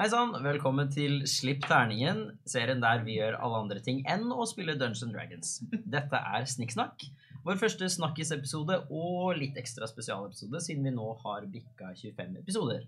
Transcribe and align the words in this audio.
Hei 0.00 0.06
sann, 0.08 0.30
velkommen 0.44 0.88
til 0.92 1.18
Slipp 1.28 1.66
terningen, 1.68 2.22
serien 2.48 2.80
der 2.80 3.02
vi 3.04 3.18
gjør 3.18 3.34
alle 3.44 3.58
andre 3.66 3.82
ting 3.84 3.98
enn 4.08 4.30
å 4.32 4.46
spille 4.48 4.72
Dungeons 4.80 5.12
Dragons. 5.12 5.50
Dette 5.92 6.20
er 6.32 6.46
Snikksnakk, 6.48 7.04
vår 7.44 7.58
første 7.60 7.88
snakkisepisode 7.92 8.78
og 8.88 9.34
litt 9.36 9.58
ekstra 9.60 9.88
spesialepisode 9.90 10.62
siden 10.64 10.88
vi 10.88 10.94
nå 10.96 11.10
har 11.24 11.44
bikka 11.52 11.92
25 12.00 12.40
episoder. 12.40 12.86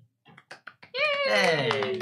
Yay! 0.96 2.00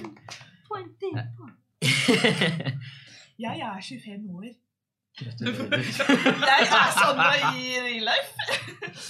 Jeg 3.40 3.62
er 3.66 3.82
25 3.82 4.30
år. 4.36 4.50
Gratulerer. 5.20 5.82
Jeg 5.82 6.68
er 6.70 6.90
sånn 6.94 7.18
i 7.58 7.72
real 7.82 8.06
life. 8.06 8.34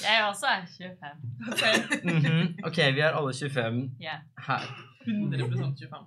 Jeg 0.00 0.22
også 0.24 0.48
er 0.48 0.64
25. 0.78 1.26
Mhm, 2.08 2.54
Ok, 2.64 2.78
vi 2.96 3.04
er 3.04 3.12
alle 3.20 3.34
25 3.36 3.82
Yeah. 4.00 4.24
her. 4.48 4.64
100% 5.06 5.76
25. 5.78 6.06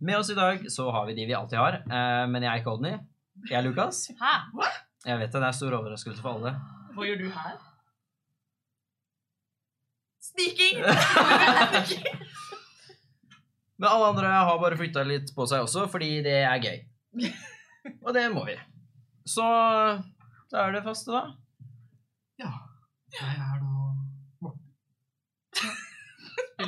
Med 0.00 0.18
oss 0.18 0.30
i 0.30 0.34
dag 0.34 0.70
så 0.72 0.90
har 0.90 1.06
vi 1.06 1.14
de 1.14 1.26
vi 1.26 1.34
alltid 1.34 1.58
har, 1.58 1.72
eh, 1.86 2.24
men 2.30 2.42
jeg 2.42 2.50
er 2.52 2.62
ikke 2.62 2.74
Odny. 2.74 2.94
Jeg 3.48 3.58
er 3.60 3.62
Lukas. 3.66 4.08
Hæ? 4.18 4.34
Jeg 5.06 5.18
vet 5.20 5.32
det, 5.32 5.40
det 5.40 5.48
er 5.48 5.56
stor 5.56 5.76
overraskelse 5.78 6.22
for 6.22 6.38
alle. 6.38 6.54
Hva 6.96 7.06
gjør 7.06 7.20
du 7.22 7.28
her? 7.30 7.56
Sniking! 10.28 10.82
Men 13.78 13.88
alle 13.88 14.06
andre 14.10 14.26
har 14.26 14.58
bare 14.58 14.76
flytta 14.78 15.04
litt 15.06 15.30
på 15.36 15.46
seg 15.46 15.62
også, 15.62 15.84
fordi 15.90 16.18
det 16.26 16.40
er 16.42 16.58
gøy. 16.58 16.78
Og 18.02 18.10
det 18.16 18.24
må 18.34 18.42
vi. 18.48 18.56
Så 19.22 19.44
da 20.50 20.64
er 20.64 20.74
det 20.74 20.82
faste, 20.86 21.14
da. 21.14 21.22
Ja. 22.42 22.50
Jeg 23.14 23.36
er 23.38 23.62
da 23.62 23.67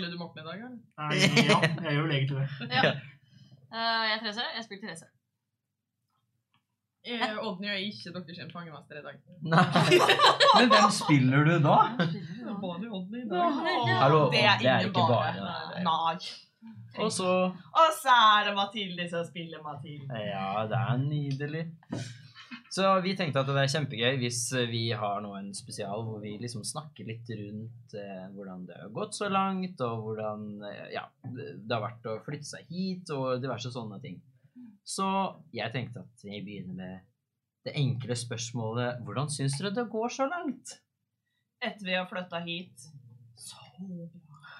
Spiller 0.01 0.13
du 0.13 0.19
Morten 0.19 0.41
i 0.41 0.45
dag, 0.49 0.61
eller? 0.65 0.77
Nei, 1.01 1.17
Ja, 1.45 1.57
jeg 1.85 1.97
gjør 1.97 2.05
vel 2.07 2.13
egentlig 2.17 2.37
det. 2.41 2.69
Ja. 2.77 2.93
Eh, 3.71 4.05
jeg 4.09 4.15
er 4.15 4.21
Therese. 4.23 4.45
Jeg 4.57 4.65
spiller 4.65 4.87
Therese. 4.87 5.09
Eh, 7.11 7.37
Odny 7.49 7.69
og 7.69 7.75
jeg 7.75 7.81
er 7.81 7.87
ikke 7.91 8.13
deres 8.15 8.39
sin 8.39 8.53
fangemester 8.53 9.01
i 9.01 9.03
dag. 9.05 9.19
Nei. 9.53 9.65
Men 10.57 10.73
hvem 10.73 10.91
spiller 10.97 11.45
du 11.49 11.53
da? 11.65 11.77
Bare 12.65 12.91
Odny 12.97 13.23
i 13.25 13.93
Hallo, 14.01 14.23
Det 14.33 14.41
er, 14.45 14.57
det 14.63 14.71
er 14.73 14.89
ikke 14.89 15.05
bare. 15.09 15.53
Nei. 15.85 16.17
Og 17.01 17.13
så 17.13 17.29
Og 17.53 17.93
så 18.01 18.17
er 18.41 18.49
det 18.49 18.57
Mathilde 18.57 19.09
som 19.13 19.25
spiller 19.29 19.61
Mathilde. 19.65 20.25
Ja, 20.33 20.65
det 20.69 20.81
er 20.81 20.97
nydelig. 21.05 21.67
Så 22.71 22.87
vi 23.03 23.17
tenkte 23.19 23.43
at 23.43 23.49
det 23.51 23.63
er 23.65 23.73
kjempegøy 23.73 24.19
hvis 24.21 24.45
vi 24.71 24.85
har 24.95 25.19
nå 25.25 25.33
en 25.41 25.51
spesial 25.59 26.05
hvor 26.07 26.21
vi 26.23 26.37
liksom 26.39 26.63
snakker 26.67 27.09
litt 27.09 27.27
rundt 27.35 27.97
eh, 27.99 28.29
hvordan 28.31 28.63
det 28.69 28.77
har 28.79 28.93
gått 28.95 29.19
så 29.19 29.27
langt, 29.31 29.83
og 29.83 30.05
hvordan 30.05 30.45
eh, 30.69 30.93
ja, 30.95 31.03
det 31.27 31.75
har 31.75 31.83
vært 31.83 32.07
å 32.07 32.21
flytte 32.27 32.47
seg 32.53 32.71
hit, 32.71 33.11
og 33.11 33.43
diverse 33.43 33.73
sånne 33.75 33.99
ting. 34.05 34.21
Så 34.87 35.07
jeg 35.55 35.75
tenkte 35.75 36.05
at 36.05 36.25
vi 36.27 36.39
begynner 36.47 36.79
med 36.79 37.07
det 37.67 37.75
enkle 37.77 38.17
spørsmålet 38.17 39.03
Hvordan 39.05 39.29
syns 39.29 39.59
dere 39.59 39.75
det 39.77 39.91
går 39.93 40.15
så 40.15 40.25
langt? 40.31 40.79
Etter 41.61 41.85
vi 41.85 41.97
har 41.99 42.07
flytta 42.09 42.41
hit. 42.47 42.87
Så 43.37 43.61
bra. 43.85 44.55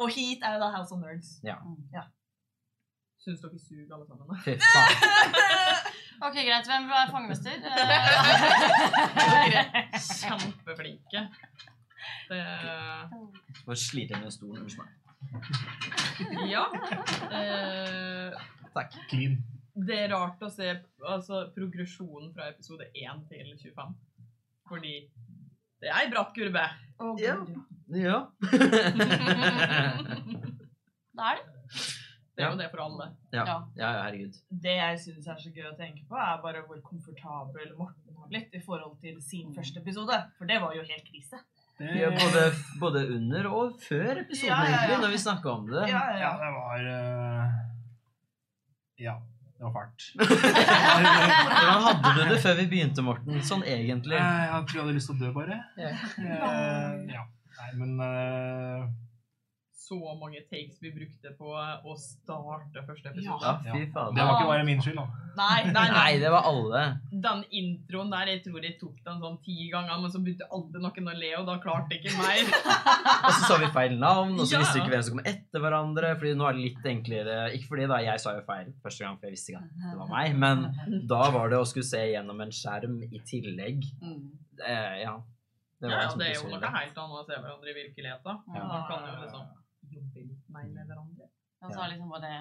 Og 0.00 0.10
hit 0.14 0.42
er 0.42 0.56
jo 0.56 0.62
da 0.62 0.70
House 0.72 0.94
of 0.94 1.02
Nerds. 1.02 1.36
Ja. 1.44 1.58
Syns 3.24 3.40
dere 3.40 3.58
suger, 3.58 3.94
alle 3.94 4.06
sammen? 4.06 4.26
da? 4.28 4.34
Fy 4.44 4.54
faen. 4.60 4.94
Ok, 6.24 6.34
greit. 6.46 6.66
Hvem 6.70 6.84
er 6.94 7.08
fangemester? 7.10 7.52
Kjempeflinke. 10.20 11.20
Det 12.30 12.38
Bare 13.66 13.76
sliter 13.76 14.16
med 14.22 14.30
stolen. 14.32 14.62
unnskyld 14.62 14.84
meg. 14.84 14.90
Ja. 16.52 16.64
Eh, 17.34 18.30
Takk. 18.76 18.90
Clean. 19.10 19.34
det 19.74 19.98
er 20.04 20.08
rart 20.14 20.38
å 20.46 20.48
se 20.54 20.68
altså, 21.02 21.50
progresjonen 21.56 22.30
fra 22.36 22.44
episode 22.54 22.84
1 22.94 23.26
til 23.32 23.50
25. 23.58 23.90
Fordi 24.70 24.94
det 25.82 25.88
er 25.90 25.98
ei 26.04 26.08
bratt 26.14 26.30
kurve. 26.38 26.64
Ja. 27.20 27.34
Ja. 27.90 28.18
Da 31.14 31.22
er 31.30 31.36
det. 31.38 31.44
Det 32.34 32.42
er 32.42 32.48
Ja. 32.48 32.52
jo 32.52 32.58
det 32.58 32.70
for 32.72 32.80
alle. 32.82 33.04
ja. 33.32 33.44
Ja. 33.46 33.56
Ja, 33.78 33.88
herregud. 34.04 34.34
Det 34.50 34.72
jeg 34.76 34.98
syns 35.04 35.26
er 35.30 35.36
så 35.38 35.50
gøy 35.54 35.68
å 35.70 35.76
tenke 35.78 36.02
på, 36.08 36.16
er 36.18 36.40
bare 36.42 36.62
hvor 36.66 36.80
komfortabel 36.82 37.74
Morten 37.78 38.16
har 38.18 38.28
blitt 38.28 38.54
i 38.54 38.60
forhold 38.64 38.96
til 39.00 39.20
sin 39.22 39.52
første 39.54 39.78
episode. 39.80 40.16
For 40.38 40.44
det 40.50 40.60
var 40.60 40.74
jo 40.74 40.82
helt 40.82 41.04
krise. 41.06 41.38
Det, 41.78 41.90
Ja, 41.98 42.10
både, 42.10 42.42
både 42.80 43.00
under 43.16 43.46
og 43.50 43.78
før 43.82 44.18
episoden, 44.24 44.50
Ja, 44.50 44.58
ja, 44.64 44.70
ja. 44.70 44.76
egentlig, 44.78 44.98
når 45.04 45.10
vi 45.14 45.18
snakka 45.18 45.48
om 45.50 45.66
det. 45.70 45.86
Ja, 45.90 46.02
Ja, 46.10 46.18
ja. 46.24 46.32
det 46.42 46.50
var 46.58 46.78
uh... 46.90 47.54
Ja, 48.98 49.14
det 49.58 49.62
var 49.64 49.72
fælt. 49.74 50.02
Hvordan 50.18 51.82
hadde 51.86 52.12
du 52.18 52.28
det 52.34 52.40
før 52.42 52.54
vi 52.60 52.66
begynte, 52.70 53.02
Morten? 53.02 53.40
Sånn 53.42 53.62
egentlig. 53.66 54.18
Eh, 54.18 54.44
Jeg 54.50 54.66
tror 54.68 54.74
jeg 54.78 54.84
hadde 54.84 54.94
lyst 54.98 55.10
til 55.10 55.16
å 55.16 55.22
dø, 55.22 55.32
bare. 55.34 55.60
Ja. 55.78 55.94
Uh, 56.18 57.14
ja. 57.14 57.24
Nei, 57.58 57.70
men 57.78 57.90
eh, 58.02 58.86
Så 59.84 59.98
mange 60.16 60.40
takes 60.48 60.78
vi 60.80 60.90
brukte 60.94 61.34
på 61.36 61.50
å 61.52 61.94
starte 62.00 62.80
første 62.86 63.10
episode. 63.10 63.44
Ja, 63.44 63.74
fy 63.74 63.82
det 63.84 64.24
var 64.24 64.38
ikke 64.38 64.46
bare 64.48 64.64
min 64.64 64.78
skyld, 64.80 64.96
da. 64.96 65.04
Nei, 65.36 65.58
nei, 65.66 65.72
nei. 65.74 65.88
Nei, 65.92 66.12
det 66.22 66.30
var 66.32 66.46
alle. 66.48 66.84
Den 67.26 67.42
introen 67.58 68.12
der, 68.14 68.30
jeg 68.32 68.40
tror 68.46 68.64
jeg 68.64 68.78
tok 68.80 69.02
den 69.04 69.18
sånn 69.20 69.36
ti 69.44 69.66
ganger, 69.72 69.98
men 70.00 70.12
så 70.14 70.22
begynte 70.24 70.46
alltid 70.48 70.84
noen 70.86 71.10
å 71.12 71.16
le, 71.18 71.32
og 71.40 71.50
da 71.50 71.56
klarte 71.60 71.98
jeg 71.98 72.04
ikke 72.04 72.14
mer. 72.16 72.54
Og 73.26 73.28
så 73.34 73.48
sa 73.50 73.58
vi 73.60 73.68
feil 73.74 73.98
navn, 74.00 74.32
og 74.38 74.46
så 74.48 74.56
Ja. 74.56 74.62
visste 74.62 74.78
vi 74.78 74.82
ikke 74.84 74.94
hvem 74.94 75.04
som 75.04 75.18
kom 75.18 75.28
etter 75.34 75.64
hverandre. 75.64 76.12
Fordi 76.20 76.32
nå 76.38 76.46
er 76.48 76.56
det 76.56 76.64
litt 76.64 76.88
enklere 76.90 77.36
Ikke 77.56 77.68
fordi 77.72 77.86
da 77.90 77.98
jeg 78.04 78.22
sa 78.22 78.34
jo 78.38 78.44
feil 78.46 78.72
første 78.84 79.04
gang, 79.04 79.18
for 79.20 79.28
jeg 79.28 79.36
visste 79.36 79.52
ikke 79.52 79.62
at 79.64 79.84
det 79.90 79.98
var 80.00 80.10
meg, 80.14 80.38
men 80.44 81.04
da 81.10 81.20
var 81.34 81.52
det 81.52 81.60
å 81.60 81.66
skulle 81.68 81.88
se 81.88 82.00
gjennom 82.12 82.40
en 82.44 82.52
skjerm 82.54 82.96
i 83.10 83.20
tillegg. 83.28 83.84
Mm. 84.04 84.22
Eh, 84.64 84.96
ja. 85.02 85.18
Det 85.80 85.90
Ja, 85.90 85.98
ja, 85.98 86.02
liksom 86.06 86.20
det 86.24 86.30
er 86.30 86.34
jo 86.40 86.48
noe 86.54 86.72
helt 86.78 86.98
annet 87.04 87.20
å 87.20 87.26
se 87.28 87.36
hverandre 87.36 87.68
i 87.74 87.76
virkeligheten. 87.82 88.42
Ja. 88.54 88.64
Man 88.70 88.88
kan 88.88 89.08
jo 89.10 89.14
liksom 89.26 89.44
jobbe 89.94 90.26
litt 90.28 90.48
mer 90.52 90.68
med 90.70 90.90
hverandre. 90.90 91.28
Ja, 91.60 91.70
så 91.70 91.80
er 91.80 91.94
liksom 91.94 92.12
bare 92.12 92.36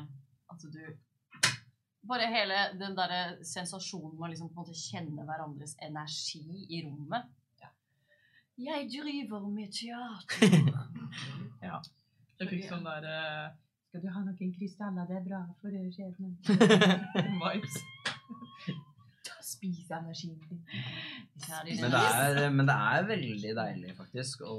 at 0.53 0.69
du 0.75 0.83
Bare 2.03 2.25
hele 2.27 2.55
den 2.75 2.97
derre 2.97 3.45
sensasjonen 3.47 4.17
med 4.17 4.25
å 4.27 4.29
liksom 4.33 4.49
på 4.51 4.57
en 4.57 4.65
måte 4.65 4.75
kjenne 4.75 5.23
hverandres 5.23 5.77
energi 5.87 6.65
i 6.67 6.81
rommet. 6.83 7.29
Jeg 8.57 8.89
driver 8.91 9.47
med 9.47 9.71
teater. 9.71 10.51
Jeg 12.39 12.49
fikk 12.49 12.65
sånn 12.67 12.83
der 12.85 13.05
eh, 13.07 13.45
Skal 13.87 14.03
du 14.03 14.09
ha 14.11 14.21
noen 14.25 14.51
krystaller? 14.57 15.07
Det 15.07 15.15
er 15.15 15.25
bra 15.25 15.39
for 15.61 15.77
skjebnen. 15.95 16.35
Vibes. 17.41 17.77
Spis 19.53 19.89
energien 19.93 20.37
din. 20.43 20.59
Men 21.33 21.91
det, 21.91 21.99
er, 21.99 22.49
men 22.53 22.67
det 22.69 22.75
er 22.75 23.07
veldig 23.09 23.53
deilig, 23.57 23.93
faktisk, 23.97 24.43
å, 24.45 24.57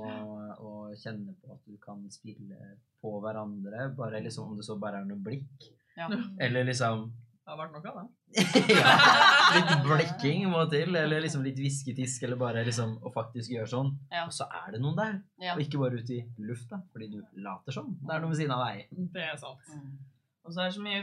å 0.58 0.72
kjenne 0.98 1.34
på 1.38 1.54
at 1.54 1.62
du 1.70 1.76
kan 1.82 2.00
spille 2.12 2.74
på 3.04 3.12
hverandre. 3.22 3.90
Bare 3.96 4.22
liksom, 4.24 4.50
Om 4.50 4.58
det 4.58 4.66
så 4.66 4.78
bare 4.80 5.02
er 5.02 5.06
noe 5.08 5.20
blikk. 5.22 5.68
Ja. 5.94 6.08
Eller 6.42 6.66
liksom 6.66 7.04
Det 7.44 7.52
har 7.52 7.58
vært 7.60 7.74
noe 7.76 7.92
av 7.92 8.00
det. 8.00 8.44
ja, 8.80 8.94
Litt 9.54 9.84
blikking 9.86 10.48
må 10.50 10.64
til. 10.72 10.96
Eller 10.98 11.22
liksom 11.22 11.44
litt 11.46 11.60
hvisketisk. 11.60 12.24
Eller 12.26 12.40
bare 12.40 12.64
liksom 12.66 12.96
å 13.04 13.12
faktisk 13.14 13.54
gjøre 13.54 13.70
sånn. 13.70 13.92
Ja. 14.10 14.24
Og 14.26 14.34
så 14.34 14.48
er 14.48 14.74
det 14.74 14.82
noen 14.82 14.98
der. 14.98 15.20
Ja. 15.44 15.54
Og 15.54 15.62
ikke 15.66 15.82
bare 15.84 16.00
ute 16.00 16.18
i 16.18 16.24
lufta, 16.48 16.80
fordi 16.92 17.12
du 17.14 17.20
later 17.44 17.76
som. 17.76 17.94
Det 18.02 18.16
er 18.16 18.24
noe 18.24 18.32
ved 18.32 18.42
siden 18.42 18.56
av 18.56 18.66
deg. 18.66 18.88
Det 19.14 19.28
er 19.28 19.38
sant. 19.40 19.70
Mm. 19.70 19.94
Og 20.44 20.52
så 20.52 20.60
er 20.60 20.68
det 20.68 20.76
så 20.76 20.84
mye 20.84 21.02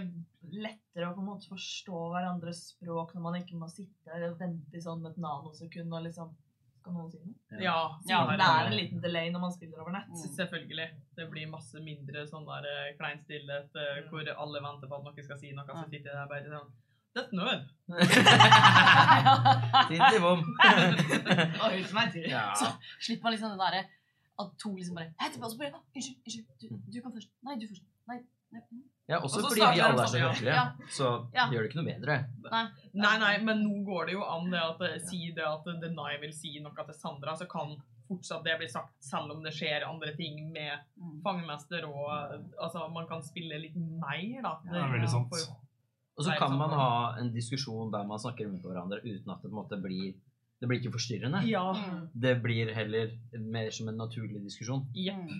lettere 0.53 1.07
å 1.07 1.15
på 1.15 1.23
en 1.23 1.29
måte 1.31 1.49
forstå 1.49 1.99
hverandres 2.13 2.59
språk 2.75 3.15
når 3.15 3.23
man 3.25 3.37
ikke 3.39 3.57
må 3.57 3.69
sitte 3.71 4.19
og 4.27 4.37
vente 4.39 4.77
i 4.77 4.83
sånn 4.83 5.05
et 5.09 5.17
nanosekund 5.21 5.97
og 5.97 6.05
liksom 6.07 6.33
Skal 6.81 6.95
noen 6.97 7.09
si 7.13 7.19
noe? 7.21 7.35
Ja. 7.61 7.77
Ja, 8.09 8.19
Ja. 8.25 8.35
det 8.37 8.45
er 8.45 8.69
en 8.69 8.77
liten 8.77 9.01
delay 9.03 9.29
når 9.33 9.43
man 9.43 9.51
spiller 9.53 9.83
over 9.83 9.93
nett. 9.93 10.09
Mm. 10.09 10.31
Selvfølgelig. 10.33 10.87
Det 11.17 11.27
blir 11.29 11.51
masse 11.51 11.77
mindre 11.85 12.23
sånn 12.29 12.47
der 12.47 12.65
eh, 12.71 12.95
klein 12.97 13.21
stillhet 13.21 13.69
mm. 13.77 14.07
hvor 14.09 14.31
alle 14.33 14.63
venter 14.65 14.89
på 14.89 14.97
at 14.97 15.05
noen 15.05 15.27
skal 15.27 15.37
si 15.37 15.53
noe, 15.53 15.67
så 15.69 15.85
sitter 15.85 16.09
jeg 16.09 16.17
der 16.17 16.31
bare 16.31 16.55
sånn 16.55 16.71
Dette 17.11 17.35
nød! 17.35 17.61
Fint 19.91 20.13
i 20.15 20.19
bom. 20.23 20.45
Så 22.55 22.69
slipper 23.03 23.25
man 23.27 23.35
liksom 23.35 23.51
det 23.51 23.59
derre 23.59 23.81
at 24.41 24.53
to 24.63 24.71
liksom 24.75 24.95
bare 24.95 25.11
Etterpå, 25.19 25.49
så 25.51 25.59
bare 25.59 25.75
«Å, 25.75 25.83
Unnskyld, 25.95 26.17
unnskyld. 26.25 26.47
Du, 26.61 26.79
du 26.93 27.01
kan 27.03 27.13
først. 27.13 27.29
Nei, 27.45 27.57
du 27.61 27.67
først. 27.69 27.85
Nei. 28.09 28.19
nei. 28.55 28.63
Mm». 29.11 29.15
ja, 29.15 29.19
også 29.19 29.41
Og 29.43 29.49
fordi 29.51 29.61
vi 29.61 29.81
alle 29.83 30.01
er 30.01 30.07
så 30.07 30.11
sammen, 30.15 30.27
høflige. 30.31 30.55
Ja. 30.55 30.89
Så 30.89 31.11
Ja. 31.35 31.45
gjør 31.51 31.61
det 31.61 31.69
ikke 31.69 31.81
noe 31.83 31.91
bedre. 31.91 32.17
Nei, 32.93 33.17
nei, 33.19 33.37
men 33.43 33.63
nå 33.67 33.85
går 33.85 34.05
det 34.07 34.13
jo 34.17 34.23
an 34.23 34.49
det 34.51 34.59
at 34.63 34.81
eh, 34.87 34.99
si 35.07 35.31
det 35.35 35.43
at 35.45 35.65
Denai 35.81 36.19
vil 36.21 36.33
si 36.33 36.59
noe 36.59 36.73
til 36.85 36.93
Sandra, 36.95 37.35
så 37.35 37.47
kan 37.49 37.75
fortsatt 38.11 38.43
det 38.43 38.57
bli 38.59 38.67
sagt 38.67 38.91
selv 39.03 39.31
om 39.31 39.43
det 39.43 39.53
skjer 39.55 39.85
andre 39.87 40.11
ting 40.17 40.51
med 40.51 40.79
Mm. 40.99 41.21
fangemester 41.23 41.85
og 41.87 42.09
Altså, 42.61 42.87
man 42.93 43.07
kan 43.07 43.21
spille 43.23 43.59
litt 43.61 43.75
mer, 43.75 44.41
da. 44.43 44.57
Det 44.65 44.75
er 44.81 44.91
veldig 44.97 45.09
sant. 45.09 45.29
For- 45.29 45.55
Og 46.17 46.25
så 46.25 46.37
kan 46.37 46.57
man 46.57 46.69
ha 46.69 47.15
en 47.19 47.31
diskusjon 47.33 47.89
der 47.91 48.03
man 48.05 48.19
snakker 48.19 48.45
rundt 48.51 48.61
hverandre 48.63 48.99
uten 49.01 49.31
at 49.31 49.41
det 49.41 49.49
på 49.49 49.55
en 49.57 49.63
måte 49.63 49.81
blir 49.81 50.13
Det 50.61 50.67
blir 50.69 50.77
ikke 50.79 50.91
forstyrrende. 50.93 51.39
Ja. 51.49 51.73
Mm. 51.73 52.09
Det 52.13 52.43
blir 52.43 52.71
heller 52.75 53.17
mer 53.39 53.71
som 53.71 53.87
en 53.89 53.97
naturlig 53.97 54.43
diskusjon. 54.43 54.85
Jepp. 54.93 55.31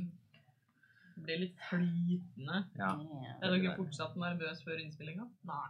Blir 1.18 1.40
litt 1.40 1.58
flytende. 1.70 2.66
Ja. 2.80 2.92
Er 3.42 3.52
dere 3.56 3.76
fortsatt 3.78 4.16
nervøse 4.16 4.64
før 4.66 4.80
innspillinga? 4.82 5.28
Nei. 5.46 5.70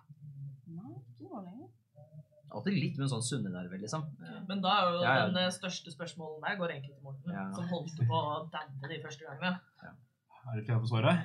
Nei, 0.68 0.94
ikke 1.18 1.30
nå 1.30 1.42
lenger. 1.46 1.68
Alltid 2.52 2.74
litt 2.76 2.98
med 2.98 3.06
en 3.06 3.12
sånn 3.14 3.24
sunne 3.24 3.50
nerver, 3.54 3.80
Ja. 3.80 4.00
Men 4.48 4.62
da 4.62 4.70
er 4.78 4.92
jo 4.92 5.02
Ja, 5.04 5.16
ja. 5.16 5.26
den 5.28 5.38
eh, 5.38 5.50
største 5.56 5.92
spørsmålet 5.92 6.42
der 6.44 6.56
går 6.60 6.70
egentlig 6.74 6.96
til 6.96 7.04
Morten, 7.04 7.32
Ja. 7.34 7.46
som 7.56 7.68
holdt 7.70 7.96
på 7.98 8.12
å 8.12 8.50
daue 8.52 8.88
de 8.90 9.02
første 9.02 9.24
gangene. 9.26 9.60
Er 10.52 10.56
du 10.60 10.66
klar 10.66 10.80
for 10.80 10.88
svaret? 10.88 11.24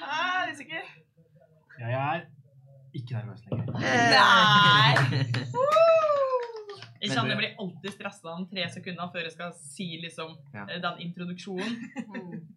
Jeg 0.00 0.48
er 0.48 0.52
usikker. 0.52 0.84
Jeg 1.80 1.92
er 1.92 2.26
ikke 2.94 3.12
nervøs 3.18 3.42
lenger. 3.50 3.72
Nei! 3.80 4.94
Jeg 7.00 7.10
kjenner 7.16 7.24
du- 7.24 7.30
jeg 7.32 7.38
blir 7.40 7.54
alltid 7.58 7.92
stressa 7.94 8.28
om 8.36 8.42
tre 8.46 8.66
sekunder 8.68 9.08
før 9.10 9.22
jeg 9.24 9.32
skal 9.32 9.52
si 9.54 9.86
liksom 10.02 10.36
Ja. 10.52 10.66
eh, 10.68 10.80
den 10.84 10.98
introduksjonen. 11.00 11.72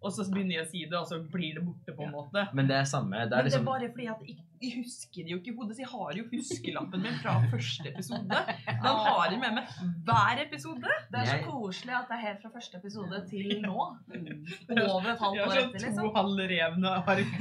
Og 0.00 0.12
så 0.16 0.24
begynner 0.32 0.54
jeg 0.56 0.64
å 0.64 0.68
si 0.70 0.80
det, 0.88 0.96
og 0.96 1.04
så 1.10 1.18
blir 1.28 1.58
det 1.58 1.62
borte, 1.66 1.92
på 1.92 2.06
en 2.06 2.14
måte. 2.14 2.46
Men 2.56 2.68
det 2.70 2.76
er 2.78 2.86
samme. 2.88 3.18
Det 3.28 3.36
Men 3.36 3.36
liksom... 3.36 3.36
det 3.36 3.40
er 3.40 3.48
liksom 3.50 3.66
bare 3.68 3.88
fordi 3.92 4.06
at 4.08 4.22
jeg, 4.30 4.36
jeg 4.64 4.70
husker 4.78 5.26
det 5.26 5.30
jo 5.34 5.38
ikke 5.40 5.52
i 5.52 5.56
hodet, 5.58 5.74
så 5.76 5.82
jeg 5.84 5.90
har 5.92 6.10
jo 6.16 6.24
huskelappen 6.30 7.02
min 7.04 7.18
fra 7.20 7.34
første 7.52 7.86
episode. 7.90 8.38
Den 8.68 9.00
har 9.04 9.26
jeg 9.34 9.40
med 9.42 9.58
meg 9.58 9.64
hver 10.08 10.40
episode. 10.46 10.94
Det 11.12 11.20
er 11.20 11.26
så 11.34 11.38
koselig 11.50 11.96
at 11.98 12.08
det 12.08 12.16
er 12.16 12.24
helt 12.26 12.40
fra 12.46 12.52
første 12.54 12.80
episode 12.80 13.20
til 13.28 13.50
nå. 13.64 13.76
Over 14.90 15.12
et 15.12 15.20
halvt 15.24 15.36
Jeg 15.36 15.44
år 15.44 15.52
har 15.52 15.60
etter, 15.66 15.84
sånn 15.84 15.84
liksom. 15.84 16.00
to 16.00 16.14
halvrevne 16.16 16.94
ark. 17.12 17.32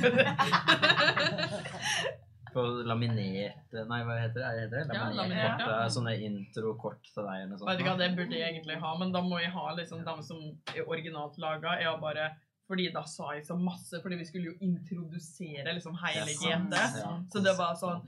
på 2.54 2.66
laminert 2.90 3.76
Nei, 3.88 4.02
hva 4.04 4.16
heter 4.20 4.42
det? 4.42 4.68
Det? 4.74 4.84
Ja, 4.90 5.08
Laminert 5.08 5.18
laminert, 5.22 5.64
kort, 5.64 5.74
ja. 5.78 5.90
Sånne 5.96 6.16
introkort 6.28 7.04
til 7.08 7.24
deg 7.24 7.46
eller 7.46 7.52
noe 7.54 7.60
Vet 7.62 7.80
sånt. 7.80 7.88
hva, 7.88 7.96
Det 8.04 8.12
burde 8.20 8.36
jeg 8.40 8.52
egentlig 8.56 8.80
ha, 8.84 8.94
men 9.00 9.16
da 9.16 9.24
må 9.24 9.40
jeg 9.40 9.54
ha 9.56 9.66
liksom 9.78 10.04
dem 10.08 10.20
som 10.26 10.44
er 10.76 10.84
originalt 10.88 11.40
laga. 11.42 11.78
Jeg 11.80 11.92
har 11.92 12.00
bare 12.04 12.32
fordi 12.70 12.86
da 12.94 13.02
sa 13.10 13.32
jeg 13.34 13.48
så 13.48 13.56
masse, 13.58 13.98
fordi 14.04 14.20
vi 14.20 14.26
skulle 14.28 14.52
jo 14.52 14.58
introdusere 14.62 15.74
liksom 15.74 15.96
hele 16.04 16.36
GT. 16.38 16.76
ja. 17.02 17.14
Så 17.34 17.42
det 17.42 17.56
var 17.58 17.74
sånn 17.80 18.04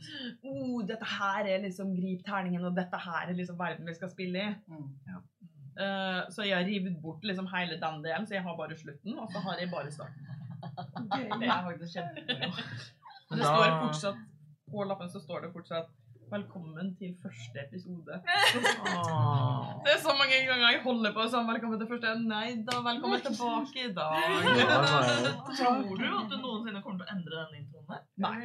oh, 0.46 0.84
Dette 0.86 1.08
her 1.18 1.50
er 1.50 1.64
liksom 1.64 1.96
Grip 1.98 2.22
terningen, 2.28 2.68
og 2.70 2.78
dette 2.78 3.00
her 3.02 3.32
er 3.32 3.38
liksom 3.38 3.58
verden 3.58 3.90
vi 3.90 3.98
skal 3.98 4.12
spille 4.14 4.44
i. 4.44 4.52
Mm. 4.70 5.24
Eh, 5.82 6.20
så 6.30 6.46
jeg 6.46 6.58
har 6.60 6.68
revet 6.68 7.00
bort 7.02 7.26
liksom 7.26 7.50
hele 7.56 7.80
den 7.82 8.04
delen, 8.06 8.28
så 8.30 8.38
jeg 8.38 8.46
har 8.46 8.60
bare 8.60 8.78
slutten, 8.78 9.18
og 9.18 9.34
så 9.34 9.42
har 9.48 9.58
jeg 9.64 9.72
bare 9.74 9.94
starten. 9.98 10.30
Det 11.42 11.48
er 11.50 11.66
faktisk 11.66 11.98
kjempemoro. 11.98 12.66
Det 13.32 13.42
står 13.42 13.72
fortsatt 13.80 14.18
På 14.70 14.84
lappen 14.86 15.10
så 15.10 15.20
står 15.24 15.48
det 15.48 15.50
fortsatt 15.56 15.90
'Velkommen 16.32 16.96
til 16.96 17.12
første 17.24 17.60
episode'. 17.60 18.16
Åh. 18.88 19.66
Det 19.84 19.92
er 19.96 20.00
så 20.00 20.12
mange 20.20 20.36
ganger 20.48 20.68
jeg 20.72 20.80
holder 20.86 21.12
på 21.18 21.22
sånn 21.34 21.46
'Velkommen 21.50 21.78
til 21.82 21.90
første'. 21.90 22.14
Nei 22.24 22.48
da, 22.68 22.76
velkommen 22.86 23.20
tilbake 23.26 23.80
i 23.84 23.90
dag. 23.98 24.16
Tror 25.58 25.98
du 26.00 26.06
at 26.08 26.30
du 26.32 26.36
noensinne 26.40 26.80
kommer 26.86 26.98
til 27.02 27.08
å 27.08 27.10
endre 27.16 27.34
den 27.42 27.54
introen 27.60 27.86
der? 27.92 28.02
Nei. 28.24 28.40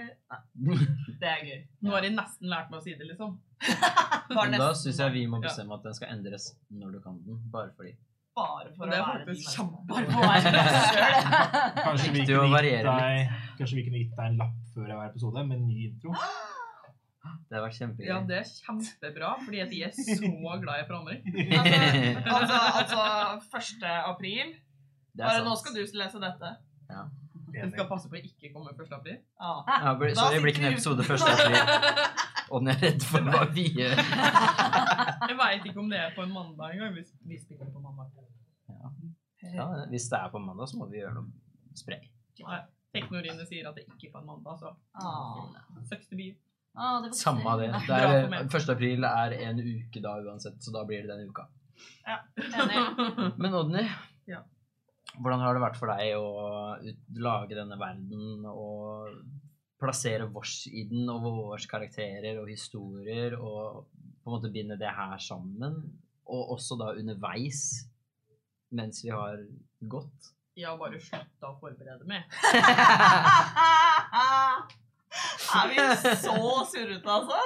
Det 1.20 1.28
er 1.30 1.40
gøy. 1.46 1.60
Nå 1.86 1.90
har 1.94 2.02
de 2.02 2.10
nesten 2.16 2.46
lært 2.50 2.68
meg 2.72 2.78
å 2.80 2.82
si 2.88 2.92
det, 2.98 3.06
liksom. 3.12 3.30
Men 4.34 4.46
da 4.58 4.68
syns 4.82 4.98
jeg 5.04 5.10
vi 5.14 5.22
må 5.30 5.36
bestemme 5.46 5.72
at 5.78 5.82
den 5.86 5.94
skal 6.00 6.08
endres 6.16 6.44
når 6.74 6.88
du 6.98 7.00
kan 7.06 7.14
den. 7.22 7.38
Bare 7.54 7.70
fordi. 7.78 7.92
bare 8.34 8.68
for 8.76 8.84
det 8.90 8.96
er 8.98 9.00
å 9.00 9.02
være 9.14 9.22
å 9.22 9.26
deg, 12.90 13.14
kanskje 13.62 13.78
vi 13.78 13.86
kunne 13.86 14.02
gitt 14.02 14.14
deg 14.18 14.26
en 14.26 14.38
lapp 14.42 14.56
før 14.74 14.88
hver 14.90 15.06
episode 15.06 15.38
med 15.46 15.54
en 15.60 15.66
ny 15.70 15.76
intro? 15.86 16.10
Det 17.48 17.56
har 17.58 17.62
vært 17.66 17.76
kjempegøy. 17.80 18.06
Ja, 18.08 18.20
det 18.28 18.36
er 18.38 18.46
kjempebra, 18.66 19.32
fordi 19.44 19.60
at 19.64 19.72
jeg 19.74 19.88
er 19.88 19.94
så 19.96 20.58
glad 20.64 20.82
i 20.82 20.86
forandring. 20.88 21.20
Altså, 22.26 22.56
altså, 22.80 23.00
altså 23.34 23.60
1. 23.82 23.86
april. 24.14 24.54
Er 25.16 25.22
Bare 25.24 25.44
nå 25.46 25.54
skal 25.60 25.74
du 25.76 25.80
lese 25.84 26.20
dette. 26.20 26.50
Du 27.56 27.70
skal 27.72 27.86
passe 27.88 28.08
på 28.12 28.18
å 28.18 28.20
ikke 28.20 28.50
komme 28.52 28.72
1. 28.74 28.90
april. 28.92 29.16
Ah. 29.40 29.62
Ja, 29.70 29.94
Da 29.96 30.14
sorry, 30.18 30.34
det 30.36 30.42
blir 30.44 30.52
ikke 30.52 30.66
en 30.66 30.72
episode 30.76 31.00
uten. 31.00 31.08
første 31.08 31.30
april. 31.32 31.56
Og 32.52 32.60
den 32.62 32.68
er 32.74 32.76
redd 32.82 33.02
for 33.02 33.24
hva 33.26 33.40
vi 33.50 33.64
gjør. 33.74 33.96
Jeg 33.96 35.36
veit 35.40 35.64
ikke 35.66 35.80
om 35.82 35.88
det 35.90 35.98
er 35.98 36.12
på 36.14 36.22
en 36.26 36.34
mandag 36.34 36.76
engang. 36.76 36.92
hvis 36.94 37.10
vi 37.26 37.38
spiller 37.42 37.72
på 37.74 37.80
mandag. 37.82 38.12
Ja, 39.56 39.66
hvis 39.90 40.06
det 40.12 40.18
er 40.20 40.28
på 40.30 40.38
mandag, 40.42 40.68
så 40.70 40.78
må 40.78 40.86
vi 40.90 41.00
gjøre 41.00 41.14
noe 41.16 41.74
spray. 41.78 42.06
Teknorine 42.94 43.44
sier 43.48 43.66
at 43.68 43.76
det 43.76 43.84
ikke 43.88 44.08
er 44.08 44.12
på 44.14 44.20
en 44.22 44.28
mandag, 44.30 44.60
så 44.60 44.70
Ah. 44.94 45.48
søks 45.90 46.06
til 46.12 46.16
bil. 46.20 46.34
Ah, 46.76 46.98
det 47.00 47.14
Samme 47.16 47.46
av 47.48 47.60
det. 47.62 47.70
det 47.86 47.96
er, 47.96 48.26
1. 48.44 48.68
april 48.74 49.04
er 49.08 49.32
en 49.48 49.60
uke 49.64 50.00
da 50.04 50.18
uansett, 50.20 50.58
så 50.60 50.68
da 50.74 50.82
blir 50.84 51.00
det 51.06 51.14
den 51.14 51.30
uka. 51.30 51.46
Enig. 52.06 52.82
Men 53.40 53.54
Odny, 53.56 53.86
Ja. 54.28 54.42
hvordan 55.16 55.40
har 55.40 55.54
det 55.56 55.62
vært 55.64 55.78
for 55.80 55.88
deg 55.94 56.12
å 56.20 56.76
lage 57.24 57.56
denne 57.56 57.78
verden 57.80 58.44
og 58.50 59.16
plassere 59.80 60.28
vårs 60.32 60.66
i 60.68 60.84
den, 60.90 61.08
og 61.12 61.22
vårs 61.24 61.66
karakterer 61.70 62.36
og 62.42 62.48
historier, 62.52 63.38
og 63.40 63.86
på 64.22 64.28
en 64.30 64.34
måte 64.36 64.52
binde 64.52 64.76
det 64.80 64.92
her 64.92 65.16
sammen? 65.20 65.80
Og 66.26 66.50
også 66.56 66.76
da 66.80 66.92
underveis, 66.98 67.60
mens 68.74 69.02
vi 69.04 69.10
har 69.14 69.38
gått? 69.88 70.32
Jeg 70.56 70.66
har 70.68 70.76
bare 70.80 70.98
slutta 71.00 71.46
å 71.52 71.58
forberede 71.60 72.04
meg. 72.08 72.24
Er 75.56 75.70
vi 75.70 75.76
så 76.22 76.38
surrete, 76.70 77.10
altså? 77.10 77.40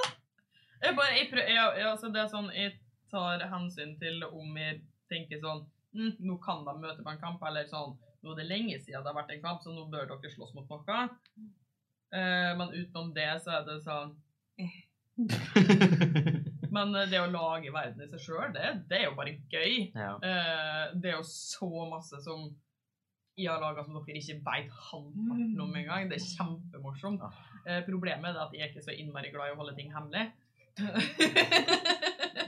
Jeg 0.81 0.97
bare, 0.97 1.17
jeg 1.19 1.29
prøv, 1.31 1.43
jeg, 1.45 1.73
jeg, 1.79 1.87
altså 1.91 2.09
det 2.13 2.23
er 2.23 2.31
sånn, 2.33 2.49
jeg 2.57 2.77
tar 3.13 3.43
hensyn 3.53 3.97
til 4.01 4.23
om 4.29 4.57
jeg 4.57 4.81
tenker 5.11 5.41
sånn 5.43 5.65
mm, 5.97 6.13
Nå 6.25 6.39
kan 6.45 6.65
de 6.67 6.77
møte 6.81 7.05
på 7.05 7.13
en 7.13 7.21
kamp, 7.21 7.43
eller 7.47 7.69
sånn 7.69 7.97
Nå 8.21 8.35
er 8.35 8.43
det 8.43 8.49
lenge 8.49 8.79
siden 8.81 9.03
det 9.03 9.11
har 9.11 9.17
vært 9.17 9.35
en 9.35 9.43
kamp, 9.45 9.63
så 9.65 9.73
nå 9.75 9.87
bør 9.93 10.09
dere 10.11 10.33
slåss 10.33 10.53
mot 10.57 10.69
noe. 10.69 11.01
Uh, 12.11 12.53
men 12.59 12.75
utenom 12.75 13.13
det, 13.17 13.29
så 13.45 13.61
er 13.61 13.69
det 13.69 13.79
sånn 13.85 14.17
Men 16.75 16.95
eh, 16.97 17.09
det 17.11 17.21
å 17.21 17.31
lage 17.31 17.73
verden 17.75 18.03
i 18.05 18.09
seg 18.11 18.21
sjøl, 18.23 18.51
det, 18.55 18.67
det 18.91 18.99
er 18.99 19.07
jo 19.09 19.17
bare 19.19 19.37
gøy. 19.53 19.73
ja. 19.95 20.13
Uh, 20.23 20.85
det 21.01 21.13
er 21.13 21.17
jo 21.17 21.27
så 21.27 21.71
masse 21.91 22.21
som 22.25 22.51
jeg 23.39 23.51
har 23.51 23.63
laga 23.63 23.85
som 23.87 23.97
dere 23.97 24.21
ikke 24.21 24.41
veit 24.47 24.71
halvparten 24.91 25.63
om 25.65 25.77
engang. 25.81 26.11
Det 26.11 26.19
er 26.19 26.27
kjempemorsomt. 26.35 27.23
Ah. 27.25 27.41
Eh, 27.65 27.81
problemet 27.87 28.35
er 28.35 28.45
at 28.47 28.55
jeg 28.57 28.67
er 28.67 28.73
ikke 28.73 28.85
så 28.85 28.97
innmari 28.97 29.33
glad 29.33 29.51
i 29.51 29.55
å 29.55 29.61
holde 29.61 29.77
ting 29.79 29.93
hemmelig. 29.95 30.31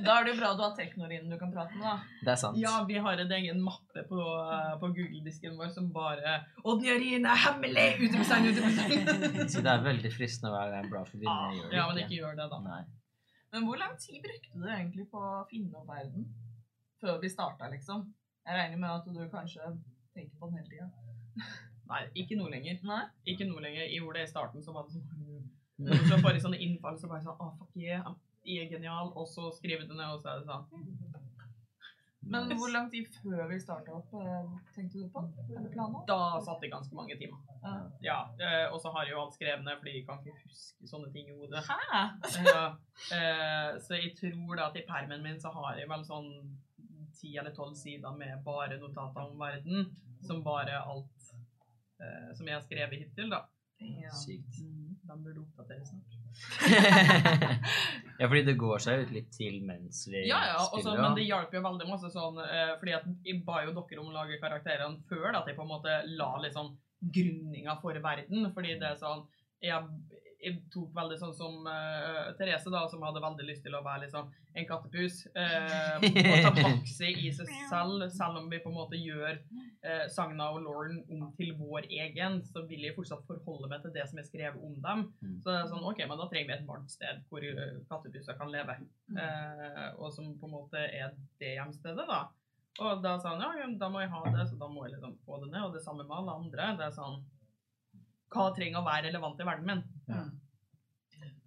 Da 0.02 0.16
er 0.18 0.26
det 0.26 0.32
jo 0.32 0.38
bra 0.40 0.48
du 0.56 0.62
har 0.64 0.72
teknorinen 0.74 1.30
du 1.30 1.36
kan 1.38 1.52
prate 1.54 1.76
med, 1.76 1.84
da. 1.84 2.22
Det 2.26 2.32
er 2.32 2.38
sant. 2.40 2.58
Ja, 2.58 2.72
vi 2.88 2.96
har 3.04 3.20
en 3.22 3.34
egen 3.36 3.60
mappe 3.62 4.02
på, 4.08 4.18
eh, 4.18 4.72
på 4.80 4.90
Google-disken 4.96 5.54
vår 5.58 5.70
som 5.74 5.90
bare 5.94 6.40
Odd 6.68 6.82
Jørgen 6.86 7.28
er 7.28 7.42
hemmelig! 7.44 7.86
Utropstegn, 8.08 8.48
utropstegn! 8.50 9.12
Så 9.52 9.62
det 9.62 9.70
er 9.74 9.84
veldig 9.84 10.12
fristende 10.14 10.50
å 10.50 10.56
være 10.56 10.82
bra 10.90 11.04
for 11.06 11.22
dine 11.22 11.36
ah, 11.36 11.60
Ja, 11.74 11.86
men 11.90 12.02
ikke 12.02 12.18
gjør 12.18 12.34
det, 12.40 12.48
da. 12.50 12.60
Nei. 12.66 12.82
Men 13.54 13.68
hvor 13.68 13.78
lang 13.78 13.94
tid 14.00 14.18
brukte 14.24 14.58
du 14.58 14.66
egentlig 14.66 15.06
på 15.12 15.22
å 15.22 15.44
finne 15.50 15.78
opp 15.78 15.90
verden? 15.92 16.26
Før 17.02 17.22
vi 17.22 17.30
starta, 17.30 17.70
liksom? 17.70 18.06
Jeg 18.42 18.58
regner 18.58 18.80
med 18.82 18.90
at 18.90 19.06
du 19.06 19.22
kanskje 19.30 19.70
tenker 20.14 20.38
på 20.38 20.50
den 20.50 20.60
hele 20.60 20.70
tida. 20.70 20.90
Nei, 21.92 22.02
ikke 22.22 22.38
noe 22.38 22.52
lenger. 22.52 22.78
Nei? 22.88 23.02
Ikke 23.28 23.48
noe 23.48 23.62
lenger. 23.64 23.84
Jeg 23.84 24.00
gjorde 24.00 24.20
det 24.20 24.28
i 24.28 24.32
starten, 24.32 24.64
så 24.64 24.74
var 24.76 24.86
det 24.86 24.96
sånn 24.96 25.48
så 26.08 26.18
bare 26.22 26.38
sånne 26.38 26.60
innfall 26.62 26.98
så 27.00 27.08
bare 27.10 27.24
sånn 27.24 27.40
Å, 27.42 27.48
fuck 27.58 27.72
yeah, 27.80 28.06
jeg 28.46 28.66
er 28.66 28.76
genial. 28.76 29.12
Og 29.18 29.26
så 29.30 29.48
skriver 29.56 29.88
du 29.88 29.96
ned, 29.96 30.08
og 30.14 30.22
så 30.22 30.32
er 30.32 30.42
det 30.42 30.48
sånn 30.50 30.68
Men 32.32 32.52
hvor 32.58 32.70
lang 32.70 32.88
tid 32.92 33.08
før 33.18 33.48
vi 33.50 33.58
starta 33.60 33.96
opp, 33.96 34.12
eh, 34.14 34.52
tenkte 34.76 35.02
du 35.02 35.08
på? 35.12 35.24
Eller 35.50 35.70
planla? 35.74 36.04
Da 36.08 36.38
satt 36.46 36.62
jeg 36.62 36.70
ganske 36.72 36.94
mange 36.96 37.16
timer. 37.18 37.40
Ja. 37.64 37.72
Ja, 38.06 38.18
eh, 38.38 38.66
Og 38.70 38.78
så 38.82 38.92
har 38.94 39.08
jeg 39.08 39.16
jo 39.16 39.22
alt 39.24 39.34
skrevet 39.36 39.64
ned, 39.66 39.80
fordi 39.80 39.96
jeg 39.98 40.06
kan 40.06 40.22
ikke 40.22 40.44
huske 40.44 40.90
sånne 40.92 41.10
ting 41.14 41.32
i 41.32 41.38
hodet. 41.38 41.64
Hæ? 41.66 42.04
Ja, 42.46 42.64
eh, 43.18 43.70
så 43.82 43.98
jeg 43.98 44.14
tror 44.20 44.54
da 44.60 44.68
at 44.70 44.78
i 44.78 44.86
permen 44.86 45.26
min 45.26 45.42
så 45.42 45.50
har 45.56 45.80
jeg 45.80 45.90
vel 45.90 46.06
sånn 46.06 46.30
ti 47.16 47.34
eller 47.36 47.54
tolv 47.56 47.74
sider 47.78 48.14
med 48.18 48.42
bare 48.46 48.78
notater 48.80 49.24
om 49.24 49.38
verden, 49.40 49.88
som 50.26 50.42
bare 50.44 50.78
alt 50.82 51.32
eh, 52.02 52.30
som 52.36 52.48
jeg 52.48 52.56
har 52.58 52.64
skrevet 52.66 53.02
hittil, 53.04 53.30
da. 53.32 53.44
Ja. 53.82 54.12
Sykt. 54.14 54.60
Mm, 54.62 54.92
Den 55.08 55.22
burde 55.24 55.40
oppdateres 55.42 55.88
snart. 55.90 56.18
ja, 58.20 58.28
fordi 58.28 58.42
det 58.46 58.54
går 58.60 58.78
seg 58.84 59.02
ut 59.02 59.10
litt 59.12 59.32
til 59.34 59.58
mens 59.66 60.04
vi 60.08 60.22
Ja, 60.28 60.38
ja, 60.52 60.54
også, 60.62 60.84
spiller. 60.84 61.02
men 61.02 61.16
det 61.18 61.26
hjalp 61.26 61.52
jo 61.52 61.62
veldig 61.66 61.88
masse 61.90 62.12
sånn, 62.14 62.38
eh, 62.44 62.72
fordi 62.80 62.94
at 62.96 63.08
jeg 63.26 63.42
ba 63.46 63.62
jo 63.66 63.74
dere 63.76 64.00
om 64.00 64.08
å 64.12 64.16
lage 64.16 64.38
karakterene 64.42 65.02
før, 65.10 65.28
da, 65.32 65.42
at 65.42 65.50
jeg 65.50 65.58
på 65.58 65.66
en 65.66 65.72
måte 65.74 65.98
la 66.16 66.30
liksom 66.44 66.72
grunninga 67.02 67.74
for 67.82 67.98
verden, 68.04 68.46
fordi 68.54 68.76
det 68.80 68.92
er 68.92 69.00
sånn, 69.00 69.24
jeg, 69.62 69.90
jeg 70.42 70.58
tok 70.74 70.90
veldig 70.96 71.18
sånn 71.20 71.34
som 71.36 71.66
uh, 71.68 72.32
Therese 72.38 72.70
da, 72.72 72.82
som 72.90 73.04
hadde 73.06 73.22
veldig 73.22 73.46
lyst 73.46 73.62
til 73.66 73.76
å 73.78 73.82
være 73.84 74.06
liksom 74.06 74.30
en 74.52 74.68
kattepus, 74.68 75.22
Uh, 75.32 76.02
og 76.32 76.42
ta 76.44 76.50
bakse 76.56 77.08
i 77.08 77.30
seg 77.32 77.48
selv, 77.70 78.02
selv 78.12 78.40
om 78.42 78.48
vi 78.50 78.58
på 78.60 78.68
en 78.68 78.76
måte 78.76 78.98
gjør 79.00 79.38
uh, 79.38 80.04
Sagna 80.12 80.50
og 80.52 80.64
Lauren 80.66 80.98
om 81.08 81.30
til 81.38 81.54
vår 81.56 81.88
egen, 81.88 82.40
så 82.44 82.64
vil 82.68 82.84
jeg 82.84 82.96
fortsatt 82.96 83.24
forholde 83.28 83.70
meg 83.70 83.84
til 83.84 83.94
det 83.94 84.04
som 84.10 84.20
er 84.20 84.28
skrevet 84.28 84.60
om 84.60 84.74
dem. 84.84 85.06
Mm. 85.22 85.38
Så 85.40 85.48
det 85.48 85.56
er 85.60 85.70
sånn, 85.70 85.86
ok, 85.88 86.04
men 86.04 86.20
da 86.20 86.28
trenger 86.28 86.50
vi 86.50 86.56
et 86.58 86.68
varmt 86.68 86.92
sted 86.92 87.22
hvor 87.30 87.46
uh, 87.46 87.80
kattepuser 87.88 88.38
kan 88.38 88.52
leve. 88.52 88.76
Eh, 89.12 89.88
og 90.00 90.12
som 90.14 90.30
på 90.40 90.48
en 90.48 90.54
måte 90.54 90.80
er 90.80 91.12
det 91.40 91.56
hjemstedet, 91.56 92.06
da. 92.08 92.24
Og 92.80 93.02
da 93.04 93.18
sa 93.20 93.34
han 93.34 93.42
ja, 93.44 93.50
ja, 93.60 93.68
da 93.78 93.88
må 93.92 94.00
jeg 94.00 94.12
ha 94.12 94.22
det, 94.32 94.46
så 94.48 94.56
da 94.60 94.68
må 94.70 94.86
jeg 94.86 94.94
liksom 94.94 95.16
få 95.26 95.42
det 95.42 95.50
ned. 95.52 95.64
Og 95.66 95.76
det 95.76 95.82
samme 95.84 96.06
med 96.06 96.16
alle 96.16 96.36
andre. 96.40 96.70
Det 96.78 96.86
er 96.88 96.94
sånn 96.96 97.18
Hva 98.32 98.46
trenger 98.56 98.80
å 98.80 98.86
være 98.86 99.10
relevant 99.10 99.40
i 99.42 99.48
verden 99.48 99.68
min? 99.68 99.82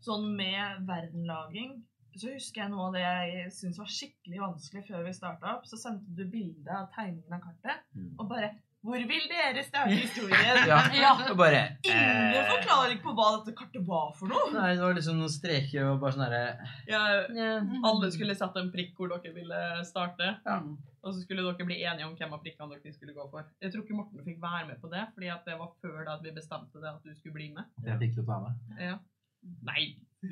Sånn 0.05 0.35
med 0.37 0.85
verdenlaging 0.87 1.79
så 2.15 2.29
husker 2.31 2.61
jeg 2.61 2.71
noe 2.71 2.85
av 2.87 2.93
det 2.95 3.01
jeg 3.03 3.47
syntes 3.51 3.79
var 3.81 3.89
skikkelig 3.91 4.39
vanskelig 4.39 4.83
før 4.87 5.01
vi 5.03 5.13
starta 5.17 5.55
opp. 5.57 5.65
Så 5.67 5.75
sendte 5.81 6.13
du 6.15 6.23
bilde 6.31 6.71
av 6.71 6.87
tegningen 6.95 7.33
av 7.35 7.41
kartet, 7.43 7.81
Mm. 7.95 8.13
og 8.19 8.29
bare 8.29 8.51
Hvor 8.85 9.05
vil 9.09 9.23
dere 9.31 9.63
starte 9.65 9.95
historien? 9.97 10.59
Ja, 10.69 10.79
Ja. 10.93 11.11
bare 11.37 11.61
Ingen 11.85 12.35
eh, 12.37 12.49
forklaring 12.51 12.99
på 13.01 13.13
hva 13.17 13.29
dette 13.37 13.55
kartet 13.57 13.85
var 13.87 14.11
for 14.17 14.29
noe. 14.29 14.51
Nei, 14.53 14.73
det 14.75 14.83
var 14.83 14.97
liksom 14.97 15.17
noen 15.19 15.33
streker 15.33 15.89
og 15.89 16.03
bare 16.03 16.15
sånn 16.15 16.25
herre 16.27 16.43
Ja, 16.89 17.01
alle 17.89 18.11
skulle 18.13 18.37
satt 18.37 18.57
en 18.61 18.69
prikk 18.73 18.93
hvor 18.99 19.09
dere 19.15 19.33
ville 19.33 19.61
starte. 19.89 20.35
Ja. 20.45 20.59
Og 21.05 21.13
så 21.13 21.21
skulle 21.21 21.45
dere 21.45 21.67
bli 21.67 21.81
enige 21.81 22.07
om 22.07 22.15
hvem 22.17 22.37
av 22.37 22.45
prikkene 22.45 22.77
dere 22.77 22.93
skulle 22.93 23.13
gå 23.17 23.25
for. 23.33 23.49
Jeg 23.61 23.73
tror 23.73 23.83
ikke 23.85 23.97
Morten 23.97 24.25
fikk 24.25 24.39
være 24.41 24.69
med 24.69 24.79
på 24.81 24.93
det, 24.93 25.03
fordi 25.17 25.33
det 25.49 25.57
var 25.59 25.73
før 25.81 25.99
da 26.07 26.17
vi 26.21 26.33
bestemte 26.37 26.81
det 26.81 26.93
at 26.93 27.03
du 27.05 27.13
skulle 27.17 27.37
bli 27.37 27.51
med. 27.57 27.69
Jeg 27.85 27.99
fikk 28.05 28.17
lov 28.21 28.23
til 28.23 28.25
å 28.25 28.31
være 28.33 28.47
med. 28.47 28.85
Ja. 28.85 28.95
Nei, 29.65 29.83
du, 30.25 30.31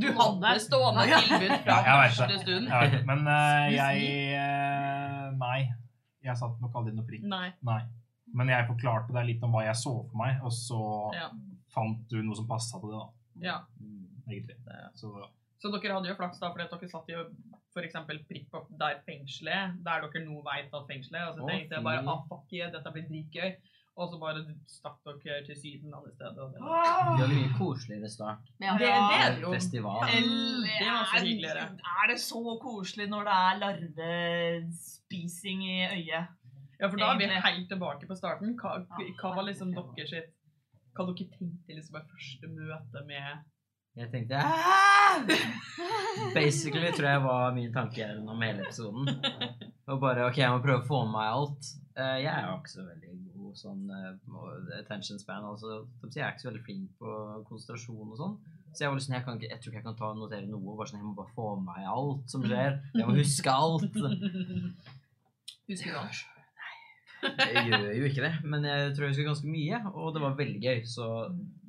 Du, 0.00 0.08
på 0.12 0.24
hadde 0.26 0.58
stående 0.60 1.04
tilbud 1.08 1.54
fra 1.64 1.76
Ja, 1.86 1.94
første 2.08 2.40
stund. 2.42 2.68
Det. 2.68 3.00
Men 3.08 3.24
uh, 3.24 3.68
jeg 3.72 4.02
uh, 4.36 5.30
Nei. 5.40 5.60
Jeg 6.24 6.36
satte 6.38 6.60
nok 6.62 6.74
aldri 6.78 6.92
noe 6.94 7.06
prikk. 7.08 7.22
Nei. 7.28 7.52
Nei. 7.66 7.80
Men 8.32 8.48
jeg 8.48 8.66
forklarte 8.68 9.12
deg 9.12 9.26
litt 9.26 9.42
om 9.44 9.52
hva 9.52 9.64
jeg 9.66 9.74
så 9.76 9.92
for 10.08 10.16
meg, 10.16 10.38
og 10.44 10.52
så 10.54 10.80
Ja. 11.14 11.28
fant 11.74 12.06
du 12.08 12.22
noe 12.22 12.36
som 12.38 12.46
passa 12.46 12.78
til 12.80 12.90
det, 12.90 12.98
da. 12.98 13.08
ja. 13.48 13.58
Egentlig. 14.28 14.56
Egentlig. 14.56 14.94
Så 14.94 15.28
Så 15.62 15.70
dere 15.70 15.94
hadde 15.94 16.08
jo 16.08 16.14
flaks 16.18 16.40
da, 16.40 16.48
fordi 16.52 16.68
dere 16.70 16.88
satt 16.90 17.08
jo 17.08 17.24
for 17.72 17.82
eksempel 17.86 18.18
prikk 18.28 18.54
opp 18.54 18.68
der 18.78 18.98
fengselet, 19.06 19.76
der 19.84 20.00
dere 20.02 20.24
nå 20.26 20.42
vet 20.42 20.72
at 20.74 20.86
fengselet 20.88 21.20
er, 21.20 21.28
og 21.30 21.36
så 21.38 21.46
tenkte 21.48 21.76
jeg 21.76 21.84
bare, 21.84 22.02
ah, 22.06 22.22
fuck 22.28 22.52
yeah, 22.52 22.70
dette 22.70 22.92
blir 22.92 23.06
dritgøy. 23.08 23.56
Og 24.00 24.08
så 24.08 24.16
bare 24.20 24.40
stakk 24.72 25.02
dere 25.04 25.42
til 25.44 25.56
syden 25.60 25.92
alle 25.92 26.10
steder. 26.14 26.40
og 26.42 26.52
det 26.54 26.60
var- 26.64 27.28
mye 27.28 27.50
koseligere 27.58 28.08
start. 28.08 28.38
Ja. 28.60 28.72
det, 28.72 28.88
det 28.88 29.18
er 29.26 29.40
jo. 29.42 29.50
Festival. 29.52 30.08
Eller 30.08 30.78
Det 30.80 30.88
var 30.88 31.04
så 31.04 31.16
er- 31.16 31.26
hyggeligere. 31.26 31.64
Er 32.02 32.06
det 32.12 32.18
så 32.20 32.42
koselig 32.62 33.06
når 33.12 33.22
det 33.28 33.34
er 33.46 33.58
larvespising 33.64 35.62
i 35.64 35.76
øyet? 35.96 36.26
Ja, 36.80 36.88
for 36.88 36.96
da 36.98 37.12
er 37.12 37.18
vi 37.18 37.26
helt 37.28 37.68
tilbake 37.70 38.06
på 38.08 38.14
starten. 38.18 38.56
Hva, 38.58 38.70
hva 39.20 39.34
var 39.36 39.44
liksom 39.46 39.72
dere 39.76 40.06
sitt 40.08 40.32
Hva 40.96 41.06
dere 41.08 41.28
tenkte 41.36 41.72
liksom 41.76 41.92
var 41.96 42.04
første 42.10 42.48
møte 42.52 43.04
med 43.06 43.44
Jeg 43.96 44.10
tenkte 44.12 44.36
«Ah!» 44.40 45.20
Basically 46.34 46.90
tror 46.96 47.08
jeg 47.10 47.22
var 47.24 47.52
min 47.54 47.72
tanke 47.72 48.00
gjennom 48.00 48.40
hele 48.42 48.64
episoden. 48.64 49.08
Og 49.88 50.00
bare 50.00 50.26
OK, 50.26 50.38
jeg 50.40 50.50
må 50.50 50.60
prøve 50.64 50.80
å 50.80 50.86
få 50.88 51.02
med 51.04 51.12
meg 51.12 51.28
alt. 51.36 51.70
Eh, 51.96 52.18
Jeg 52.24 52.32
er 52.32 52.46
jo 52.48 52.56
ikke 52.58 52.72
så 52.72 52.84
veldig 52.88 53.11
god 53.52 53.60
sånn 53.60 53.84
eh, 53.92 54.80
attention 54.80 55.20
span. 55.20 55.44
altså 55.44 55.84
Jeg 56.08 56.24
er 56.24 56.32
ikke 56.32 56.44
så 56.44 56.50
veldig 56.50 56.64
flink 56.66 56.98
på 57.00 57.14
konsentrasjon 57.48 58.12
og 58.14 58.18
sånn. 58.20 58.34
Så 58.72 58.84
jeg 58.84 58.90
var 58.90 58.98
liksom, 58.98 59.14
jeg, 59.18 59.24
kan 59.26 59.38
ikke, 59.38 59.50
jeg 59.52 59.60
tror 59.60 59.72
ikke 59.72 59.80
jeg 59.80 59.86
kan 59.86 59.96
ta 59.98 60.10
og 60.10 60.20
notere 60.22 60.48
noe. 60.48 60.76
bare 60.78 60.88
sånn, 60.88 61.02
Jeg 61.02 61.08
må 61.10 61.14
bare 61.18 61.36
få 61.36 61.48
med 61.60 61.68
meg 61.68 61.88
alt 61.92 62.32
som 62.32 62.44
skjer. 62.46 62.78
Jeg 62.96 63.08
må 63.08 63.16
huske 63.18 63.56
alt. 63.56 63.98
Husker 65.70 65.92
du 65.92 65.98
alt? 66.00 66.28
Jeg 67.22 67.68
gjør 67.68 67.84
jo 67.94 68.06
ikke 68.08 68.24
det, 68.24 68.32
men 68.50 68.64
jeg 68.66 68.94
tror 68.96 69.04
jeg 69.06 69.12
husker 69.12 69.28
ganske 69.28 69.50
mye. 69.52 69.78
Og 69.92 70.08
det 70.16 70.22
var 70.24 70.38
veldig 70.40 70.62
gøy, 70.64 70.80
så 70.90 71.04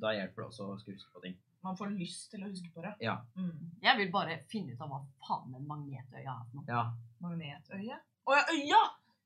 da 0.02 0.10
hjelper 0.16 0.42
det 0.42 0.48
også 0.48 0.66
å 0.66 0.78
huske 0.80 1.12
på 1.14 1.22
ting. 1.22 1.36
Man 1.64 1.78
får 1.78 1.92
lyst 1.94 2.26
til 2.32 2.42
å 2.42 2.48
huske 2.50 2.72
på 2.74 2.82
det. 2.84 2.90
Ja. 3.04 3.20
Mm. 3.38 3.70
Jeg 3.84 4.00
vil 4.00 4.10
bare 4.12 4.40
finne 4.50 4.74
ut 4.74 4.82
av 4.82 4.90
hva 4.90 4.98
faen 5.22 5.54
en 5.54 5.68
magnetøye 5.68 6.24
er 6.26 6.42
for 6.50 6.58
noe. 6.58 6.66
Ja. 6.68 6.82
Magnetøye. 7.24 8.00
Å 8.24 8.36
ja, 8.36 8.42
øya! 8.50 8.82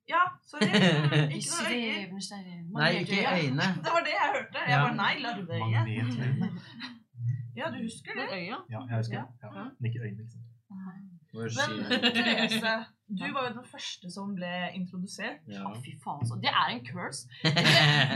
Ja, 0.08 0.22
sorry. 0.50 0.68
Ikke 1.36 1.50
noe 1.52 1.68
øye. 1.74 2.60
Nei, 2.78 2.90
ikke 3.02 3.18
øyne. 3.38 3.66
Det 3.84 3.92
var 3.96 4.02
det 4.06 4.14
jeg 4.16 4.30
hørte. 4.36 4.58
Jeg 4.68 4.80
bare 4.84 4.96
nei, 4.96 5.14
larveøye. 5.24 5.80
Ja, 7.58 7.66
du 7.74 7.78
husker 7.82 8.12
det? 8.14 8.26
Øya? 8.32 8.56
Ja, 8.70 8.80
jeg 8.88 8.96
husker 8.96 9.18
det. 9.18 9.28
Ja. 9.42 9.64
Men 9.78 9.86
ikke 9.90 10.00
øyne, 10.04 10.16
liksom. 10.16 10.40
Men. 10.70 11.06
Therese, 11.32 12.74
du 13.18 13.24
var 13.34 13.48
jo 13.48 13.54
den 13.56 13.66
første 13.74 14.10
som 14.10 14.34
ble 14.38 14.52
introdusert. 14.78 15.42
Ja. 15.50 15.64
Å, 15.66 15.74
fy 15.84 15.96
faen, 16.04 16.22
så. 16.28 16.38
Det 16.44 16.52
er 16.52 16.70
en 16.76 16.84
curse. 16.86 17.26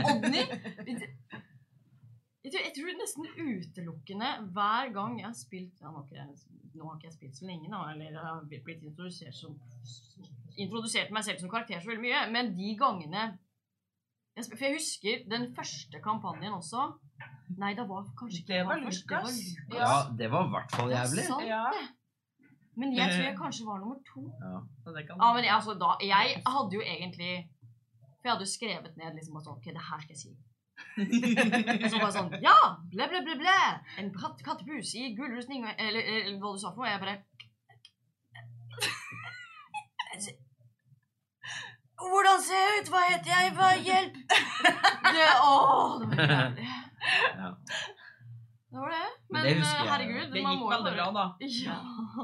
Odny 0.07 0.45
jeg 2.43 2.51
tror, 2.51 2.63
jeg 2.67 2.73
tror 2.75 2.95
nesten 2.99 3.27
utelukkende 3.49 4.29
hver 4.55 4.89
gang 4.95 5.19
jeg 5.19 5.27
har 5.29 5.37
spilt 5.37 5.77
ja, 5.79 5.91
nå, 5.91 6.01
har 6.09 6.17
jeg, 6.17 6.57
nå 6.75 6.87
har 6.89 6.97
ikke 6.97 7.07
jeg 7.07 7.15
spilt 7.15 7.37
så 7.39 7.47
lenge, 7.47 7.69
da, 7.71 7.83
eller 7.93 8.09
jeg 8.09 8.19
har 8.19 8.41
blitt 8.49 8.83
introdusert 8.83 9.37
som 9.37 9.55
Introdusert 10.57 11.11
meg 11.11 11.23
selv 11.25 11.39
som 11.41 11.49
karakter 11.49 11.79
så 11.81 11.89
veldig 11.89 12.03
mye, 12.03 12.21
men 12.31 12.53
de 12.57 12.75
gangene 12.77 13.23
For 14.35 14.57
jeg 14.65 14.73
husker 14.79 15.23
den 15.29 15.51
første 15.55 15.99
kampanjen 16.01 16.53
også. 16.57 16.87
Nei, 17.57 17.73
det 17.77 17.83
var 17.89 18.07
kanskje 18.17 18.39
ikke 18.41 18.53
Det 18.53 18.65
var 18.65 18.79
Lukas. 18.81 19.35
Ja, 19.73 19.91
det 20.17 20.29
var 20.33 20.47
i 20.47 20.53
hvert 20.55 20.71
fall 20.73 20.89
jævlig. 20.93 21.25
sant, 21.27 21.45
Ja. 21.47 21.65
Men 22.75 22.95
jeg 22.97 23.05
tror 23.13 23.23
jeg 23.27 23.35
kanskje 23.37 23.65
var 23.67 23.77
nummer 23.79 23.99
to. 24.09 24.21
Ja. 24.41 24.57
Så 24.83 24.93
det 24.95 25.03
kan- 25.07 25.19
Ja, 25.21 25.33
men 25.33 25.43
jeg, 25.45 25.53
altså, 25.53 25.73
da, 25.77 25.91
jeg 26.01 26.41
hadde 26.47 26.73
jo 26.73 26.81
egentlig 26.81 27.33
For 28.17 28.23
jeg 28.25 28.31
hadde 28.33 28.45
jo 28.47 28.55
skrevet 28.57 28.97
ned 28.97 29.13
liksom 29.13 29.33
bare 29.35 29.43
sånn 29.45 29.57
Ok, 29.59 29.65
det 29.65 29.85
her 29.89 29.99
skal 30.01 30.15
jeg 30.15 30.21
si. 30.23 30.31
Og 31.83 31.89
så 31.93 31.99
bare 32.01 32.15
sånn 32.17 32.31
Ja! 32.41 32.57
Ble, 32.89 33.05
ble, 33.11 33.21
ble, 33.27 33.35
ble! 33.43 33.57
En 34.01 34.09
katt, 34.17 34.41
kattepus 34.47 34.95
i 34.97 35.13
gullrustning 35.17 35.61
eller, 35.77 36.01
eller 36.01 36.39
hva 36.41 36.53
du 36.55 36.59
sa 36.63 36.71
for 36.73 36.81
noe. 36.81 36.89
Jeg 36.89 37.03
bare 37.03 37.17
Hvordan 42.11 42.37
ser 42.43 42.59
jeg 42.63 42.71
ut? 42.81 42.87
Hva 42.93 43.01
heter 43.09 43.29
jeg? 43.33 43.45
Hva 43.57 43.67
Hjelp! 43.87 44.13
Det, 45.13 45.27
åh, 45.47 45.91
det 46.01 46.07
var 46.17 46.27
jævlig. 46.33 46.65
Ja. 47.37 47.49
Det 48.73 48.79
var 48.81 48.89
det. 48.89 49.05
Men 49.29 49.39
det 49.45 49.51
eh, 49.51 49.57
jeg. 49.61 49.67
herregud, 49.91 50.27
Det 50.33 50.41
man 50.43 50.51
gikk 50.55 50.61
må 50.61 50.65
jo 50.65 50.69
veldig 50.73 50.89
bare- 50.89 50.97
bra, 50.97 51.07
da. 51.13 51.25
Ja. 51.45 51.77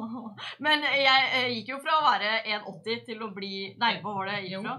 Men 0.66 0.78
jeg 0.88 1.22
eh, 1.40 1.50
gikk 1.58 1.68
jo 1.76 1.80
fra 1.84 1.94
å 2.00 2.06
være 2.08 2.30
1,80 2.58 2.98
til 3.06 3.20
å 3.22 3.28
bli 3.36 3.54
Nei, 3.80 3.94
hva 4.02 4.10
var 4.18 4.24
det 4.32 4.36
jeg 4.40 4.46
gikk 4.56 4.64
fra? 4.66 4.76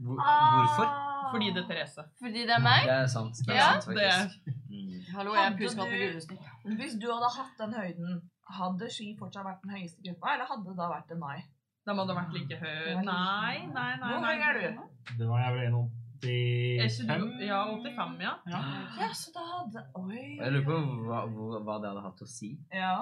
Hvor, 0.00 0.16
hvorfor? 0.54 0.86
Fordi 1.32 1.48
det 1.54 1.62
er 1.64 1.68
Therese. 1.70 2.04
Fordi 2.22 2.42
det 2.48 2.54
er 2.56 2.62
meg? 2.64 2.82
Det 2.90 2.96
er 2.96 3.06
sant. 3.06 3.34
Det 3.46 3.54
er 3.54 3.58
Ja, 3.60 3.68
sant, 3.80 3.96
det 3.96 4.10
faktisk. 4.10 4.50
Mm. 4.70 4.98
Hallo, 5.14 5.30
jeg 5.34 5.40
er 5.40 5.50
Hadde 5.50 5.62
i 5.62 5.76
med 5.76 6.20
du- 6.64 6.76
Hvis 6.80 6.94
du 7.02 7.06
hadde 7.14 7.30
hatt 7.38 7.54
den 7.62 7.72
høyden, 7.80 8.20
hadde 8.60 8.90
Ski 8.90 9.08
fortsatt 9.20 9.44
vært 9.46 9.62
den 9.64 9.72
høyeste 9.76 10.00
gruppa, 10.06 10.34
eller 10.34 10.46
hadde 10.52 10.64
det 10.70 10.76
da 10.82 10.86
vært 10.96 11.10
en 11.16 11.20
nei? 11.26 11.38
De 11.86 11.94
hadde 11.96 12.14
vært 12.20 12.32
like 12.36 12.56
høy 12.60 12.94
Nei, 13.04 13.56
nei, 13.72 13.92
nei. 14.02 14.10
Hvor 14.12 14.26
høy 14.28 14.38
er 14.48 14.52
du? 14.60 14.82
Det 15.18 15.26
var 15.28 15.38
jeg 15.44 15.52
vel 15.56 15.66
en 15.66 15.74
om. 15.80 15.88
1,85. 16.22 17.40
Ja, 17.46 17.60
85, 17.72 18.20
ja. 18.20 18.32
Ja. 18.46 18.60
Ja, 19.00 19.08
så 19.16 19.30
da 19.34 19.44
hadde 19.52 19.84
Oi. 19.96 20.36
Jeg 20.40 20.52
lurer 20.52 20.66
på 20.68 20.76
hva, 21.08 21.20
hva 21.64 21.78
det 21.80 21.88
hadde 21.90 22.02
hatt 22.04 22.20
å 22.20 22.28
si. 22.28 22.50
Ja. 22.72 22.96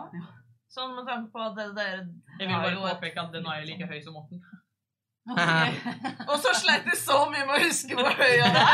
Sånn 0.70 0.94
med 0.94 1.06
tanke 1.08 1.32
på 1.32 1.40
at 1.42 1.56
det, 1.56 1.66
dere 1.74 2.00
Jeg 2.38 2.48
vil 2.48 2.56
bare 2.62 2.94
påpeke 2.94 3.22
at 3.24 3.32
Denai 3.32 3.56
er 3.62 3.66
like 3.70 3.86
høy 3.90 4.00
som 4.04 4.14
Morten. 4.18 4.42
Og 6.30 6.36
så 6.42 6.52
sleit 6.56 6.86
jeg 6.88 6.98
så 7.00 7.18
mye 7.30 7.44
med 7.48 7.54
å 7.56 7.64
huske 7.66 7.96
hvor 7.98 8.12
høy 8.16 8.34
jeg 8.38 8.48
er. 8.48 8.64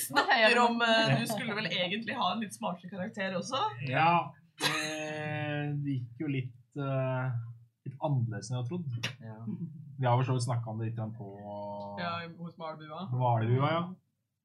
Snakker 0.00 0.60
om 0.62 0.80
eh, 0.86 1.12
Du 1.20 1.26
skulle 1.28 1.56
vel 1.58 1.68
egentlig 1.70 2.16
ha 2.16 2.32
en 2.32 2.42
litt 2.44 2.56
smartere 2.56 2.90
karakter 2.92 3.36
også? 3.38 3.60
Ja, 3.88 4.32
det, 4.60 4.78
gikk 5.84 6.24
jo 6.24 6.30
litt, 6.32 6.60
eh, 6.80 7.26
litt 7.88 7.98
annerledes 8.00 8.50
enn 8.50 8.56
jeg 8.56 8.62
hadde 8.62 8.70
trodd. 8.70 8.88
Ja. 9.24 9.38
Vi 10.00 10.08
har 10.08 10.16
vel 10.16 10.28
så 10.28 10.36
vidt 10.38 10.46
snakka 10.48 10.72
om 10.72 10.80
det 10.80 10.86
litt 10.90 11.02
på 11.18 11.26
Ja, 12.00 12.14
hos 12.40 12.56
Hvalbua. 12.56 13.68
Ja. 13.74 13.82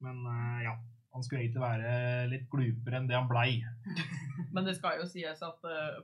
Men 0.04 0.18
eh, 0.28 0.60
ja, 0.68 0.76
han 1.16 1.24
skulle 1.24 1.46
egentlig 1.46 1.64
være 1.64 1.92
litt 2.28 2.50
glupere 2.52 3.00
enn 3.00 3.08
det 3.08 3.16
han 3.16 3.30
blei. 3.30 3.62
Men 4.56 4.68
det 4.68 4.76
skal 4.76 5.00
jo 5.00 5.08
sies 5.08 5.40
at 5.46 5.64
uh, 5.64 6.02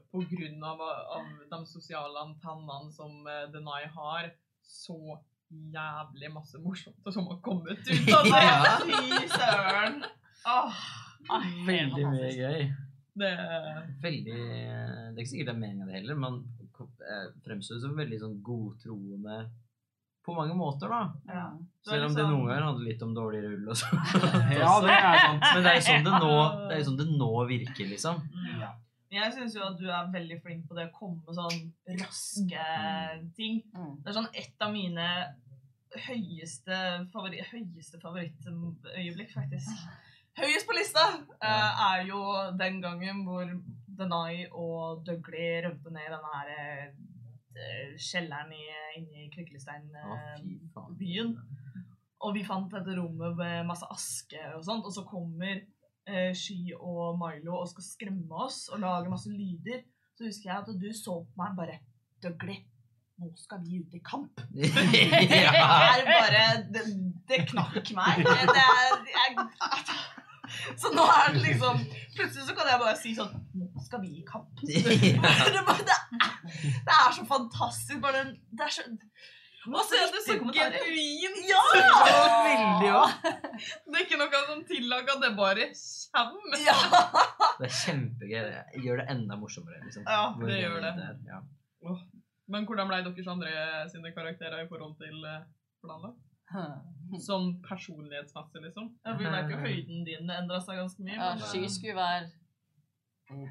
av, 0.70 0.84
av 1.18 1.28
de 1.52 1.60
sosiale 1.68 2.24
antennene 2.24 2.94
som 2.96 3.28
uh, 3.28 3.44
Denai 3.52 3.84
har, 3.92 4.32
så 4.64 5.20
jævlig 5.52 6.32
masse 6.32 6.60
morsomt 6.64 7.12
som 7.12 7.28
har 7.28 7.42
kommet 7.44 7.84
ut 7.84 8.14
av 8.16 8.30
det. 8.30 8.44
Ja. 8.48 8.78
Fy 8.88 9.28
søren. 9.34 10.00
Åh. 10.48 10.80
Veldig 11.68 12.06
mye 12.08 12.32
gøy. 12.32 12.64
det 13.20 13.32
Veldig 14.02 14.38
Det 14.38 15.12
er 15.12 15.20
ikke 15.20 15.34
sikkert 15.34 15.52
det 15.52 15.56
er 15.58 15.60
meningen 15.66 15.92
det 15.92 15.98
heller, 16.00 16.18
men 16.24 16.40
eh, 16.80 17.28
fremstår 17.44 17.84
som 17.84 18.00
veldig 18.00 18.22
sånn 18.24 18.40
godtroende 18.46 19.42
på 20.26 20.36
mange 20.38 20.54
måter, 20.58 20.92
da. 20.92 21.02
Ja. 21.28 21.46
Selv 21.88 22.06
om 22.06 22.16
det 22.16 22.26
noen 22.28 22.46
ganger 22.46 22.68
handler 22.68 22.86
litt 22.86 23.02
om 23.02 23.14
dårlig 23.18 23.42
rull 23.46 23.72
og 23.74 23.80
sånn. 23.80 24.02
Ja, 24.62 24.76
det 24.84 24.94
er 24.94 25.18
sant. 25.18 25.48
Men 25.48 25.66
det 25.66 25.72
er 25.72 25.80
jo 25.80 25.86
sånn 25.88 26.08
det 26.08 26.22
nå, 26.24 26.36
det 26.70 26.76
er 26.76 26.88
sånn 26.90 27.00
det 27.00 27.08
nå 27.10 27.32
virker, 27.50 27.90
liksom. 27.90 28.22
Ja. 28.62 28.72
Jeg 29.12 29.34
syns 29.36 29.58
jo 29.58 29.64
at 29.66 29.80
du 29.80 29.90
er 29.92 30.12
veldig 30.14 30.38
flink 30.44 30.68
på 30.70 30.78
det 30.78 30.86
å 30.88 30.94
komme 30.96 31.20
med 31.26 31.36
sånn 31.36 31.98
raske 32.00 32.68
ting. 33.36 33.60
Mm. 33.76 33.98
Det 34.04 34.12
er 34.14 34.18
sånn 34.22 34.30
et 34.40 34.64
av 34.64 34.72
mine 34.72 35.08
høyeste, 36.06 36.78
favori, 37.12 37.42
høyeste 37.50 38.00
favorittøyeblikk, 38.00 39.34
faktisk. 39.34 39.84
Høyest 40.40 40.68
på 40.70 40.78
lista 40.78 41.04
eh, 41.44 41.82
er 41.92 42.06
jo 42.08 42.22
den 42.56 42.80
gangen 42.84 43.26
hvor 43.28 43.50
Denai 44.00 44.46
og 44.48 45.02
Dougley 45.04 45.60
rømte 45.66 45.92
ned 45.92 46.08
denne 46.08 46.32
her 46.38 46.54
eh, 46.54 46.86
kjelleren 48.00 48.54
inne 48.98 49.18
i 49.24 49.28
Å, 49.28 49.32
Kriklestein-byen. 49.36 51.30
Og 52.22 52.36
vi 52.38 52.44
fant 52.46 52.72
dette 52.72 52.96
rommet 52.98 53.38
med 53.38 53.66
masse 53.70 53.86
aske 53.90 54.42
og 54.56 54.64
sånt, 54.66 54.86
og 54.86 54.94
så 54.94 55.04
kommer 55.08 55.56
eh, 55.58 56.34
Sky 56.38 56.74
og 56.78 57.20
Milo 57.20 57.54
og 57.60 57.70
skal 57.72 57.84
skremme 57.88 58.36
oss 58.46 58.60
og 58.70 58.80
lage 58.84 59.12
masse 59.12 59.30
lyder. 59.34 59.80
Så 60.14 60.20
husker 60.28 60.48
jeg 60.52 60.60
at 60.60 60.70
du 60.84 60.90
så 60.94 61.14
på 61.26 61.34
meg 61.42 61.52
bare 61.58 61.76
Dougley, 62.22 62.60
nå 63.18 63.26
skal 63.42 63.60
vi 63.66 63.72
ut 63.82 63.94
i 63.98 64.00
kamp. 64.06 64.34
Det 64.54 64.70
er 64.70 66.02
bare 66.06 66.44
Det, 66.70 66.84
det 67.30 67.40
knakk 67.50 67.86
meg. 67.98 68.14
Det 68.22 68.66
er, 68.68 68.90
jeg, 69.16 69.30
så 70.80 70.92
nå 70.94 71.04
er 71.10 71.34
det 71.36 71.42
liksom 71.46 71.82
Plutselig 72.16 72.46
så 72.48 72.56
kan 72.58 72.70
jeg 72.70 72.80
bare 72.82 72.96
si 73.00 73.14
sånn 73.18 73.34
Nå 73.58 73.84
skal 73.86 74.02
vi 74.04 74.18
i 74.20 74.24
kamp. 74.28 74.50
Det, 74.62 75.62
bare, 75.68 75.86
det, 75.88 75.98
er, 75.98 76.34
det 76.88 76.98
er 76.98 77.14
så 77.16 77.26
fantastisk. 77.30 78.02
Bare 78.04 78.24
den 78.24 78.34
Det 78.52 78.68
er 78.68 78.74
så 78.76 78.86
Og 79.70 79.82
så 79.86 79.98
er 80.00 80.10
det 80.14 80.22
så 80.26 80.36
genuin. 80.42 80.78
genuint! 80.82 81.42
Ja! 81.50 81.64
Veldig 82.48 82.92
òg. 82.98 83.28
Det 83.62 84.00
er 84.00 84.06
ikke 84.08 84.18
noe 84.22 84.42
som 84.48 84.64
tillager, 84.70 85.20
det 85.22 85.32
bare 85.38 85.68
kommer. 86.16 86.64
ja! 86.66 86.78
Det 87.62 87.68
er 87.68 87.76
kjempegøy. 87.78 88.40
Det 88.74 88.82
gjør 88.82 89.04
det 89.04 89.06
enda 89.14 89.38
morsommere. 89.38 89.84
Liksom. 89.86 90.08
Ja, 90.10 90.24
det 90.42 90.58
gjør 90.64 90.80
det. 90.82 90.96
det 90.98 91.12
Ja. 91.30 91.44
Men 92.52 92.66
hvordan 92.68 92.90
ble 92.90 93.04
deres 93.06 93.30
andre 93.32 93.52
sine 93.94 94.12
karakterer 94.16 94.66
i 94.66 94.70
forhold 94.72 94.98
til 95.00 95.22
eh, 95.30 95.44
planlagt? 95.86 96.31
Sånn 97.22 97.58
personlighetsmasse, 97.66 98.62
liksom? 98.64 98.92
Ja, 99.04 99.16
Vi 99.20 99.26
vet 99.28 99.50
jo 99.52 99.58
høyden 99.60 100.06
din 100.08 100.30
endra 100.32 100.62
seg 100.64 100.80
ganske 100.80 101.04
mye. 101.04 101.18
Ja, 101.18 101.34
Sky 101.44 101.66
eh, 101.66 101.74
skulle 101.74 101.98
være 101.98 102.30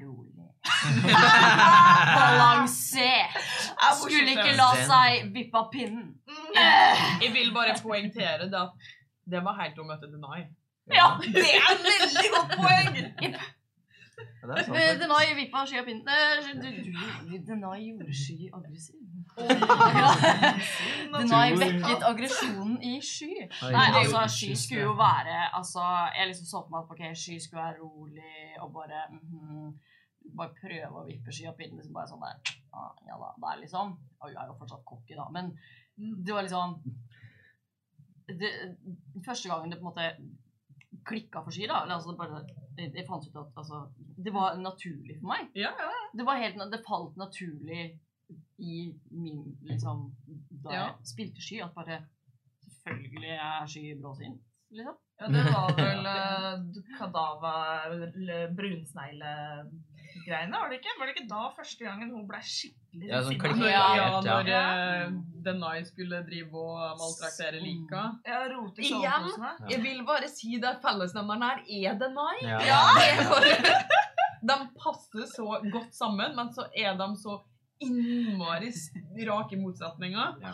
rolig. 0.01 0.47
Balansert. 2.17 3.37
er 3.81 3.93
Skulle 3.97 4.33
ikke 4.33 4.55
la 4.57 4.71
seg 4.89 5.29
vippe 5.33 5.57
av 5.61 5.69
pinnen. 5.73 6.09
Mm. 6.25 6.57
Jeg 7.21 7.31
vil 7.35 7.53
bare 7.55 7.77
poengtere 7.81 8.49
det 8.49 8.59
at 8.59 8.91
det 9.31 9.41
var 9.45 9.57
helt 9.61 9.79
å 9.79 9.85
møte 9.87 10.09
Denai. 10.09 10.45
Ja. 10.91 11.07
Det 11.21 11.45
er 11.45 11.73
et 11.75 11.83
veldig 11.87 12.29
godt 12.35 12.55
poeng! 12.59 13.35
Ja, 14.41 14.55
Eh. 14.73 14.97
Denai 14.99 15.33
vippa 15.37 15.65
sky 15.67 15.77
av 15.79 15.85
pinnen. 15.85 16.05
Du- 16.61 16.83
du- 17.29 17.45
Denai 17.47 17.79
gjorde 17.87 18.13
sky 18.13 18.49
aggressiv. 18.53 18.97
Denai 21.11 21.53
vekket 21.59 22.03
aggresjonen 22.09 22.77
i 22.83 22.93
sky. 23.01 23.47
Nei, 23.71 23.85
altså, 24.01 24.23
Sky 24.33 24.55
skulle 24.55 24.81
jo 24.89 24.93
være 24.99 25.37
Altså, 25.57 25.83
jeg 26.17 26.27
liksom 26.31 26.45
så 26.51 26.61
på 26.65 26.69
meg 26.73 26.83
at 26.83 26.91
ok, 26.95 27.03
Sky 27.17 27.37
skulle 27.39 27.63
være 27.63 27.79
rolig 27.79 28.35
og 28.61 28.73
bare 28.73 29.03
mhm, 29.11 29.71
Bare 30.37 30.53
prøve 30.59 31.01
å 31.01 31.05
vippe 31.07 31.31
Sky 31.33 31.47
av 31.51 31.55
pinnen. 31.59 31.77
Liksom 31.79 31.93
bare 31.95 32.07
sånn 32.11 32.21
der 32.25 32.37
ah, 32.73 32.91
Ja 33.07 33.15
da, 33.21 33.31
det 33.41 33.47
er 33.53 33.61
liksom 33.63 33.95
Og 34.19 34.27
hun 34.29 34.37
er 34.37 34.51
jo 34.51 34.57
fortsatt 34.59 34.85
cocky, 34.85 35.15
da, 35.17 35.29
men 35.31 35.53
det 35.97 36.33
var 36.35 36.41
liksom 36.47 36.77
det, 38.31 38.51
Første 39.25 39.49
gangen 39.51 39.71
det 39.71 39.79
på 39.79 39.85
en 39.87 39.91
måte 39.91 40.11
klikka 41.07 41.41
for 41.45 41.51
Sky, 41.55 41.67
da 41.69 41.81
eller 41.83 41.97
altså 41.97 42.15
bare, 42.17 42.41
det, 42.77 42.91
jeg 42.95 43.05
fant 43.07 43.25
ut 43.27 43.37
at 43.41 43.57
altså, 43.57 43.81
det 44.21 44.33
var 44.35 44.57
naturlig 44.61 45.17
for 45.19 45.31
meg. 45.33 45.49
Ja, 45.57 45.71
ja. 45.79 45.91
Det, 46.13 46.25
var 46.27 46.41
helt, 46.41 46.59
det 46.71 46.81
falt 46.87 47.17
naturlig 47.19 47.99
i 48.61 48.75
min 49.11 49.41
liksom 49.67 50.05
Da 50.63 50.71
Ja. 50.73 50.83
jeg 50.85 51.09
spilte 51.13 51.41
Sky, 51.43 51.61
at 51.65 51.73
bare 51.75 52.01
Selvfølgelig 52.63 53.33
er 53.35 53.65
Sky 53.67 53.95
bråsint, 54.01 54.41
liksom. 54.71 54.99
Ja, 55.21 55.27
det 55.29 55.43
var 55.53 55.73
vel 55.77 56.07
uh, 56.07 56.83
kadava 56.97 57.55
eller 57.89 58.53
brunsnegle-greiene, 60.21 60.51
var 60.61 60.69
det 60.69 60.79
ikke? 60.79 60.93
Var 60.99 61.07
det 61.07 61.15
ikke 61.15 61.29
da 61.29 61.49
første 61.55 61.85
gangen 61.85 62.11
hun 62.11 62.27
ble 62.27 62.39
skikkelig 62.41 63.09
Ja, 63.09 63.21
sånn 63.21 63.39
sinna? 63.41 63.69
Ja. 63.69 63.95
ja, 63.95 64.21
når 64.21 64.47
Ja. 64.47 65.03
eh, 65.05 65.11
Denai 65.43 65.83
skulle 65.85 66.23
drive 66.25 66.53
og 66.53 66.97
maltraktere 66.99 67.61
Lika. 67.61 68.03
Ja, 68.25 68.41
rote 68.53 68.81
i 68.81 68.85
Igjen? 68.85 69.01
soveposene. 69.01 69.69
Jeg 69.69 69.81
vil 69.83 70.03
bare 70.05 70.27
si 70.29 70.57
det 70.59 70.81
fellesnevneren 70.81 71.41
her 71.41 71.59
er 71.67 71.95
Denai. 71.95 72.37
Ja. 72.41 72.81
Bare, 73.29 73.85
de 74.43 74.57
passer 74.77 75.25
så 75.35 75.61
godt 75.71 75.93
sammen, 75.93 76.35
men 76.35 76.49
så 76.53 76.67
er 76.75 76.95
de 76.97 77.15
så 77.17 77.41
innmari 77.81 78.71
rake 79.27 79.57
motsetninger. 79.57 80.37
Ja. 80.41 80.53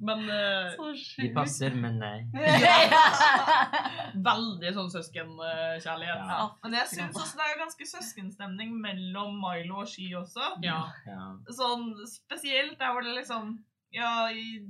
Men 0.00 0.20
uh, 0.30 0.94
De 1.18 1.28
passer, 1.34 1.74
men 1.74 1.98
nei. 1.98 2.18
veldig 4.28 4.72
sånn 4.76 4.90
søskenkjærlighet. 4.92 6.22
Ja. 6.30 6.44
Men 6.62 6.76
jeg 6.78 6.90
syns 6.92 7.18
også 7.18 7.40
det 7.40 7.46
er 7.48 7.62
ganske 7.64 7.88
søskenstemning 7.92 8.76
mellom 8.82 9.40
Milo 9.42 9.82
og 9.82 9.90
Sky 9.90 10.12
også. 10.20 10.52
Ja. 10.64 10.80
Ja. 11.08 11.32
Sånn 11.54 11.90
spesielt 12.10 12.78
der 12.78 12.94
hvor 12.94 13.06
det 13.06 13.16
liksom 13.18 13.56
Ja, 13.94 14.28
i 14.30 14.60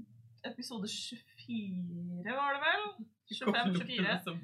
episode 0.46 0.88
24, 0.88 2.24
var 2.24 2.54
det 2.54 2.60
vel? 2.64 2.84
25-24. 3.28 4.36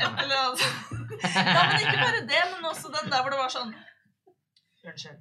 Et 0.00 0.22
eller 0.24 0.38
annet 0.40 0.62
sånt. 0.62 1.12
Ja, 1.22 1.60
men 1.68 1.76
ikke 1.78 1.98
bare 2.00 2.22
det, 2.26 2.40
men 2.54 2.64
også 2.66 2.90
den 2.90 3.12
der 3.12 3.22
hvor 3.22 3.30
det 3.30 3.38
var 3.38 3.52
sånn 3.52 3.74
Unnskyld. 4.82 5.20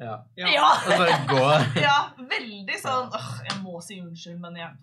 Ja. 0.00 0.16
Ja. 0.36 0.48
Ja! 0.54 0.68
Og 0.88 0.98
bare 0.98 1.16
gå. 1.28 1.46
Ja, 1.86 1.96
veldig 2.16 2.76
sånn 2.80 3.12
åh, 3.12 3.32
Jeg 3.48 3.58
må 3.64 3.80
si 3.84 4.00
unnskyld, 4.02 4.40
men 4.42 4.60
jeg 4.62 4.76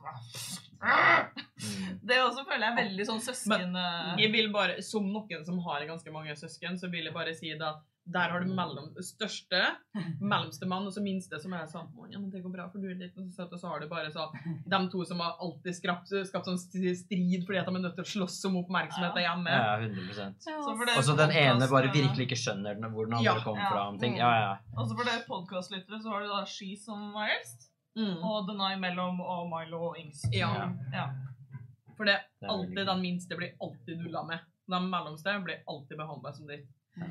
Mm. 0.79 1.97
Det 2.07 2.21
også 2.23 2.45
føler 2.47 2.63
jeg 2.63 2.71
er 2.71 2.77
veldig 2.77 3.05
sånn 3.09 3.17
søsken... 3.19 3.73
men 3.73 4.19
Jeg 4.21 4.31
vil 4.31 4.47
bare, 4.53 4.77
Som 4.85 5.09
noen 5.11 5.41
som 5.43 5.57
har 5.65 5.83
ganske 5.89 6.13
mange 6.15 6.31
søsken, 6.39 6.77
så 6.79 6.87
vil 6.87 7.09
jeg 7.09 7.15
bare 7.17 7.33
si 7.35 7.51
det 7.51 7.67
at 7.67 7.81
der 8.11 8.31
har 8.33 8.41
du 8.41 8.49
mellom 8.53 8.87
største, 9.05 9.59
mellomste 10.31 10.65
mann 10.69 10.87
og 10.89 10.93
så 10.95 11.01
minste, 11.03 11.39
som 11.41 11.53
er 11.53 11.67
sånn 11.69 11.87
ja, 12.11 12.17
men 12.19 12.29
det 12.33 12.41
går 12.43 12.53
bra, 12.55 12.65
for 12.71 12.81
du 12.81 12.87
er 12.89 12.95
liten 12.97 13.23
og 13.25 13.29
så 13.29 13.43
søt, 13.43 13.53
og 13.53 13.59
så 13.61 13.67
har 13.71 13.79
du 13.83 13.87
bare 13.91 14.09
så 14.13 14.25
de 14.65 14.79
to 14.93 15.03
som 15.05 15.19
har 15.23 15.35
alltid 15.41 15.75
skapt, 15.77 16.13
skapt 16.29 16.49
sånn 16.49 16.57
strid 16.59 17.45
fordi 17.45 17.59
at 17.61 17.69
de 17.69 17.75
er 17.75 17.83
nødt 17.85 17.95
til 17.99 18.05
å 18.07 18.11
slåss 18.13 18.39
om 18.49 18.57
oppmerksomheten 18.63 19.21
hjemme. 19.25 19.53
Ja, 19.53 19.77
100 19.77 20.33
Så 20.41 20.57
Og 20.97 21.03
så 21.05 21.15
den 21.19 21.31
ene 21.31 21.67
bare 21.69 21.91
virkelig 21.93 22.27
ikke 22.29 22.39
skjønner 22.43 22.75
den, 22.79 22.89
hvor 22.93 23.05
den 23.05 23.17
andre 23.19 23.35
Ja. 23.37 23.43
kommer 23.43 23.61
Ja. 23.63 23.69
fra. 23.71 23.87
om 23.89 23.99
ting. 23.99 24.17
Ja, 24.17 24.31
ja. 24.39 24.51
Og 24.77 24.87
så 24.89 24.95
for 24.97 25.03
det 25.05 25.25
podkastlyttere 25.27 26.01
så 26.01 26.09
har 26.13 26.21
du 26.21 26.27
da 26.27 26.43
She 26.45 26.75
som 26.77 27.11
var 27.13 27.29
eldst, 27.29 27.67
Mm. 27.97 28.23
og 28.23 28.47
Denai 28.47 28.75
mellom 28.79 29.19
og 29.19 29.49
Milo 29.49 29.79
og 29.89 29.97
Ings. 29.99 30.21
Ja. 30.31 30.71
ja. 30.93 31.07
For 31.97 32.05
det 32.05 32.19
Det 32.39 32.47
er 32.47 32.53
alltid 32.53 32.85
den 32.85 33.01
minste 33.01 33.35
blir 33.35 33.51
alltid 33.61 33.97
nulla 33.97 34.23
med. 34.23 34.39
Den 34.69 34.89
mellomste 34.89 35.33
blir 35.43 35.63
alltid 35.67 35.97
behandla 35.97 36.31
som 36.33 36.45
dritt. 36.47 36.67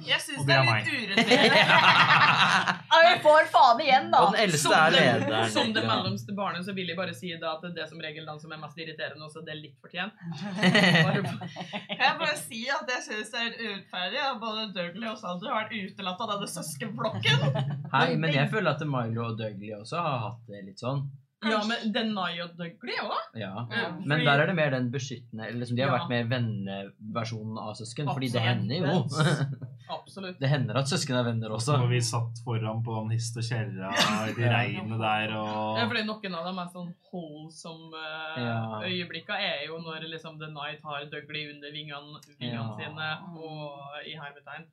Jeg 0.09 0.21
syns 0.21 0.45
det 0.45 0.49
det 0.49 0.57
er 0.59 0.65
litt 0.69 0.89
urettferdig. 0.93 1.63
Ja, 2.89 2.99
vi 3.15 3.19
får 3.23 3.47
faen 3.53 3.81
igjen, 3.85 4.07
da! 4.11 4.21
Den 4.33 4.41
eldste 4.43 4.61
Som 4.65 4.73
er 4.75 4.91
det, 4.95 5.01
lederen. 5.05 5.51
som 5.55 5.69
det 5.77 5.83
mellomste 5.87 6.35
barnet 6.35 6.65
så 6.67 6.73
vil 6.75 6.89
jeg 6.91 6.97
bare 6.99 7.13
si 7.15 7.31
da 7.39 7.53
at 7.57 7.67
det 7.77 7.83
er 7.85 7.89
som 7.91 8.01
regel 8.03 8.25
den 8.27 8.41
som 8.43 8.53
er 8.55 8.59
mest 8.63 8.81
irriterende, 8.81 9.23
også 9.29 9.43
det 9.47 9.53
er 9.55 9.61
litt 9.61 9.77
fortjent. 9.85 10.17
Jeg 11.99 12.17
bare 12.19 12.35
si 12.41 12.63
at 12.73 12.91
jeg 12.91 13.05
syns 13.05 13.31
det 13.35 13.41
er 13.45 13.55
urettferdig 13.61 14.21
at 14.25 14.41
både 14.43 14.65
Dougley 14.75 15.09
og 15.11 15.19
Sander 15.21 15.53
har 15.53 15.65
vært 15.65 15.77
utelatt 15.77 16.21
av 16.25 16.33
denne 16.35 16.51
søskenflokken. 16.51 17.47
Hei, 17.95 18.09
men 18.21 18.35
jeg 18.35 18.51
føler 18.53 18.73
at 18.75 18.85
Milo 18.89 19.29
og 19.31 19.39
Dougley 19.41 19.73
også 19.79 20.03
har 20.03 20.19
hatt 20.27 20.43
det 20.51 20.65
litt 20.67 20.83
sånn. 20.83 21.05
ja, 21.47 21.61
men 21.69 21.93
Denai 21.95 22.41
og 22.43 22.57
Dougley 22.59 22.99
òg. 23.05 23.19
Ja. 23.39 23.53
Ja, 23.71 23.89
Men 24.01 24.25
der 24.27 24.43
er 24.43 24.51
det 24.51 24.57
mer 24.59 24.73
den 24.75 24.89
beskyttende 24.95 25.51
liksom 25.55 25.77
De 25.79 25.85
har 25.85 25.93
Ja. 25.93 25.99
vært 26.01 26.11
mer 26.11 26.25
venneversjonen 26.33 27.61
av 27.63 27.77
søsken. 27.79 28.11
Fordi 28.11 28.33
det 28.35 28.43
hender 28.43 28.77
jo. 28.83 28.97
Absolutt. 29.89 30.39
Det 30.41 30.49
hender 30.51 30.79
at 30.81 30.91
søsken 30.91 31.17
er 31.19 31.25
venner 31.27 31.55
også. 31.57 31.77
Når 31.81 31.91
vi 31.93 32.01
satt 32.05 32.41
foran 32.45 32.83
på 32.85 32.97
den 33.01 33.15
hist 33.17 33.37
og 33.41 33.47
kjerra 33.47 33.93
i 34.29 34.35
de 34.39 34.51
regnet 34.53 35.01
der 35.03 35.33
Ja, 35.35 35.87
fordi 35.89 36.05
noen 36.09 36.37
av 36.39 36.49
dem 36.51 36.61
er 36.63 36.71
sånn 36.75 36.93
holdsomme 37.11 38.03
uh, 38.03 38.43
Ja. 38.43 38.59
øyeblikka 38.85 39.39
er 39.41 39.67
jo 39.67 39.81
når 39.85 40.09
liksom 40.13 40.39
Night 40.53 40.85
har 40.85 41.09
Dougley 41.13 41.49
under 41.55 41.73
vingene, 41.75 42.21
vingene 42.37 42.61
Ja. 42.61 42.69
sine 42.77 43.11
og 43.41 44.05
i 44.05 44.15
hermetegn. 44.19 44.69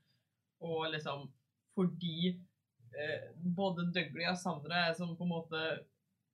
Og 0.65 0.91
liksom 0.93 1.28
fordi 1.75 2.36
eh, 2.95 3.28
både 3.56 3.89
Dougley 3.95 4.28
og 4.32 4.38
Sandra 4.39 4.88
er 4.88 4.95
sånn 4.95 5.17
på 5.17 5.25
en 5.28 5.34
måte 5.34 5.65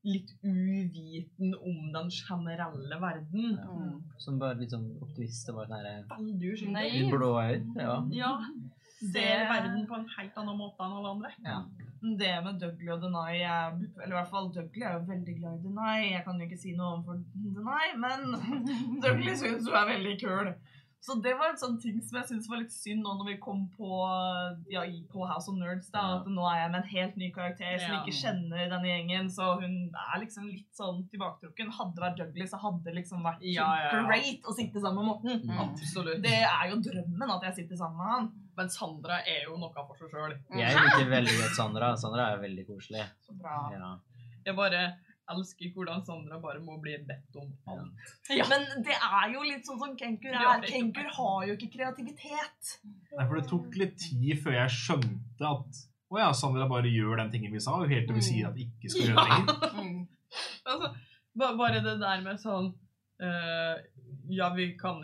litt 0.05 0.31
uviten 0.41 1.53
om 1.61 1.91
den 1.93 2.09
generelle 2.09 2.97
verden. 3.01 3.57
Ja. 3.57 3.75
Som 4.21 4.39
bare 4.41 4.57
litt 4.57 4.73
sånn 4.73 4.87
optimist 5.01 5.49
og 5.51 5.59
bare 5.59 5.69
sånn 5.69 5.85
her 5.85 6.05
Veldig 6.09 6.53
Litt 6.95 7.11
blåøyd. 7.13 7.67
Ja. 7.77 7.97
Ja. 8.15 8.31
Ser 9.01 9.47
verden 9.49 9.87
på 9.89 9.97
en 9.97 10.09
helt 10.15 10.35
annen 10.37 10.59
måte 10.59 10.85
enn 10.85 10.97
alle 10.99 11.13
andre. 11.15 11.31
Ja. 11.45 11.61
Det 12.01 12.31
med 12.45 12.59
Dougley 12.61 12.89
og 12.93 13.01
Denai 13.03 13.41
er, 13.45 13.75
Eller 14.01 14.13
i 14.13 14.17
hvert 14.17 14.29
fall 14.31 14.49
Dougley 14.53 14.85
er 14.85 14.95
jo 14.97 15.07
veldig 15.09 15.35
glad 15.37 15.57
i 15.57 15.63
Denai. 15.65 15.97
Jeg 16.11 16.23
kan 16.25 16.39
jo 16.41 16.47
ikke 16.47 16.61
si 16.61 16.73
noe 16.77 16.99
om 16.99 17.23
Denai, 17.57 17.91
men 18.01 18.27
Dougley 19.03 19.37
syns 19.37 19.67
hun 19.69 19.77
er 19.77 19.89
veldig 19.95 20.15
kul. 20.21 20.53
Så 21.01 21.15
det 21.17 21.31
var 21.33 21.49
en 21.49 21.57
sånn 21.57 21.79
ting 21.81 21.95
som 22.05 22.19
jeg 22.19 22.27
syns 22.29 22.47
var 22.49 22.59
litt 22.61 22.71
synd 22.71 23.01
nå 23.01 23.15
når 23.17 23.25
vi 23.31 23.37
kom 23.41 23.63
på, 23.73 23.87
ja, 24.69 24.83
på 25.09 25.23
House 25.25 25.49
of 25.49 25.55
Nerds. 25.57 25.89
da, 25.89 25.99
Ja. 26.01 26.17
At 26.19 26.27
nå 26.29 26.43
er 26.45 26.59
jeg 26.61 26.71
med 26.71 26.81
en 26.83 26.89
helt 26.91 27.15
ny 27.17 27.31
karakter 27.33 27.79
som 27.81 27.95
Ja. 27.95 28.01
ikke 28.03 28.13
kjenner 28.19 28.69
denne 28.69 28.85
gjengen. 28.85 29.25
Så 29.33 29.47
hun 29.61 29.89
er 29.97 30.19
liksom 30.21 30.45
litt 30.51 30.69
sånn 30.77 31.09
tilbaketrukken. 31.09 31.71
Hadde 31.73 31.95
det 31.95 32.03
vært 32.05 32.17
Douglas, 32.21 32.51
så 32.51 32.59
hadde 32.61 32.83
det 32.83 32.93
liksom 33.01 33.23
vært 33.25 33.41
Ja, 33.41 33.65
ja, 33.81 33.89
ja. 33.97 34.03
great 34.07 34.41
å 34.45 34.53
sitte 34.53 34.77
sammen 34.79 35.01
med 35.01 35.05
Morten. 35.09 35.41
Mm. 35.49 35.59
Absolutt. 35.71 36.21
Det 36.21 36.37
er 36.45 36.69
jo 36.69 36.77
drømmen 36.85 37.29
at 37.35 37.41
jeg 37.49 37.55
sitter 37.65 37.75
sammen 37.77 37.97
med 37.97 38.07
han. 38.13 38.31
Men 38.57 38.69
Sandra 38.69 39.17
er 39.25 39.45
jo 39.49 39.57
noe 39.57 39.73
for 39.73 39.95
seg 39.97 40.09
sjøl. 40.11 40.37
Jeg 40.53 40.75
liker 40.75 41.09
veldig 41.09 41.35
godt 41.41 41.55
Sandra. 41.57 41.95
Sandra 41.97 42.29
er 42.33 42.37
veldig 42.45 42.67
koselig. 42.67 43.05
Så 43.25 43.33
bra. 43.41 43.71
Ja. 43.73 43.97
Jeg 44.45 44.55
bare 44.55 44.97
elsker 45.31 45.71
hvordan 45.75 46.01
Sandra 46.05 46.39
bare 46.41 46.59
må 46.63 46.77
bli 46.81 46.95
bedt 47.07 47.37
om 47.39 47.51
alt. 47.71 48.09
Men 48.49 48.65
det 48.85 48.97
er 48.97 49.29
jo 49.33 49.43
litt 49.45 49.67
sånn 49.67 49.79
som 49.81 49.93
Kenkur 49.99 50.33
er. 50.33 50.65
Kenkur 50.65 51.07
har 51.17 51.45
jo 51.49 51.55
ikke 51.57 51.71
kreativitet. 51.77 52.73
Nei, 52.83 53.25
for 53.27 53.37
det 53.37 53.45
tok 53.51 53.79
litt 53.79 53.95
tid 54.01 54.41
før 54.43 54.57
jeg 54.57 54.75
skjønte 54.77 55.53
at 55.53 55.81
å 56.11 56.19
ja, 56.19 56.31
Sandra 56.35 56.67
bare 56.67 56.91
gjør 56.91 57.21
den 57.21 57.31
tingen 57.31 57.53
vi 57.53 57.61
sa, 57.63 57.77
helt 57.87 58.09
til 58.09 58.17
vi 58.17 58.25
sier 58.25 58.49
at 58.49 58.57
vi 58.57 58.67
ikke 58.67 58.91
skal 58.91 59.11
gjøre 59.11 59.25
det 59.25 59.35
lenger. 59.35 59.59
Mm. 59.81 60.07
Altså, 60.71 60.87
bare 61.35 61.81
det 61.83 61.97
der 61.99 62.21
med 62.23 62.37
sånn 62.39 62.69
eh, 63.19 63.81
Ja, 64.31 64.49
vi 64.55 64.71
kan 64.79 65.01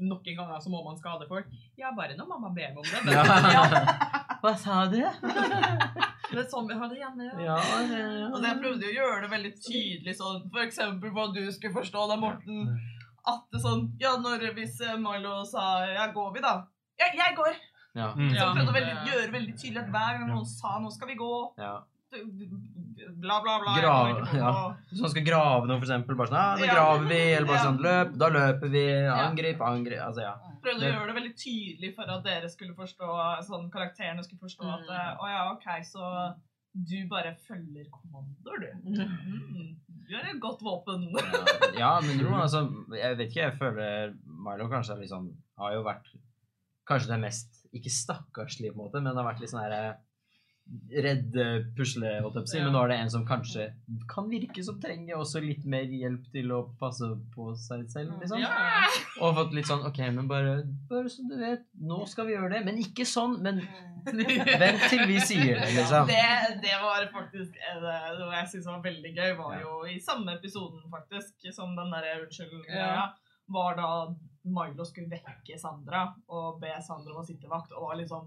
Nok 0.00 0.26
en 0.26 0.36
gang 0.38 0.52
så 0.62 0.70
må 0.72 0.82
man 0.84 0.96
skade 0.98 1.28
folk. 1.28 1.46
Ja, 1.78 1.92
bare 1.96 2.16
når 2.16 2.28
mamma 2.30 2.52
ber 2.56 2.72
meg 2.72 2.78
om 2.78 2.88
det. 2.88 3.12
Ja. 3.12 4.02
Hva 4.42 4.54
sa 4.58 4.84
du? 4.90 4.98
Det 6.32 6.40
er 6.40 6.46
sånn 6.48 6.64
vi 6.64 6.76
har 6.80 6.88
det 6.88 6.96
hjemme. 6.96 7.26
Ja. 7.44 7.58
Ja, 7.60 8.04
Altså, 8.30 8.46
jeg 8.46 8.60
prøvde 8.62 8.88
å 8.88 8.94
gjøre 8.94 9.18
det 9.24 9.30
veldig 9.34 9.50
tydelig, 9.60 10.14
sånn 10.16 10.46
eksempel 10.62 11.12
hva 11.12 11.26
du 11.34 11.42
skulle 11.52 11.74
forstå 11.76 12.06
da, 12.08 12.16
Morten. 12.16 12.70
At 13.28 13.44
det 13.52 13.60
sånn 13.62 13.84
Ja, 14.00 14.14
når 14.18 14.48
hvis 14.56 14.80
eh, 14.80 14.96
Milo 14.98 15.42
sa 15.44 15.84
'ja, 15.86 16.08
går 16.14 16.32
vi', 16.34 16.42
da? 16.42 16.54
Ja, 16.98 17.10
jeg 17.12 17.36
går. 17.36 17.54
ja. 17.94 18.08
Mm. 18.16 18.30
Så 18.30 18.36
jeg 18.38 18.54
prøvde 18.56 18.72
å 18.72 18.78
veldig, 18.78 18.96
gjøre 19.12 19.32
veldig 19.36 19.54
tydelig 19.60 19.82
at 19.84 19.92
hver 19.92 20.18
gang 20.18 20.28
noen 20.32 20.46
sa 20.48 20.78
'nå 20.80 20.90
skal 20.90 21.08
vi 21.12 21.20
gå', 21.20 21.52
ja. 21.58 21.74
Bla, 22.12 23.40
bla, 23.42 23.58
bla 23.62 23.74
Grav- 23.80 24.34
ja. 24.36 24.52
Hvis 24.90 25.00
man 25.00 25.10
skal 25.14 25.24
grave 25.26 25.66
noe, 25.68 25.78
for 25.80 25.86
eksempel, 25.88 26.16
bare 26.18 26.28
sånn 26.30 26.38
Ja, 26.38 26.56
nå 26.60 26.66
Ja. 26.66 26.74
graver 26.76 27.08
vi. 27.08 27.20
Eller 27.34 27.46
bare 27.46 27.60
Ja. 27.60 27.64
sånn 27.66 27.78
Løp. 27.82 28.16
Da 28.18 28.28
løper 28.28 28.68
vi. 28.70 28.84
Angrip, 29.08 29.60
angrip. 29.60 30.00
Altså, 30.06 30.20
ja. 30.26 30.34
Prøvde 30.62 30.86
å 30.86 30.92
gjøre 30.92 31.06
det 31.10 31.16
veldig 31.18 31.34
tydelig 31.36 31.94
for 31.96 32.02
at 32.10 32.22
dere 32.24 32.48
skulle 32.48 32.74
forstå, 32.74 33.08
sånn 33.48 33.70
karakterene 33.70 34.22
skulle 34.22 34.38
forstå 34.44 34.62
Mm. 34.62 34.74
at 34.74 35.18
å 35.18 35.26
ja, 35.28 35.52
ok, 35.52 35.66
så 35.82 36.34
du 36.74 37.08
bare 37.08 37.34
følger 37.48 37.86
kommandoer, 37.90 38.60
du. 38.60 38.90
Mm. 38.90 39.76
Du 40.08 40.16
er 40.16 40.30
et 40.34 40.40
godt 40.40 40.60
våpen. 40.62 41.08
Ja, 41.78 41.78
ja, 41.78 42.00
men 42.00 42.18
jo, 42.18 42.28
altså 42.28 42.68
Jeg 42.94 43.16
vet 43.16 43.28
ikke, 43.30 43.42
jeg 43.50 43.58
føler 43.58 44.14
Milo 44.26 44.68
kanskje 44.68 44.92
er 44.96 45.00
liksom 45.00 45.32
Har 45.58 45.72
jo 45.72 45.82
vært 45.84 46.04
kanskje 46.88 47.08
det 47.08 47.20
mest 47.20 47.66
Ikke 47.74 47.88
stakkarslig 47.90 48.72
på 48.74 48.80
en 48.80 48.84
måte, 48.90 49.02
men 49.02 49.16
har 49.16 49.24
vært 49.24 49.40
litt 49.40 49.50
sånn 49.50 49.62
her 49.62 49.96
Redde 50.92 51.44
pusle, 51.76 52.08
holdt 52.24 52.38
jeg 52.38 52.44
på 52.44 52.48
å 52.48 52.50
si. 52.50 52.56
Ja. 52.58 52.64
Men 52.64 52.72
nå 52.76 52.82
er 52.84 52.90
det 52.92 52.96
en 53.02 53.10
som 53.12 53.24
kanskje 53.28 53.66
kan 54.08 54.30
virke 54.30 54.62
som 54.64 54.78
trenger 54.80 55.18
også 55.20 55.42
litt 55.44 55.66
mer 55.68 55.84
hjelp 55.84 56.24
til 56.32 56.48
å 56.56 56.62
passe 56.80 57.10
på 57.34 57.50
seg 57.60 57.82
selv, 57.92 58.14
liksom. 58.22 58.40
Ja. 58.40 58.52
Og 59.20 59.36
fått 59.36 59.52
litt 59.56 59.68
sånn 59.68 59.84
OK, 59.88 60.00
men 60.16 60.30
bare, 60.30 60.62
bare 60.88 61.12
så 61.12 61.26
du 61.28 61.36
vet, 61.40 61.66
nå 61.76 62.00
skal 62.08 62.30
vi 62.30 62.36
gjøre 62.38 62.54
det. 62.54 62.62
Men 62.70 62.80
ikke 62.80 63.04
sånn. 63.08 63.36
Men 63.44 63.60
vent 64.64 64.84
til 64.88 65.04
vi 65.10 65.20
sier 65.20 65.60
det, 65.60 65.70
liksom. 65.76 66.08
Det, 66.08 66.24
det 66.64 66.74
var 66.82 67.04
faktisk 67.12 67.56
noe 67.84 68.32
jeg 68.38 68.50
syntes 68.54 68.68
var 68.72 68.84
veldig 68.88 69.12
gøy. 69.16 69.32
Var 69.44 69.60
jo 69.62 69.78
i 69.92 69.98
samme 70.02 70.38
episoden, 70.40 70.84
faktisk, 70.92 71.50
som 71.54 71.76
den 71.78 71.92
derre 71.92 72.20
unnskyld 72.24 72.64
Ja. 72.72 73.10
var 73.52 73.76
da 73.76 73.88
Milo 74.42 74.84
skulle 74.88 75.12
vekke 75.12 75.54
Sandra 75.60 76.06
og 76.32 76.56
be 76.62 76.72
Sandra 76.82 77.12
om 77.14 77.20
å 77.20 77.26
sitte 77.26 77.50
vakt, 77.50 77.70
og 77.76 77.90
var 77.90 78.00
liksom 78.00 78.24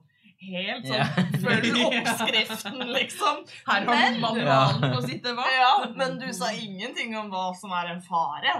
helt 0.51 0.87
sånn 0.87 0.97
Ja. 0.97 1.07
Følg 1.45 1.77
oppskriften, 1.87 2.79
liksom. 2.95 3.43
Her 3.67 3.85
har 3.89 4.15
du 4.15 4.21
manualen 4.23 4.81
på 4.85 5.01
å 5.01 5.05
sitte 5.05 5.35
vakt. 5.37 5.53
Ja, 5.59 5.73
men 5.97 6.17
du 6.21 6.27
sa 6.33 6.49
ingenting 6.53 7.13
om 7.19 7.29
hva 7.33 7.49
som 7.59 7.73
er 7.75 7.93
en 7.95 8.01
fare. 8.05 8.55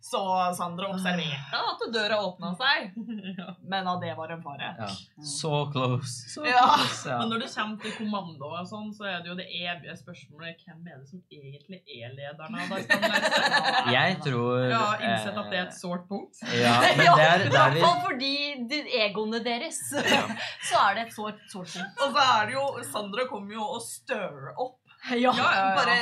Så 0.00 0.20
Sandra 0.56 0.86
observerte 0.92 1.58
at 1.58 1.80
døra 1.92 2.20
åpna 2.22 2.52
seg, 2.56 2.92
men 3.72 3.88
at 3.90 4.00
det 4.00 4.12
var 4.16 4.30
en 4.30 4.42
fare. 4.44 4.68
Ja. 4.78 4.86
Så 5.26 5.50
close. 5.72 6.28
Så 6.34 6.44
Ja. 6.46 6.62
close. 6.76 7.08
Ja. 7.10 7.18
Men 7.18 7.32
når 7.32 7.42
det 7.42 7.48
kommer 7.54 7.82
til 7.82 7.94
kommando 7.96 8.50
og 8.60 8.68
sånn, 8.70 8.92
så 8.94 9.08
er 9.10 9.18
det 9.24 9.32
jo 9.32 9.36
det 9.40 9.48
evige 9.50 9.96
spørsmålet 9.98 10.62
hvem 10.64 10.86
er 10.86 11.00
det 11.02 11.08
som 11.10 11.22
egentlig 11.34 11.80
er 11.98 12.14
lederen 12.14 12.56
av 12.62 12.70
Dagsnytt? 12.72 13.28
Jeg 13.98 14.18
tror 14.22 14.64
Ja, 14.70 14.84
innsett 15.02 15.34
at 15.42 15.50
det 15.50 15.58
er 15.58 15.64
eh, 15.64 15.68
et 15.68 15.76
sårt 15.80 16.06
punkt. 16.08 16.42
Ja, 16.54 16.76
men 16.98 17.04
det 17.04 17.26
er 17.26 17.46
I 17.48 17.52
hvert 17.58 17.80
fall 17.82 18.00
fordi 18.06 18.32
de 18.70 18.82
egoene 19.02 19.42
deres, 19.44 19.82
så 19.90 20.84
er 20.86 20.94
det 21.00 21.08
et 21.08 21.14
sårt 21.18 21.42
punkt. 21.52 21.74
Og 21.74 22.14
så 22.14 22.28
er 22.38 22.46
det 22.48 22.54
jo 22.54 22.66
Sandra 22.92 23.26
kommer 23.28 23.58
jo 23.58 23.66
og 23.66 23.82
stirrer 23.84 24.54
opp. 24.54 24.77
Ja. 25.24 25.32
Ja, 25.34 25.48
ja. 25.56 25.68
Bare 25.76 25.96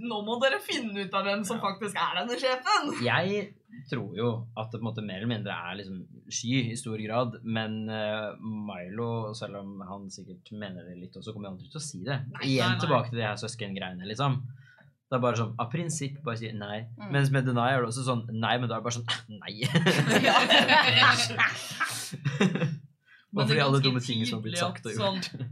Nå 0.00 0.20
må 0.26 0.36
dere 0.42 0.58
finne 0.62 1.06
ut 1.06 1.14
av 1.16 1.24
hvem 1.26 1.44
som 1.46 1.60
faktisk 1.62 1.96
er 2.00 2.18
denne 2.20 2.36
sjefen. 2.40 2.90
Jeg 3.04 3.46
tror 3.90 4.16
jo 4.16 4.28
at 4.56 4.70
det 4.72 4.80
på 4.80 4.84
en 4.84 4.88
måte 4.88 5.04
mer 5.04 5.20
eller 5.20 5.30
mindre 5.30 5.52
er 5.54 5.78
liksom 5.80 5.98
sky 6.32 6.72
i 6.72 6.76
stor 6.78 6.98
grad, 7.02 7.38
men 7.44 7.88
uh, 7.90 8.34
Milo, 8.40 9.34
selv 9.36 9.60
om 9.60 9.82
han 9.86 10.06
sikkert 10.12 10.52
mener 10.56 10.86
det 10.88 10.96
litt 11.00 11.16
også, 11.18 11.34
kommer 11.34 11.52
aldri 11.52 11.68
til 11.70 11.80
å 11.80 11.84
si 11.84 12.00
det. 12.06 12.18
Igjen 12.42 12.72
nei, 12.72 12.76
nei. 12.76 12.80
tilbake 12.82 13.08
til 13.12 13.20
de 13.20 13.26
her 13.28 13.38
søskengreiene, 13.40 14.08
liksom. 14.08 14.40
Det 15.06 15.14
er 15.14 15.22
bare 15.22 15.38
sånn 15.38 15.52
av 15.62 15.68
prinsipp 15.70 16.16
bare 16.26 16.38
si 16.40 16.48
nei. 16.50 16.80
Mm. 16.98 17.10
Mens 17.14 17.28
med 17.34 17.46
deny 17.46 17.68
er 17.70 17.84
det 17.84 17.90
også 17.92 18.02
sånn 18.08 18.24
nei, 18.32 18.56
men 18.58 18.66
da 18.66 18.74
er 18.74 18.80
det 18.80 18.86
bare 18.88 18.98
sånn 18.98 19.10
nei. 19.42 19.54
Og 23.36 23.42
fordi 23.44 23.60
er 23.60 23.66
alle 23.66 23.82
dumme 23.84 24.00
ting 24.00 24.24
som 24.24 24.38
har 24.38 24.44
blitt 24.46 24.58
sagt 24.58 24.86
og 24.88 24.94
gjort. 24.96 25.28
sånn, 25.28 25.48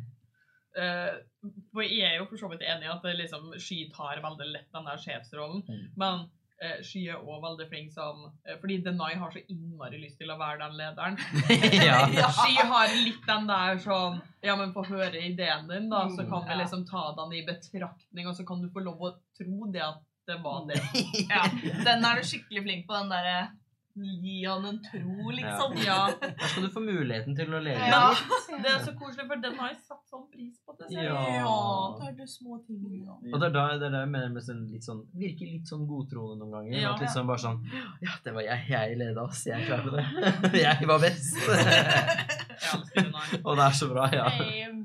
for 0.74 1.82
jeg 1.86 2.06
er 2.08 2.16
jo 2.18 2.24
for 2.30 2.40
så 2.40 2.48
vidt 2.50 2.64
enig 2.66 2.88
i 2.88 2.92
at 2.94 3.04
liksom, 3.18 3.52
Sky 3.62 3.84
tar 3.94 4.22
veldig 4.24 4.48
lett 4.52 4.72
den 4.74 4.88
der 4.88 4.98
sjefsrollen, 5.02 5.62
Mm. 5.68 5.84
men 6.00 6.24
uh, 6.64 6.78
Sky 6.86 7.02
er 7.12 7.20
òg 7.22 7.42
veldig 7.44 7.66
flink 7.68 7.92
sånn 7.92 8.24
eh, 8.46 8.56
Fordi 8.62 8.78
Denai 8.82 9.12
har 9.20 9.30
så 9.34 9.42
innmari 9.52 9.98
lyst 10.00 10.18
til 10.18 10.30
å 10.32 10.38
være 10.40 10.62
den 10.64 10.76
lederen. 10.78 11.18
ja. 11.88 12.30
Sky 12.32 12.54
har 12.70 12.94
litt 13.04 13.26
den 13.28 13.46
der 13.50 13.78
sånn 13.84 14.20
Ja, 14.42 14.56
men 14.56 14.72
få 14.74 14.84
høre 14.88 15.18
ideen 15.20 15.68
din, 15.70 15.90
da, 15.92 16.06
så 16.14 16.24
kan 16.30 16.46
vi 16.48 16.56
liksom 16.62 16.86
ta 16.88 17.10
den 17.18 17.36
i 17.38 17.44
betraktning, 17.46 18.26
og 18.30 18.34
så 18.38 18.46
kan 18.48 18.62
du 18.62 18.70
få 18.72 18.82
lov 18.86 19.02
å 19.02 19.12
tro 19.38 19.70
det 19.74 19.82
at 19.84 20.02
det 20.26 20.38
var 20.40 20.62
det. 20.70 20.78
Ja, 21.28 21.42
Den 21.84 22.04
er 22.08 22.16
du 22.22 22.24
skikkelig 22.24 22.62
flink 22.64 22.86
på, 22.88 22.96
den 22.96 23.10
derre 23.12 23.50
Gi 23.94 24.44
han 24.44 24.64
en 24.66 24.78
tro, 24.82 25.30
liksom. 25.30 25.76
Ja, 25.86 26.10
Da 26.20 26.48
skal 26.48 26.64
du 26.64 26.70
få 26.74 26.80
muligheten 26.82 27.36
til 27.38 27.54
å 27.54 27.60
leve. 27.62 27.78
Ja. 27.86 28.10
Det 28.50 28.72
er 28.72 28.80
så 28.82 28.94
koselig, 28.98 29.28
for 29.30 29.38
den 29.38 29.54
har 29.60 29.70
jeg 29.70 29.78
satt 29.86 30.02
sånn 30.10 30.24
pris 30.32 30.56
på. 30.66 30.74
det 30.80 30.88
Ja. 30.96 31.14
Ja, 31.38 31.98
det 32.00 32.08
er 32.08 32.16
det 32.18 32.28
små 32.32 32.58
ting. 32.66 32.82
Ja. 33.04 33.14
Og 33.32 33.38
det 33.38 33.46
er 33.46 33.54
da 33.54 33.66
det 33.78 33.86
er 33.86 33.94
da 33.94 34.04
mener 34.06 34.34
med 34.34 34.42
sånn, 34.42 34.64
litt 34.72 34.82
sånn, 34.82 35.04
virker 35.14 35.46
litt 35.46 35.70
sånn 35.70 35.86
godtroende 35.86 36.42
noen 36.42 36.56
ganger. 36.58 36.80
Ja. 36.80 36.94
at 36.94 37.06
liksom 37.06 37.30
bare 37.30 37.38
sånn 37.38 37.62
Ja, 38.02 38.18
det 38.24 38.34
var 38.34 38.42
jeg. 38.42 38.66
Jeg 38.74 38.98
leda 38.98 39.22
oss. 39.22 39.46
Jeg 39.46 39.68
klarte 39.68 39.94
det. 39.94 40.04
Jeg 40.66 40.90
var 40.90 40.98
best. 40.98 41.38
Og 43.46 43.56
det 43.58 43.64
er 43.64 43.70
så 43.78 43.86
bra, 43.90 44.04
ja. 44.12 44.24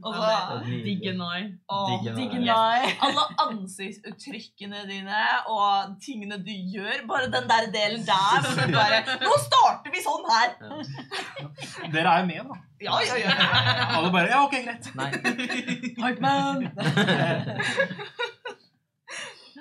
Og 0.03 0.13
Ja, 0.19 0.39
så. 0.45 0.55
Nye. 0.65 0.82
Alle 3.08 3.23
ansiktsuttrykkene 3.45 4.79
dine 4.89 5.21
og 5.51 5.71
tingene 6.03 6.38
du 6.43 6.51
gjør. 6.73 6.97
Bare 7.10 7.27
den 7.34 7.45
der 7.51 7.63
delen 7.75 8.03
der. 8.08 8.39
hvor 8.47 8.67
bare, 8.79 8.97
Nå 9.23 9.32
starter 9.45 9.89
vi 9.93 9.99
sånn 10.05 10.25
her! 10.32 10.49
Dere 11.93 12.10
er 12.15 12.19
jo 12.23 12.27
med, 12.32 12.41
da. 12.49 12.55
Ja, 12.79 12.93
ja, 13.03 13.15
ja. 13.19 13.32
ja. 13.36 13.39
Alle 13.97 14.10
bare 14.13 14.27
Ja, 14.32 14.39
OK, 14.45 14.55
greit. 14.63 14.86
Nei. 14.95 15.10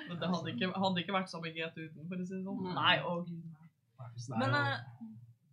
Men 0.09 0.17
det 0.21 0.27
hadde 0.31 0.49
ikke, 0.53 0.67
hadde 0.73 0.99
ikke 1.03 1.13
vært 1.15 1.29
samme 1.31 1.49
GT 1.53 1.75
uten, 1.85 2.03
for 2.09 2.15
å 2.17 2.19
si 2.25 2.33
det 2.37 2.43
sånn. 2.45 2.59
Nei, 2.75 2.95
å 3.05 3.07
gud. 3.27 3.45
Men 4.39 4.51
eh, 4.57 4.77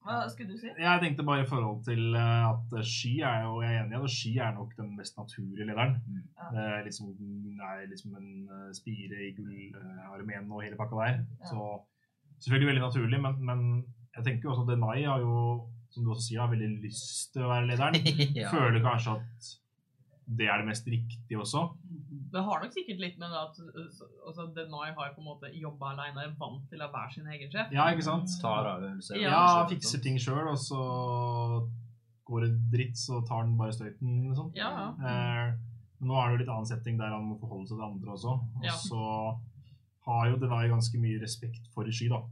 hva 0.06 0.20
skulle 0.30 0.54
du 0.54 0.60
si? 0.60 0.70
Jeg 0.70 1.02
tenkte 1.02 1.24
bare 1.26 1.42
i 1.42 1.48
forhold 1.50 1.82
til 1.86 2.14
eh, 2.14 2.46
at 2.46 2.74
Sky 2.86 3.14
er 3.26 3.42
jo 3.46 3.60
jeg 3.64 3.74
er 3.74 3.82
enig 3.82 3.96
i 3.96 3.98
at 3.98 4.14
Sky 4.14 4.32
er 4.44 4.54
nok 4.54 4.76
den 4.78 4.92
mest 4.98 5.18
naturlige 5.18 5.66
lederen. 5.66 5.96
Ja. 6.38 6.48
Eh, 6.52 6.78
liksom, 6.86 7.10
hun 7.18 7.60
er 7.70 7.84
liksom 7.90 8.14
en 8.20 8.30
eh, 8.46 8.70
spire 8.76 9.20
i 9.26 9.32
gullarmeen 9.36 10.50
og 10.52 10.62
hele 10.62 10.78
pakka 10.78 11.02
der. 11.02 11.20
Ja. 11.42 11.50
Så 11.50 11.68
selvfølgelig 12.44 12.70
veldig 12.72 12.84
naturlig, 12.86 13.22
men, 13.26 13.42
men 13.50 13.66
jeg 14.16 14.24
tenker 14.28 14.48
jo 14.48 14.54
også 14.54 14.66
at 14.66 14.72
Denai 14.72 15.02
har 15.04 15.20
jo, 15.24 15.36
som 15.90 16.04
du 16.04 16.14
også 16.14 16.28
sier, 16.28 16.42
har 16.44 16.52
veldig 16.54 16.70
lyst 16.86 17.32
til 17.34 17.46
å 17.46 17.52
være 17.52 17.70
lederen. 17.72 18.00
Ja. 18.40 18.52
Føler 18.52 18.84
kanskje 18.84 19.18
at 19.18 19.54
det 20.38 20.48
er 20.50 20.60
det 20.60 20.70
mest 20.70 20.86
riktige 20.90 21.42
også. 21.42 21.68
Det 22.36 22.42
har 22.44 22.62
nok 22.62 22.74
sikkert 22.74 23.00
litt 23.02 23.16
med 23.22 23.32
at 23.32 23.58
altså, 24.26 24.46
Denai 24.56 24.90
har 24.92 25.14
på 25.16 25.22
en 25.22 25.28
måte 25.30 25.50
jobba 25.56 25.94
alene, 25.94 26.26
er 26.26 26.34
vant 26.40 26.66
til 26.70 26.82
å 26.84 26.90
være 26.92 27.12
sin 27.14 27.30
egen 27.32 27.50
sjef. 27.52 27.72
Ja, 27.74 27.88
ikke 27.94 28.04
sant? 28.06 28.28
Tar 28.42 28.68
avgjørelser. 28.76 29.20
Ja, 29.22 29.30
Ja, 29.32 29.66
fikser 29.70 30.02
ting 30.04 30.18
sjøl, 30.20 30.44
og 30.52 30.58
så 30.60 30.80
går 32.26 32.46
det 32.46 32.52
dritt, 32.72 32.96
så 32.98 33.20
tar 33.26 33.44
han 33.44 33.56
bare 33.58 33.72
støyten, 33.74 34.16
liksom. 34.28 34.50
Ja, 34.58 34.70
ja. 34.74 34.86
Eh, 34.98 35.52
men 36.00 36.10
nå 36.10 36.16
er 36.20 36.28
det 36.28 36.34
jo 36.36 36.40
litt 36.44 36.52
annen 36.52 36.68
setting 36.68 36.98
der 37.00 37.14
han 37.14 37.24
må 37.24 37.38
forholde 37.40 37.68
seg 37.70 37.78
til 37.78 37.86
andre 37.86 38.16
også. 38.16 38.34
Og 38.60 38.66
Ja. 38.66 38.74
så 38.76 39.02
har 40.06 40.28
jo 40.30 40.36
Denai 40.42 40.66
ganske 40.68 40.98
mye 41.00 41.20
respekt 41.22 41.70
for 41.74 41.88
Sky, 41.90 42.08
da. 42.12 42.22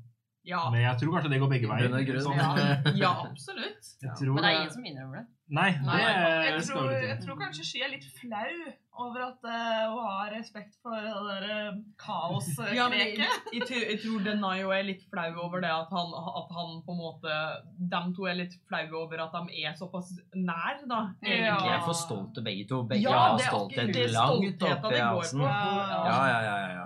Ja, 0.45 0.69
Men 0.71 0.83
jeg 0.83 0.99
tror 1.01 1.15
kanskje 1.15 1.31
det 1.33 1.41
går 1.41 1.49
begge 1.49 1.69
veier. 1.71 2.21
Sånn, 2.21 2.37
Ja. 2.37 2.93
ja 2.93 3.13
absolutt. 3.31 3.87
jeg 4.03 4.11
tror 4.19 4.35
Men 4.35 4.43
det 4.45 4.51
er 4.51 4.61
ingen 4.61 4.75
som 4.75 4.85
innrømmer 4.85 5.17
det. 5.23 5.27
Nei, 5.53 5.75
det 5.77 5.85
Nei, 5.85 6.01
Jeg 6.01 6.63
tror, 6.71 6.87
jeg 6.91 7.19
tror 7.21 7.37
kanskje 7.37 7.65
Sky 7.69 7.83
er 7.85 7.91
litt 7.93 8.07
flau 8.17 8.53
over 9.05 9.25
at 9.27 9.43
uh, 9.45 9.91
hun 9.93 10.07
har 10.07 10.31
respekt 10.33 10.79
for 10.81 10.95
det 10.97 11.43
der 11.45 11.75
kaoskreket. 12.01 12.77
Ja, 12.79 12.87
jeg, 12.95 13.19
jeg, 13.53 13.99
tror- 14.01 14.23
Denayo 14.25 14.73
er 14.73 14.87
litt 14.87 15.03
flau 15.11 15.27
over 15.45 15.61
det 15.61 15.69
at 15.75 15.93
han, 15.93 16.15
at 16.15 16.55
han 16.55 16.81
på 16.87 16.95
en 16.95 17.01
måte 17.03 17.37
De 17.93 18.01
to 18.17 18.29
er 18.31 18.39
litt 18.41 18.57
flau 18.71 18.85
over 19.03 19.25
at 19.27 19.37
de 19.37 19.67
er 19.67 19.77
såpass 19.77 20.15
nær, 20.33 20.81
da. 20.89 21.03
Ja. 21.27 21.59
Jeg 21.61 21.75
er 21.77 21.85
for 21.85 21.99
stolte 21.99 22.45
begge 22.47 22.65
to. 22.71 22.81
Begge 22.89 23.05
Ja, 23.05 23.19
har 23.19 23.39
det 23.39 23.49
stolthet 23.51 23.93
det 23.93 24.11
langt 24.15 24.49
det 24.49 24.75
går 24.81 24.99
halsen. 25.11 25.45
ja, 25.45 26.21
ja, 26.33 26.41
ja, 26.49 26.59
ja. 26.79 26.84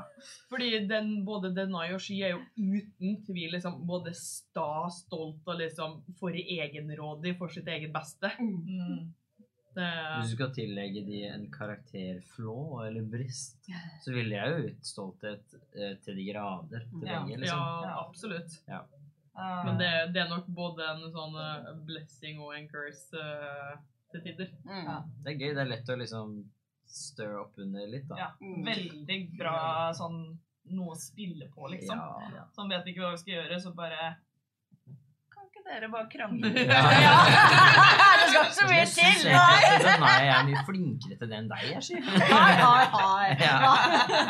Fordi 0.51 0.71
den, 0.91 1.13
både 1.27 1.53
Denai 1.57 1.91
og 1.95 2.03
Sky 2.03 2.21
er 2.27 2.35
jo 2.35 2.43
uten 2.57 3.21
tvil 3.27 3.55
liksom, 3.57 3.81
både 3.89 4.15
sta, 4.17 4.89
stolt 4.95 5.47
og 5.49 5.61
liksom 5.61 6.01
for 6.21 6.35
egenrådig 6.35 7.37
for 7.39 7.53
sitt 7.53 7.69
eget 7.71 7.93
beste. 7.95 8.33
Mm. 8.41 9.09
Det, 9.79 9.89
Hvis 10.19 10.33
du 10.33 10.37
skal 10.39 10.55
tillegge 10.57 11.05
de 11.07 11.19
en 11.29 11.45
karakterflå 11.55 12.55
eller 12.87 13.05
brist, 13.07 13.69
så 14.03 14.15
ville 14.15 14.35
jeg 14.35 14.55
jo 14.55 14.71
ut 14.73 14.89
stolthet 14.89 15.59
eh, 15.77 15.93
til 16.03 16.19
de 16.19 16.25
grader 16.33 16.87
til 16.89 17.07
Ja. 17.07 17.21
begge, 17.21 17.37
ja, 17.37 17.43
liksom. 17.45 17.93
absolutt. 17.93 18.57
Ja. 18.67 18.81
Men 19.39 19.79
det, 19.79 19.91
det 20.15 20.25
er 20.25 20.33
nok 20.33 20.49
både 20.51 20.83
en 20.97 21.05
sånn 21.15 21.37
eh, 21.39 21.69
blessing 21.87 22.41
og 22.43 22.57
en 22.57 22.67
curse 22.73 23.15
uh, 23.15 23.77
til 24.11 24.25
tider. 24.25 24.51
Mm. 24.67 24.83
Ja. 24.89 24.97
Det 25.23 25.35
er 25.35 25.39
gøy. 25.39 25.53
Det 25.53 25.63
er 25.63 25.71
lett 25.71 25.93
å 25.95 25.99
liksom 26.01 26.33
stir 26.89 27.35
opp 27.41 27.59
under 27.61 27.87
litt, 27.87 28.07
da. 28.09 28.17
ja, 28.17 28.29
Mm. 28.41 28.63
veldig 28.67 29.19
bra 29.39 29.57
sånn 29.95 30.39
noe 30.71 30.93
å 30.95 30.99
spille 31.01 31.49
på, 31.55 31.69
liksom. 31.73 31.97
Ja. 32.35 32.45
Som 32.53 32.69
vet 32.69 32.87
ikke 32.87 33.01
hva 33.05 33.13
vi 33.15 33.21
skal 33.23 33.35
gjøre, 33.39 33.61
så 33.61 33.73
bare 33.77 34.17
Kan 35.33 35.47
ikke 35.49 35.63
dere 35.65 35.89
bare 35.93 36.09
krangle? 36.13 36.51
Ja. 36.69 36.83
det 38.19 38.29
skal 38.29 38.45
ikke 38.45 38.57
så 38.59 38.67
mye 38.69 38.85
til! 38.93 39.29
egentlig 39.33 39.95
nei, 40.03 40.17
jeg 40.27 40.35
er 40.35 40.47
mye 40.49 40.65
flinkere 40.67 41.19
til 41.21 41.31
det 41.33 41.37
enn 41.39 41.49
deg, 41.49 41.65
jeg 41.73 41.83
sier. 41.87 42.03
Hei, 42.05 42.55
hei, 42.61 42.85
hei. 42.95 43.37
Ja. 43.41 43.73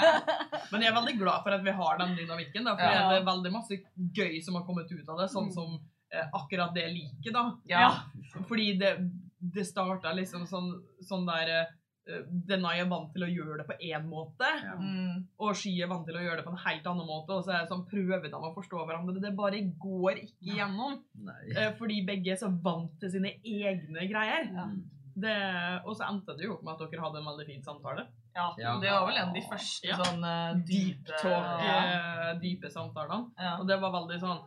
Men 0.71 0.85
jeg 0.85 0.91
er 0.93 0.97
veldig 0.99 1.17
glad 1.19 1.43
for 1.47 1.57
at 1.57 1.65
vi 1.65 1.75
har 1.81 1.99
den 2.03 2.15
dynamikken, 2.19 2.65
da, 2.69 2.75
for 2.77 2.85
Ja. 2.99 3.07
det 3.11 3.21
er 3.23 3.27
veldig 3.31 3.53
masse 3.55 3.79
gøy 4.19 4.39
som 4.45 4.59
har 4.59 4.67
kommet 4.69 4.91
ut 4.93 5.09
av 5.09 5.19
det, 5.23 5.29
sånn 5.33 5.51
som 5.55 5.79
eh, 6.13 6.27
akkurat 6.35 6.75
det 6.77 6.87
liket, 6.93 7.33
da. 7.35 7.47
Ja. 7.71 7.89
Fordi 8.49 8.69
det, 8.81 8.93
det 9.41 9.67
starta 9.67 10.13
liksom 10.17 10.47
sånn, 10.51 10.71
sånn 11.09 11.27
der 11.29 11.55
eh, 11.57 11.75
Denai 12.49 12.79
er 12.81 12.89
vant 12.89 13.11
til 13.13 13.25
å 13.27 13.31
gjøre 13.31 13.59
det 13.61 13.67
på 13.69 13.77
én 13.85 14.07
måte, 14.09 14.49
ja. 14.65 14.77
og 15.45 15.57
Sky 15.59 15.75
er 15.85 15.91
vant 15.91 16.07
til 16.09 16.17
å 16.17 16.23
gjøre 16.25 16.41
det 16.41 16.45
på 16.47 16.53
en 16.55 16.63
helt 16.65 16.87
annen 16.93 17.09
måte. 17.09 17.37
Og 17.37 17.45
så 17.45 17.53
er 17.53 17.65
det 17.65 17.73
sånn, 17.73 17.83
prøver 17.91 18.25
de 18.25 18.35
å 18.39 18.53
forstå 18.57 18.85
hverandre. 18.89 19.21
Det 19.21 19.35
bare 19.37 19.61
går 19.83 20.23
ikke 20.25 20.53
igjennom. 20.55 21.01
Nei. 21.29 21.41
eh, 21.57 21.73
Fordi 21.79 22.01
begge 22.09 22.33
er 22.33 22.41
så 22.41 22.49
vant 22.65 22.95
til 23.03 23.13
sine 23.17 23.35
egne 23.45 24.07
greier. 24.09 24.49
Ja. 24.55 24.69
Det, 25.19 25.35
og 25.85 25.97
så 25.99 26.07
endte 26.07 26.37
det 26.39 26.45
jo 26.47 26.53
opp 26.55 26.61
med 26.63 26.77
at 26.79 26.91
dere 26.93 27.03
hadde 27.03 27.19
en 27.19 27.27
veldig 27.27 27.47
fin 27.49 27.63
samtale. 27.67 28.05
Ja, 28.39 28.53
det 28.79 28.93
var 28.93 29.09
vel 29.09 29.17
en 29.19 29.33
av 29.33 29.35
de 29.35 29.41
første 29.51 29.89
Ja. 29.89 29.97
sånn 29.99 30.23
eh, 30.23 30.61
dype 30.69 31.17
talk, 31.19 31.65
ja. 31.67 31.79
eh, 32.29 32.37
dype 32.39 32.71
samtalene. 32.71 33.33
Ja. 33.37 33.57
Og 33.59 33.67
det 33.67 33.81
var 33.83 33.91
veldig 33.97 34.21
sånn 34.23 34.45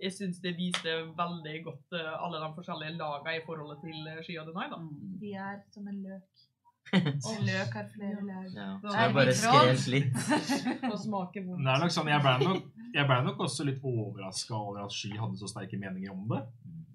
Jeg 0.00 0.14
syns 0.16 0.38
det 0.40 0.54
viste 0.56 0.94
veldig 1.18 1.56
godt 1.66 1.92
eh, 1.98 2.14
alle 2.24 2.38
de 2.40 2.48
forskjellige 2.56 2.94
lagene 2.96 3.34
i 3.36 3.42
forholdet 3.44 3.82
til 3.84 4.06
eh, 4.08 4.22
Sky 4.24 4.38
og 4.40 4.46
Denai. 4.48 4.70
da. 4.72 4.78
Mm. 4.80 5.18
De 5.20 5.34
er 5.36 5.58
som 5.74 5.90
en 5.92 5.98
løk. 6.06 6.46
Og 7.28 7.42
løk 7.46 7.74
har 7.76 7.86
flere 7.94 8.22
lag. 8.26 8.46
Ja. 8.56 8.68
Så 8.82 8.96
jeg 8.96 9.14
bare 9.14 9.76
vi 9.76 9.92
litt. 9.94 10.16
Og 10.90 10.98
smaker 10.98 11.44
vondt. 11.46 11.62
Det 11.64 11.72
er 11.74 11.82
nok 11.84 11.94
sånn, 11.94 12.10
jeg 12.10 12.24
ble 12.24 12.34
nok, 12.48 12.64
jeg 12.96 13.06
ble 13.12 13.18
nok 13.28 13.44
også 13.46 13.66
litt 13.68 13.84
overraska 13.86 14.56
over 14.58 14.84
at 14.88 14.94
Sky 14.96 15.12
hadde 15.20 15.38
så 15.38 15.50
sterke 15.52 15.78
meninger 15.78 16.10
om 16.14 16.26
det. 16.32 16.40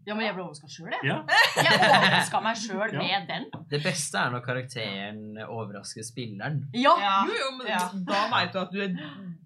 Ja, 0.05 0.13
men 0.13 0.27
jeg 0.27 0.35
ble 0.35 0.43
overraska 0.43 0.67
sjøl, 0.69 0.91
jeg. 0.93 1.07
Ja. 1.07 1.15
Jeg 1.57 1.79
overraska 1.79 2.41
meg 2.45 2.59
sjøl 2.61 2.91
Ja. 2.93 2.99
med 2.99 3.23
den. 3.31 3.47
Det 3.71 3.79
beste 3.81 4.19
er 4.21 4.35
når 4.35 4.43
karakteren 4.45 5.23
overrasker 5.47 6.05
spilleren. 6.05 6.59
Ja! 6.77 6.91
Ja. 7.01 7.15
Jo, 7.25 7.39
jo, 7.39 7.47
men 7.57 7.71
Ja. 7.71 7.79
da 8.11 8.19
veit 8.35 8.53
du 8.53 8.59
at 8.61 8.75
du 8.75 8.83
er 8.85 8.93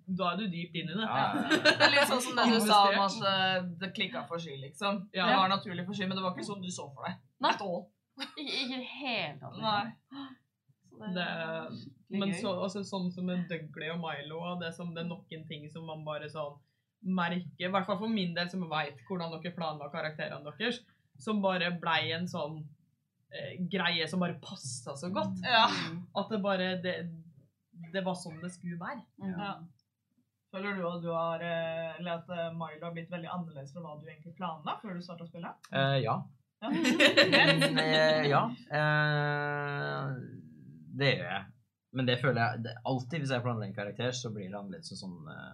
Da 0.10 0.32
er 0.34 0.38
du 0.42 0.48
dypt 0.50 0.74
inn 0.76 0.90
i 0.90 0.96
det. 0.98 1.06
Ja. 1.06 1.28
Det 1.64 1.86
er 1.86 1.92
litt 1.94 2.10
sånn 2.10 2.22
som 2.26 2.36
det 2.36 2.48
du 2.50 2.60
sa 2.66 2.80
om 2.90 2.98
at 3.06 3.20
eh, 3.30 3.58
det 3.80 3.92
klikka 3.94 4.24
for 4.28 4.42
Sky, 4.42 4.56
liksom. 4.58 5.04
Ja. 5.14 5.28
Det 5.30 5.36
var 5.38 5.52
naturlig 5.54 5.86
for 5.86 5.94
Sky, 5.94 6.08
men 6.10 6.18
det 6.18 6.24
var 6.26 6.34
ikke 6.34 6.48
sånn 6.50 6.64
du 6.66 6.72
så 6.74 6.88
for 6.90 7.06
deg. 7.06 7.20
Nei. 7.46 7.54
Ikke 8.20 8.46
i 8.62 8.68
det 8.72 8.84
hele 8.84 9.36
tatt. 9.42 9.60
Nei. 9.64 10.30
Så 11.00 11.12
Det, 11.16 11.28
men 12.20 12.34
så, 12.36 12.52
også 12.66 12.82
sånn 12.84 13.12
som 13.14 13.30
med 13.30 13.46
Dougley 13.48 13.92
og 13.94 14.02
Milo, 14.02 14.42
og 14.44 14.64
det, 14.64 14.74
som, 14.76 14.90
det 14.96 15.06
er 15.06 15.08
noen 15.12 15.46
ting 15.48 15.70
som 15.72 15.86
man 15.88 16.02
bare 16.08 16.28
sånn 16.32 16.58
merker, 17.00 17.70
i 17.70 17.72
hvert 17.72 17.88
fall 17.88 18.00
for 18.02 18.12
min 18.12 18.34
del 18.36 18.50
som 18.52 18.66
veit 18.68 19.00
hvordan 19.08 19.32
dere 19.38 19.56
planla 19.56 19.88
karakterene 19.94 20.44
deres, 20.50 20.82
som 21.20 21.40
bare 21.44 21.72
blei 21.80 22.12
en 22.16 22.28
sånn 22.28 22.60
eh, 23.32 23.56
greie 23.72 24.08
som 24.12 24.20
bare 24.24 24.40
passa 24.44 24.98
så 25.00 25.12
godt. 25.14 25.40
Ja. 25.46 25.68
At 26.20 26.34
det 26.34 26.42
bare 26.44 26.74
det, 26.84 26.96
det 27.94 28.04
var 28.04 28.18
sånn 28.20 28.42
det 28.44 28.52
skulle 28.56 28.80
være. 28.82 29.06
Ja. 29.24 29.36
Ja. 29.38 29.54
Føler 30.50 30.80
du 30.80 30.86
at 30.90 31.04
du 31.04 31.12
har 31.14 31.44
eh, 31.46 32.00
Eller 32.00 32.16
at 32.16 32.30
eh, 32.34 32.48
Milo 32.58 32.88
har 32.88 32.94
blitt 32.96 33.12
veldig 33.12 33.30
annerledes 33.30 33.74
fra 33.76 33.84
hva 33.84 34.00
du 34.00 34.08
egentlig 34.10 34.34
planla 34.34 34.80
før 34.82 34.98
du 34.98 35.04
starta 35.06 35.28
å 35.28 35.30
spille? 35.30 35.52
Eh, 35.70 36.00
ja. 36.02 36.16
Ja. 36.60 36.70
Men, 36.72 37.80
eh, 37.80 38.26
ja. 38.30 38.42
Eh, 38.80 40.10
det 41.00 41.14
gjør 41.16 41.32
jeg. 41.32 41.46
Men 41.96 42.10
det 42.10 42.18
føler 42.22 42.42
jeg 42.42 42.64
det, 42.68 42.74
Alltid 42.86 43.24
hvis 43.24 43.32
jeg 43.34 43.44
planlegger 43.46 43.72
en 43.72 43.78
karakter, 43.78 44.12
så 44.14 44.32
blir 44.34 44.50
det 44.50 44.60
annerledes 44.60 44.92
enn 44.94 45.00
sånn, 45.00 45.18
eh, 45.34 45.54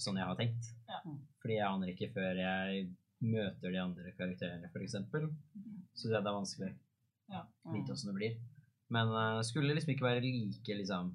sånn 0.00 0.20
jeg 0.20 0.28
har 0.30 0.38
tenkt. 0.38 0.70
Ja. 0.88 1.00
Fordi 1.42 1.58
jeg 1.58 1.68
aner 1.68 1.92
ikke 1.92 2.10
før 2.14 2.42
jeg 2.42 2.84
møter 3.28 3.74
de 3.74 3.80
andre 3.82 4.12
karakterene, 4.16 4.70
f.eks. 4.70 4.94
Så 5.98 6.12
det 6.12 6.20
er 6.20 6.28
vanskelig 6.30 6.74
Ja. 7.28 7.42
å 7.66 7.74
vite 7.74 7.92
åssen 7.92 8.12
det 8.12 8.18
blir. 8.20 8.36
Men 8.94 9.10
uh, 9.12 9.42
skulle 9.44 9.74
liksom 9.74 9.92
ikke 9.92 10.06
være 10.06 10.22
like 10.24 10.76
liksom 10.78 11.10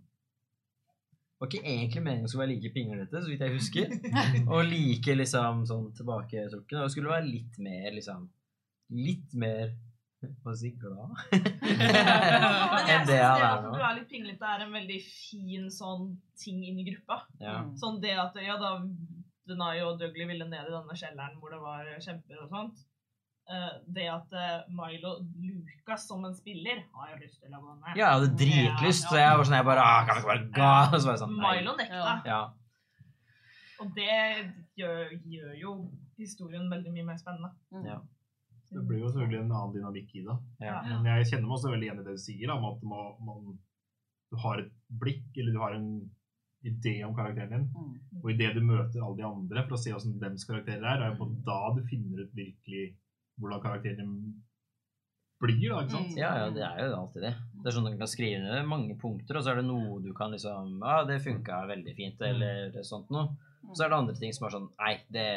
var 1.40 1.50
ikke 1.50 1.66
egentlig 1.66 2.04
meningen 2.06 2.28
å 2.28 2.30
skulle 2.32 2.46
være 2.46 2.54
like 2.54 2.70
pinglete, 2.76 3.20
så 3.20 3.32
vidt 3.32 3.42
jeg 3.44 3.56
husker. 3.56 3.96
Og 4.54 4.62
like 4.70 5.16
liksom 5.18 5.66
sånn 5.68 5.90
tilbaketrukken. 5.98 6.78
Og 6.80 6.86
det 6.86 6.94
skulle 6.94 7.12
være 7.12 7.28
litt 7.28 7.58
mer 7.64 7.90
liksom 7.96 8.30
Litt 8.92 9.34
mer 9.40 9.74
på 10.44 10.54
å 10.54 10.56
si 10.56 10.72
glad? 10.80 11.18
Enn 12.92 13.08
det 13.08 13.18
jeg 13.18 13.44
er 13.44 13.60
nå. 13.64 13.74
du 13.76 13.82
er 13.82 13.98
litt 13.98 14.10
pinglete, 14.12 14.48
er 14.48 14.64
en 14.66 14.76
veldig 14.76 15.00
fin 15.08 15.68
sånn 15.74 16.14
ting 16.40 16.64
inn 16.64 16.80
i 16.80 16.88
gruppa. 16.92 17.24
Ja. 17.44 17.60
Sånn 17.80 18.00
det 18.04 18.16
at 18.20 18.38
ja 18.44 18.56
da 18.62 18.78
Denai 19.50 19.82
og 19.84 20.00
Dougley 20.00 20.28
ville 20.30 20.48
ned 20.48 20.70
i 20.70 20.72
denne 20.72 20.96
kjelleren 20.96 21.40
hvor 21.42 21.52
det 21.52 21.60
var 21.60 21.88
kjemper 22.04 22.44
og 22.46 22.52
sånt. 22.54 22.84
Eh, 23.52 23.72
det 23.92 24.06
at 24.08 24.36
eh, 24.40 24.60
Milo 24.72 25.18
Lucas 25.36 26.06
som 26.08 26.24
en 26.24 26.36
spiller 26.36 26.86
har 26.94 27.10
jo 27.12 27.18
lyst 27.20 27.42
til 27.42 27.52
å 27.52 27.60
gå 27.60 27.74
ned. 27.74 27.90
Ja, 27.98 28.06
jeg 28.06 28.14
hadde 28.14 28.30
dritlyst, 28.40 29.10
så 29.10 29.20
jeg 29.20 29.36
var 29.36 29.50
sånn 29.50 29.58
jeg 29.58 29.68
bare 29.68 29.84
ah, 29.84 30.06
Kan 30.08 30.16
vi 30.16 30.22
ikke 30.22 30.32
være 30.32 30.46
ga? 30.56 30.74
Så 30.96 31.04
var 31.10 31.18
jeg 31.18 31.24
sånn 31.26 31.36
nei. 31.36 31.56
Milo 31.60 31.74
nekta. 31.76 32.00
Ja. 32.00 32.14
Ja. 32.30 32.42
Og 33.84 33.92
det 33.98 34.16
gjør, 34.80 35.12
gjør 35.28 35.56
jo 35.60 35.74
historien 36.16 36.70
veldig 36.72 36.94
mye 36.96 37.10
mer 37.10 37.20
spennende. 37.20 37.52
Mm. 37.74 37.88
Ja. 37.90 38.00
Det 38.74 38.84
blir 38.90 39.00
jo 39.04 39.12
selvfølgelig 39.14 39.40
en 39.44 39.52
annen 39.54 39.74
dynamikk 39.76 40.16
i 40.20 40.24
det. 40.26 40.36
Ja. 40.66 40.80
Men 40.88 41.06
jeg 41.12 41.30
kjenner 41.32 41.48
meg 41.48 41.56
også 41.58 41.72
veldig 41.74 41.88
igjen 41.88 42.02
i 42.02 42.06
det 42.08 42.16
du 42.18 42.22
sier, 42.26 42.48
da, 42.50 42.56
om 42.58 42.66
at 42.72 42.84
man, 42.84 43.14
man, 43.28 43.58
du 44.34 44.38
har 44.44 44.62
et 44.64 44.72
blikk, 45.04 45.28
eller 45.38 45.54
du 45.54 45.60
har 45.62 45.76
en 45.78 45.90
idé 46.64 46.94
om 47.06 47.14
karakteren 47.18 47.52
din, 47.52 47.66
Mm. 47.76 48.22
og 48.24 48.30
idet 48.32 48.54
du 48.56 48.62
møter 48.64 49.02
alle 49.04 49.18
de 49.20 49.26
andre 49.28 49.64
for 49.68 49.76
å 49.76 49.82
se 49.84 49.92
hvordan 49.92 50.20
dems 50.22 50.46
karakterer 50.48 50.86
er, 50.88 51.02
er 51.10 51.18
jo 51.20 51.26
da 51.44 51.60
du 51.76 51.82
finner 51.90 52.24
ut 52.24 52.32
virkelig 52.38 52.86
hvordan 53.40 53.62
karakteren 53.66 53.98
din 54.00 54.14
blir, 55.44 55.70
da, 55.74 55.82
ikke 55.84 55.92
sant? 55.92 56.14
Mm. 56.14 56.20
Ja, 56.22 56.30
ja, 56.40 56.50
det 56.56 56.64
er 56.64 56.78
jo 56.88 57.00
alltid 57.02 57.26
det. 57.26 57.34
Det 57.60 57.68
er 57.68 57.76
sånn 57.76 57.88
at 57.90 57.96
Du 57.98 58.00
kan 58.00 58.08
skrive 58.14 58.40
ned 58.46 58.70
mange 58.70 58.96
punkter, 59.02 59.38
og 59.38 59.44
så 59.44 59.52
er 59.52 59.60
det 59.60 59.66
noe 59.68 60.00
du 60.04 60.14
kan 60.16 60.32
liksom 60.32 60.78
Ja, 60.80 61.02
det 61.10 61.20
funka 61.26 61.66
veldig 61.68 61.96
fint, 61.98 62.22
eller 62.24 62.72
sånt 62.88 63.12
noe. 63.12 63.34
Så 63.74 63.84
er 63.84 63.92
det 63.92 63.98
andre 63.98 64.16
ting 64.16 64.32
som 64.36 64.48
er 64.48 64.56
sånn 64.56 64.70
Nei, 64.80 64.94
det 65.12 65.28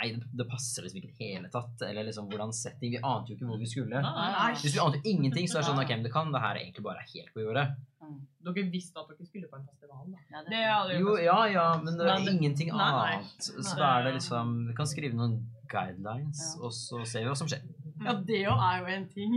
Nei, 0.00 0.14
det, 0.16 0.46
passer 0.48 0.84
liksom 0.86 1.00
ikke 1.02 1.10
i 1.10 1.12
det 1.12 1.26
hele 1.36 1.50
tatt. 1.52 1.82
Eller 1.84 2.06
liksom 2.08 2.28
hvordan 2.30 2.52
setting 2.56 2.94
Vi 2.94 3.00
ante 3.04 3.34
jo 3.34 3.36
ikke 3.36 3.48
hvor 3.50 3.60
vi 3.60 3.68
skulle. 3.68 4.00
Nei. 4.00 4.50
Hvis 4.56 4.72
vi 4.76 4.80
ante 4.80 5.00
ingenting, 5.04 5.48
så 5.50 5.58
er 5.58 5.64
det 5.64 5.68
sånn 5.68 5.82
Ok, 5.82 5.92
men 5.92 6.06
det 6.06 6.12
kan 6.14 6.32
det 6.32 6.40
her 6.40 6.60
egentlig 6.62 6.84
bare 6.86 7.02
er 7.04 7.10
helt 7.12 7.32
på 7.34 7.44
jordet. 7.44 7.66
Mm. 8.00 8.16
Dere 8.48 8.64
visste 8.72 9.02
at 9.02 9.10
dere 9.12 9.28
skulle 9.28 9.50
på 9.50 9.58
en 9.60 9.66
festival, 9.68 10.06
da. 10.08 10.22
Ja, 10.32 10.40
Det 10.46 10.94
det 10.94 11.00
Jo, 11.02 11.16
ja, 11.20 11.38
ja, 11.52 11.66
men 11.84 11.98
det 12.00 12.08
er 12.08 12.24
ingenting 12.32 12.72
Nei, 12.72 12.78
nei. 12.80 13.14
annet. 13.18 13.36
Så, 13.44 13.58
så 13.60 13.76
da 13.76 13.90
er 13.98 14.08
det 14.08 14.14
liksom 14.16 14.54
Vi 14.70 14.76
kan 14.78 14.88
skrive 14.88 15.18
noen 15.18 15.36
guidelines, 15.70 16.40
Ja. 16.56 16.64
og 16.64 16.72
så 16.74 17.04
ser 17.06 17.26
vi 17.26 17.30
hva 17.30 17.36
som 17.38 17.50
skjer. 17.50 17.62
Ja, 18.00 18.14
det 18.16 18.40
jo 18.40 18.54
er 18.56 18.78
jo 18.80 18.86
en 18.96 19.04
ting. 19.12 19.36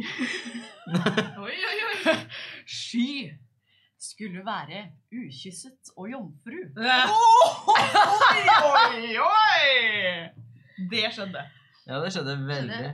Oi, 1.43 1.58
oi, 1.69 1.78
oi. 1.89 2.13
Sky 2.63 3.10
skulle 4.04 4.41
være 4.47 4.86
ukysset 5.12 5.91
og 5.97 6.10
jomfru. 6.12 6.58
Oi, 7.73 8.41
oi, 8.63 9.17
oi! 9.19 10.42
Det 10.92 11.06
skjedde. 11.16 11.44
Ja, 11.88 12.00
det 12.00 12.14
skjedde 12.16 12.38
veldig. 12.48 12.94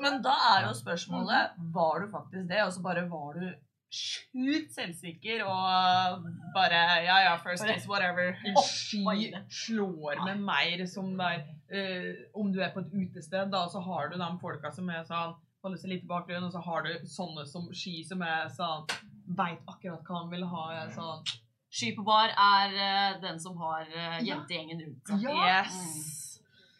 Men 0.00 0.22
da 0.24 0.34
er 0.54 0.66
jo 0.68 0.72
spørsmålet 0.76 1.58
Var 1.74 2.00
du 2.00 2.10
faktisk 2.10 2.48
det, 2.48 2.62
og 2.64 2.72
så 2.72 2.82
bare 2.82 3.04
var 3.10 3.36
du 3.36 3.46
sjukt 3.94 4.72
selvsikker 4.74 5.44
og 5.46 6.24
bare 6.56 6.80
Ja, 7.04 7.18
ja, 7.28 7.36
first 7.42 7.66
case, 7.66 7.86
whatever. 7.90 8.34
Sky 8.64 9.30
slår 9.50 10.24
med 10.24 10.42
mer 10.48 10.86
som 10.90 11.12
der 11.18 11.44
uh, 11.70 12.10
Om 12.40 12.52
du 12.52 12.60
er 12.60 12.72
på 12.74 12.82
et 12.82 12.92
utested, 12.92 13.52
da, 13.52 13.66
så 13.70 13.80
har 13.84 14.08
du 14.08 14.18
de 14.18 14.30
folka 14.40 14.72
som 14.74 14.90
er 14.90 15.04
sånn 15.08 15.36
holder 15.64 15.80
seg 15.80 15.94
litt 15.94 16.04
i 16.04 16.10
bakgrunnen, 16.10 16.50
og 16.50 16.52
så 16.52 16.60
har 16.60 16.84
du 16.84 17.06
sånne 17.08 17.46
som 17.48 17.70
Sky 17.72 18.02
som 18.04 18.24
er 18.24 18.50
sånn 18.52 18.84
Veit 19.24 19.62
akkurat 19.70 20.04
hva 20.04 20.18
han 20.20 20.28
vil 20.32 20.44
ha. 20.50 20.64
Sånn 20.92 21.24
Sky 21.74 21.94
på 21.96 22.04
bar 22.06 22.34
er 22.34 22.74
uh, 22.76 23.22
den 23.22 23.40
som 23.40 23.56
har 23.62 23.88
uh, 23.88 24.20
jentegjengen 24.22 24.84
rundt 24.84 25.10
seg. 25.10 25.24
Ja. 25.24 25.62
Yes. 25.62 26.23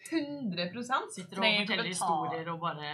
100% 0.05 1.15
Sitter 1.15 1.39
og 1.41 1.45
forteller 1.45 1.87
historier 1.89 2.49
og 2.53 2.59
bare 2.61 2.89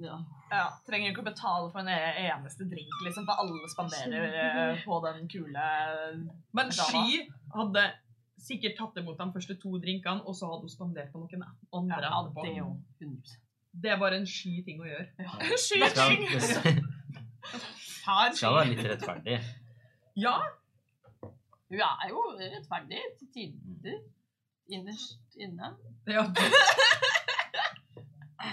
ja. 0.00 0.16
Ja, 0.50 0.62
trenger 0.86 1.12
ikke 1.12 1.22
å 1.22 1.26
betale 1.26 1.66
for 1.72 1.82
en 1.82 1.90
e- 1.92 2.24
eneste 2.26 2.64
drink, 2.70 2.94
liksom, 3.04 3.26
for 3.28 3.42
alle 3.42 3.68
spanderer 3.70 4.38
eh, 4.40 4.84
på 4.86 5.00
den 5.04 5.28
kule 5.30 5.66
Men. 6.56 6.72
Sky 6.74 7.26
hadde 7.54 7.84
sikkert 8.40 8.78
tatt 8.78 8.98
imot 9.02 9.20
de 9.20 9.28
første 9.34 9.56
to 9.60 9.76
drinkene, 9.82 10.24
og 10.24 10.36
så 10.36 10.48
hadde 10.48 10.64
hun 10.66 10.72
spandert 10.72 11.12
på 11.12 11.20
noen 11.22 11.44
andre 11.76 12.00
ja, 12.08 12.22
det 12.40 12.54
er 12.54 12.58
jo 12.62 12.70
100 13.04 13.36
Det 13.84 13.98
var 14.00 14.16
en 14.16 14.26
sky 14.26 14.54
ting 14.66 14.80
å 14.82 14.88
gjøre. 14.88 15.08
Ja. 15.20 15.34
Skyting! 15.66 16.24
skal, 16.40 16.80
Ta 18.00 18.16
en 18.26 18.38
skal 18.38 18.56
være 18.56 18.72
litt 18.72 18.86
rettferdig. 18.88 19.36
Ja, 20.18 20.38
Hun 21.70 21.84
er 21.86 22.08
jo 22.10 22.24
rettferdig 22.40 23.04
til 23.20 23.28
tider. 23.36 24.00
Innerst 24.70 25.36
inne. 25.36 25.72
ja. 26.16 26.24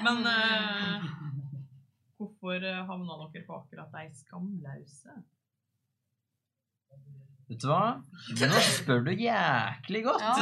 Men 0.03 0.25
eh, 0.27 1.07
hvorfor 2.17 2.57
eh, 2.63 2.83
havna 2.89 3.17
dere 3.23 3.45
på 3.47 3.57
akkurat 3.61 3.93
de 3.93 4.07
skamlause? 4.19 5.17
Vet 7.47 7.61
du 7.63 7.69
hva? 7.71 7.93
Nå 8.41 8.59
spør 8.65 9.05
du 9.05 9.13
jæklig 9.15 10.01
godt. 10.03 10.19
Ja. 10.19 10.33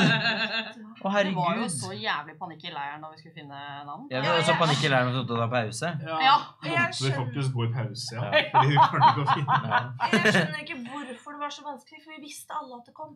Å, 1.05 1.11
Det 1.13 1.33
var 1.37 1.59
jo 1.59 1.67
så 1.69 1.91
jævlig 1.93 2.33
panikk 2.39 2.63
i 2.65 2.71
leiren 2.73 3.03
da 3.05 3.11
vi 3.11 3.19
skulle 3.19 3.35
finne 3.35 3.59
navn. 3.85 4.07
Det 4.09 4.23
var 4.25 4.39
også 4.39 4.55
panikk 4.57 4.81
i 4.87 4.89
leiren 4.89 5.11
at 5.11 5.19
vi 5.19 5.27
tok 5.29 5.43
pause. 5.53 5.91
Ja, 6.01 6.17
Ja. 6.25 6.33
måtte 6.65 7.03
vi 7.05 7.11
faktisk 7.19 7.53
gå 7.53 7.67
i 7.67 7.71
pause, 7.75 8.15
ja. 8.17 8.23
Ja. 8.25 8.41
Fordi 8.55 8.71
vi 8.73 8.79
klarte 8.81 9.11
ikke 9.11 9.21
å 9.21 9.35
finne 9.35 9.59
Ja. 9.69 9.83
Jeg 10.15 10.33
skjønner 10.33 10.63
ikke 10.65 10.79
hvorfor 10.87 11.37
det 11.37 11.43
var 11.45 11.53
så 11.59 11.67
vanskelig, 11.69 12.01
for 12.07 12.15
vi 12.17 12.21
visste 12.25 12.57
alle 12.57 12.79
at 12.81 12.89
det 12.89 12.95
kom. 12.97 13.13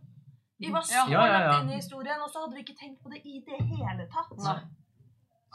Vi 0.60 0.72
var 0.72 0.82
så 0.82 0.94
Ja. 0.94 1.06
Ja, 1.10 1.40
langt 1.40 1.64
inne 1.64 1.74
i 1.74 1.80
historien, 1.80 2.20
og 2.22 2.30
så 2.30 2.42
hadde 2.44 2.56
vi 2.58 2.64
ikke 2.66 2.76
tenkt 2.80 3.02
på 3.04 3.10
det 3.14 3.22
i 3.26 3.40
det 3.48 3.60
hele 3.72 4.08
tatt. 4.12 4.36
Nei. 4.44 4.60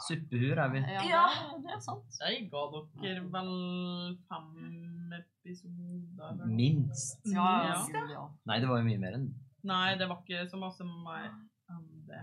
Suppehuer 0.07 0.57
er 0.59 0.69
vi. 0.73 0.79
Ja, 0.81 1.01
Ja. 1.07 1.25
Det, 1.55 1.61
det 1.63 1.71
er 1.75 1.79
sant. 1.79 2.17
Jeg 2.19 2.49
ga 2.51 2.63
dere 3.01 3.21
vel 3.31 4.17
fem 4.27 5.13
episoder? 5.19 6.45
Minst. 6.49 7.21
Ja, 7.31 7.77
Ja. 8.11 8.27
Nei, 8.45 8.59
det 8.59 8.67
var 8.69 8.77
jo 8.81 8.85
mye 8.89 8.99
mer 8.99 9.13
enn 9.19 9.33
Nei, 9.65 9.95
det 9.97 10.07
var 10.09 10.19
ikke 10.21 10.43
så 10.51 10.57
masse 10.61 10.83
mer 10.85 11.31
enn 11.71 11.85
det. 12.09 12.21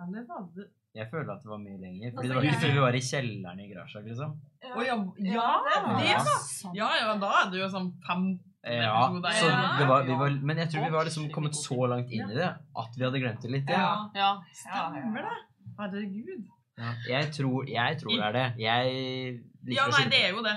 Eller 0.00 0.26
var 0.28 0.48
det 0.56 0.66
Jeg 0.92 1.06
føler 1.08 1.30
at 1.36 1.42
det 1.44 1.48
var 1.52 1.58
mye 1.62 1.78
lenger. 1.78 2.10
Fordi 2.10 2.18
Altså, 2.18 2.28
det 2.28 2.36
var 2.36 2.42
ikke 2.42 2.52
jeg- 2.52 2.62
før 2.64 2.72
vi 2.74 2.80
var 2.80 2.94
i 2.98 3.00
kjelleren 3.10 3.60
i 3.60 3.68
garasjen 3.72 4.04
liksom. 4.08 4.40
Ja, 4.62 4.68
ja, 4.68 4.84
Ja, 4.84 4.96
det 5.14 5.32
Ja. 5.32 6.18
var 6.18 6.74
Ja, 6.74 6.88
ja, 7.00 7.16
da 7.16 7.30
er 7.46 7.50
det 7.50 7.60
jo 7.60 7.68
sånn 7.68 7.92
fem 8.06 8.40
Ja, 8.60 9.08
så 9.32 9.46
det 9.78 9.86
var, 9.88 10.02
vi 10.04 10.12
var, 10.20 10.34
men 10.44 10.58
jeg 10.60 10.68
tror 10.68 10.84
vi 10.84 10.92
var 10.92 11.06
liksom 11.08 11.30
kommet 11.32 11.56
så 11.56 11.86
langt 11.88 12.10
inn 12.12 12.28
i 12.28 12.36
det 12.36 12.48
at 12.82 12.96
vi 12.98 13.04
hadde 13.06 13.20
glemt 13.22 13.40
det 13.40 13.52
litt. 13.54 13.70
Ja. 13.72 14.10
Ja. 14.14 14.32
Stemmer 14.52 15.24
det? 15.24 15.38
Herregud. 15.78 16.42
Ja. 16.80 16.90
Jeg, 17.08 17.30
tror, 17.36 17.64
jeg 17.68 17.96
tror 18.02 18.12
det 18.16 18.26
er 18.26 18.36
det. 18.36 18.44
Jeg 18.60 19.40
Ja, 19.68 19.84
nei, 19.92 20.06
det 20.08 20.20
er 20.24 20.30
jo 20.32 20.40
det. 20.44 20.54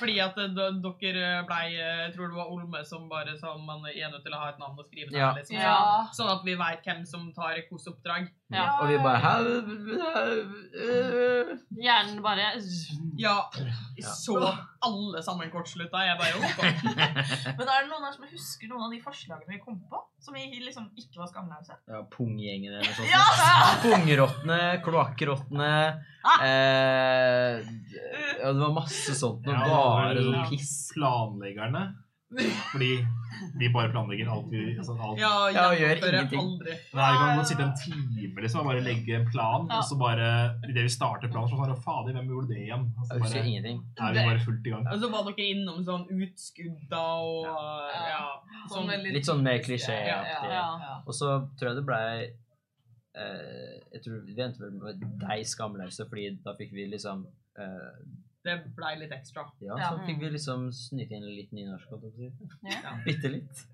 Fordi 0.00 0.16
at 0.22 0.38
eh, 0.42 0.56
dere 0.56 1.28
blei 1.46 1.66
Jeg 1.76 2.14
tror 2.16 2.32
det 2.32 2.38
var 2.38 2.50
Olme 2.50 2.82
som 2.86 3.04
bare 3.10 3.36
sa 3.38 3.54
man 3.60 3.84
er 3.86 4.10
nødt 4.10 4.24
til 4.26 4.34
å 4.34 4.40
ha 4.40 4.48
et 4.50 4.58
navn 4.58 4.80
å 4.80 4.86
skrive 4.86 5.12
ned. 5.12 5.20
Ja. 5.20 5.30
Liksom. 5.36 5.58
Ja. 5.60 5.76
Sånn 6.16 6.32
at 6.32 6.42
vi 6.46 6.56
veit 6.58 6.82
hvem 6.86 7.04
som 7.06 7.28
tar 7.36 7.54
hvilket 7.54 7.90
oppdrag. 7.92 8.30
Ja. 8.54 8.66
Og 8.80 8.90
vi 8.90 8.98
bare? 9.02 9.30
Hjernen 11.82 12.20
bare 12.22 12.52
Ja, 13.18 13.36
så 14.14 14.38
alle 14.86 15.22
sammen 15.22 15.50
kortslutta. 15.50 16.02
Jeg 16.06 16.18
bare. 16.20 16.34
Men 17.58 17.64
er 17.66 17.86
det 17.86 17.88
noen 17.90 18.06
her 18.06 18.14
som 18.14 18.26
husker 18.30 18.70
noen 18.70 18.86
av 18.88 18.94
de 18.94 19.00
forslagene 19.02 19.54
vi 19.54 19.62
kom 19.62 19.78
på? 19.90 20.02
Som 20.22 20.34
vi 20.38 20.46
liksom 20.62 20.90
ikke 20.98 21.22
var 21.22 21.30
skamlause? 21.30 21.78
Ja, 21.90 22.02
Punggjengen 22.10 22.74
eller 22.74 22.86
noe 22.86 22.98
sånt. 22.98 23.10
Ja! 23.10 23.24
Pungrottene, 23.82 24.60
kloakkrottene 24.84 25.72
eh, 26.42 27.66
Ja, 28.40 28.52
det 28.52 28.60
var 28.60 28.72
masse 28.80 29.14
sånt. 29.14 29.46
Noe 29.46 29.54
Ja, 29.54 29.62
det 29.66 30.24
bare 30.24 30.26
sånn 30.26 30.50
piss. 30.50 30.74
planleggerne. 30.96 31.86
Fordi 32.72 32.88
vi 33.60 33.68
bare 33.70 33.88
planlegger 33.92 34.26
alt 34.34 34.48
vi 34.50 34.74
altså 34.76 34.96
alt. 34.98 35.18
Ja, 35.20 35.28
Ja, 35.54 35.68
og 35.70 35.76
gjør 35.78 35.92
gjennomfører 35.94 36.16
ingenting. 36.18 36.40
aldri. 36.40 36.72
Nei, 36.98 37.10
vi 37.12 37.18
kan 37.20 37.36
godt 37.38 37.48
sitte 37.52 37.62
en 37.62 37.76
time 37.78 38.42
liksom, 38.42 38.60
og 38.60 38.66
bare 38.66 38.80
legge 38.82 39.14
en 39.14 39.28
plan, 39.30 39.68
Ja. 39.70 39.78
og 39.78 39.84
så 39.86 39.98
bare 40.00 40.26
idet 40.66 40.82
vi 40.88 40.90
starter 40.90 41.30
planen, 41.30 41.48
så 41.48 41.56
bare 41.60 41.76
Fader, 41.84 42.12
hvem 42.16 42.26
gjorde 42.32 42.48
det 42.48 42.58
igjen? 42.66 42.82
Og 42.98 43.06
så 43.06 43.12
Jeg 43.14 43.22
husker 43.22 43.38
bare, 43.38 43.46
ingenting. 43.46 43.78
er 44.00 44.12
vi 44.12 44.24
bare 44.26 44.42
fullt 44.42 44.66
i 44.66 44.70
gang. 44.74 44.86
Og 44.90 44.98
så 45.04 45.10
var 45.14 45.22
dere 45.30 45.46
innom 45.54 45.78
sånn 45.86 46.06
utskudda 46.10 47.04
og 47.22 47.44
ja. 47.46 48.26
sånn 48.74 48.88
veldig 48.90 49.12
Litt 49.12 49.24
sånn 49.30 49.42
mer 49.46 49.52
Ja, 49.60 49.62
klisjéaktig. 49.62 50.50
Ja. 50.50 51.02
Og 51.06 51.14
så 51.14 51.30
tror 51.56 51.68
jeg 51.70 51.76
det 51.76 51.86
blei 51.86 52.32
eh, 53.14 53.80
Jeg 53.94 54.02
tror 54.02 54.20
Vi 54.26 54.42
endte 54.42 54.60
vel 54.60 54.72
med 54.82 55.00
deg 55.22 55.46
skamløse, 55.46 56.08
fordi 56.10 56.42
da 56.42 56.54
fikk 56.58 56.72
vi 56.72 56.90
liksom 56.90 57.26
eh, 57.58 58.00
Det 58.46 58.56
blei 58.76 58.92
litt 59.00 59.10
ekstra. 59.12 59.42
Ja, 59.60 59.74
Ja. 59.78 59.90
så 59.90 60.04
fikk 60.06 60.20
vi 60.22 60.30
liksom 60.30 60.68
snyte 60.72 61.14
inn 61.18 61.24
litt 61.34 61.50
nynorsk. 61.52 61.88
Ja. 62.62 62.96
Bitte 63.04 63.28
litt. 63.32 63.64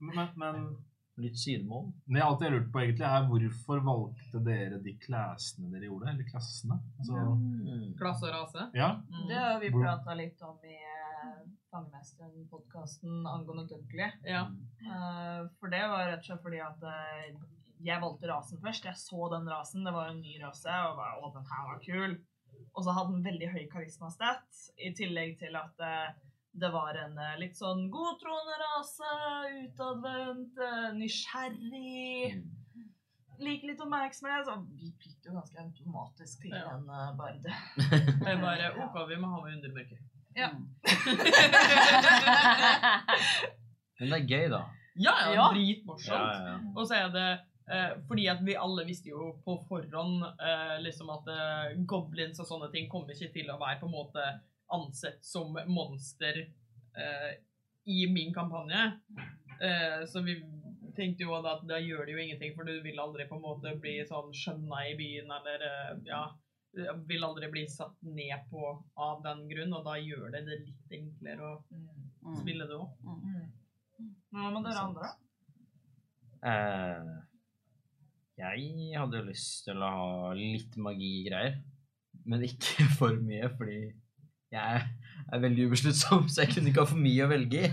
Men, 0.00 0.28
men 0.36 0.76
Litt 1.18 1.38
sydmål. 1.40 1.86
Men 2.06 2.18
jeg 2.20 2.24
alltid 2.26 2.50
lurt 2.52 2.66
på, 2.72 2.80
egentlig, 2.82 3.06
er 3.08 3.22
hvorfor 3.30 3.78
valgte 3.86 4.40
dere 4.44 4.78
de 4.84 4.92
klassene 5.00 5.70
dere 5.72 5.86
gjorde? 5.88 6.10
Eller 6.12 6.26
klassene? 6.28 6.76
Altså, 6.98 7.14
Mm. 7.16 7.94
Klasse 7.96 8.26
og 8.28 8.34
rase. 8.34 8.66
ja. 8.74 8.90
Mm. 9.08 9.28
Det 9.28 9.38
har 9.40 9.60
vi 9.62 9.70
prata 9.72 10.14
litt 10.14 10.42
om 10.42 10.58
i 10.64 10.74
eh, 10.76 11.38
Fangemesteren-podkasten 11.72 13.26
angående 13.26 13.66
Dunkley. 13.70 14.10
Ja. 14.24 14.46
Uh, 14.84 15.48
for 15.58 15.72
det 15.72 15.82
var 15.88 16.06
rett 16.10 16.22
og 16.22 16.28
slett 16.28 16.42
fordi 16.44 16.60
at 16.64 16.84
eh, 16.84 17.34
jeg 17.86 18.00
valgte 18.02 18.28
rasen 18.30 18.60
først. 18.62 18.84
Jeg 18.88 18.96
så 19.00 19.28
den 19.32 19.48
rasen, 19.50 19.84
det 19.84 19.92
var 19.96 20.08
en 20.12 20.20
ny 20.20 20.36
rase, 20.42 20.68
og 20.90 20.96
bare, 21.00 21.16
å, 21.20 21.32
den 21.34 21.48
her 21.50 21.66
var 21.70 21.80
kul. 21.84 22.16
Og 22.76 22.84
så 22.84 22.92
hadde 22.92 23.12
han 23.14 23.24
veldig 23.24 23.48
høy 23.54 23.62
karismastat, 23.72 24.44
i 24.76 24.90
tillegg 24.96 25.38
til 25.40 25.56
at 25.56 25.80
eh, 25.80 26.10
det 26.56 26.68
var 26.72 26.96
en 27.00 27.16
eh, 27.20 27.38
litt 27.40 27.56
sånn 27.56 27.86
godtroende 27.92 28.56
rase, 28.60 29.12
utadvendt, 29.64 30.58
eh, 30.60 30.90
nysgjerrig, 31.00 32.42
Mm. 32.76 32.84
liker 33.44 33.68
litt 33.68 33.80
oppmerksomhet. 33.84 34.44
Så 34.48 34.54
vi 34.76 34.90
fikk 35.02 35.26
jo 35.28 35.32
ganske 35.36 35.58
automatisk 35.60 36.40
til 36.44 36.52
Ja. 36.56 36.70
en 36.76 36.84
uh, 36.88 37.12
bard. 37.16 37.44
Men 38.24 38.40
bare 38.44 38.70
OK, 38.84 38.96
vi 39.10 39.16
må 39.20 39.28
ha 39.34 39.40
med 39.44 39.56
undermørket. 39.58 40.00
Ja. 40.36 40.48
Men 43.98 44.10
det 44.12 44.16
er 44.20 44.26
gøy, 44.28 44.46
da. 44.52 44.62
Ja, 44.96 45.12
ja, 45.32 45.46
dritmorsomt. 45.52 46.08
Ja, 46.08 46.32
ja, 46.32 46.48
ja. 46.48 46.56
Og 46.76 46.86
så 46.88 46.94
er 46.96 47.08
det 47.12 47.26
fordi 48.08 48.28
at 48.30 48.42
vi 48.46 48.54
alle 48.56 48.84
visste 48.86 49.10
jo 49.10 49.32
på 49.44 49.56
forhånd 49.68 50.22
eh, 50.38 50.76
liksom 50.84 51.10
at 51.10 51.26
eh, 51.32 51.72
goblins 51.88 52.38
og 52.40 52.46
sånne 52.46 52.68
ting 52.70 52.86
kommer 52.92 53.10
ikke 53.16 53.32
til 53.34 53.50
å 53.50 53.58
være 53.58 53.80
på 53.80 53.88
en 53.88 53.96
måte 53.96 54.26
ansett 54.76 55.24
som 55.26 55.56
monster 55.66 56.38
eh, 56.46 57.32
i 57.86 58.06
min 58.10 58.32
kampanje. 58.34 58.84
Eh, 59.60 60.04
så 60.06 60.22
vi 60.26 60.38
tenkte 60.96 61.26
jo 61.26 61.34
at 61.38 61.66
da 61.68 61.78
gjør 61.82 62.06
det 62.06 62.14
jo 62.14 62.22
ingenting, 62.22 62.54
for 62.56 62.64
du 62.66 62.80
vil 62.82 62.98
aldri 63.02 63.26
på 63.28 63.36
en 63.36 63.44
måte 63.44 63.74
bli 63.82 63.98
sånn 64.08 64.30
skjønna 64.34 64.86
i 64.90 64.96
byen, 64.98 65.30
eller 65.40 65.66
eh, 65.68 65.94
ja 66.08 66.24
vil 67.08 67.24
aldri 67.24 67.48
bli 67.48 67.62
satt 67.72 68.02
ned 68.04 68.50
på 68.50 68.62
av 69.00 69.22
den 69.24 69.46
grunn, 69.48 69.70
og 69.72 69.86
da 69.86 69.94
gjør 69.96 70.26
det 70.34 70.42
det 70.44 70.58
litt 70.60 70.90
enklere 70.98 71.40
å 71.54 71.62
Mm. 72.26 72.34
spille 72.40 72.66
det 72.66 72.74
òg. 72.74 72.88
Hva 74.34 74.50
med 74.50 74.64
dere 74.66 74.80
andre? 74.82 75.08
Eh, 76.42 77.10
jeg 78.36 78.96
hadde 79.00 79.20
jo 79.20 79.28
lyst 79.30 79.64
til 79.64 79.80
å 79.80 79.92
ha 79.98 80.32
litt 80.36 80.76
magi-greier, 80.76 81.60
men 82.28 82.44
ikke 82.44 82.88
for 82.98 83.16
mye, 83.22 83.48
fordi 83.56 83.78
jeg 84.52 84.82
er 85.32 85.40
veldig 85.42 85.66
ubesluttsom, 85.68 86.26
så 86.30 86.44
jeg 86.44 86.54
kunne 86.54 86.70
ikke 86.70 86.84
ha 86.84 86.88
for 86.88 87.02
mye 87.02 87.24
å 87.24 87.30
velge 87.30 87.62
i. 87.66 87.70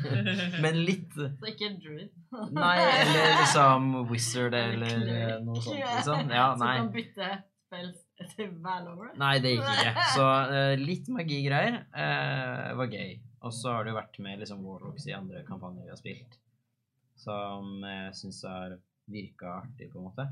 Men 0.64 0.80
litt. 0.88 1.12
Så 1.40 1.50
ikke 1.52 1.68
en 1.70 1.76
druid. 1.84 2.14
Nei, 2.56 2.78
eller 2.82 3.36
liksom 3.44 3.92
wizard 4.10 4.56
eller 4.58 5.04
eh, 5.14 5.36
noe 5.46 5.62
sånt, 5.62 5.78
liksom. 5.78 6.32
Ja, 6.34 6.48
nei. 6.58 6.72
Så 6.74 6.82
kan 6.82 6.94
bytte 6.96 7.30
spells 7.68 8.00
etter 8.24 8.50
hver 8.64 8.82
lover. 8.88 9.12
Nei, 9.22 9.36
det 9.44 9.56
gikk 9.56 9.70
ikke. 9.70 10.08
Så 10.16 10.26
uh, 10.54 10.74
litt 10.82 11.12
magigreier 11.14 11.78
uh, 11.94 12.72
var 12.80 12.90
gøy. 12.94 13.20
Og 13.44 13.54
så 13.54 13.76
har 13.76 13.86
det 13.86 13.94
jo 13.94 14.00
vært 14.00 14.18
med 14.24 14.42
liksom 14.42 14.64
Warlocks 14.64 15.06
i 15.10 15.16
andre 15.18 15.44
kampanjer 15.46 15.86
vi 15.86 15.92
har 15.92 16.00
spilt, 16.00 16.38
som 17.20 17.84
jeg 17.84 18.14
syns 18.16 18.40
har 18.48 18.78
virka 19.12 19.58
artig, 19.60 19.90
på 19.92 20.00
en 20.00 20.08
måte. 20.08 20.28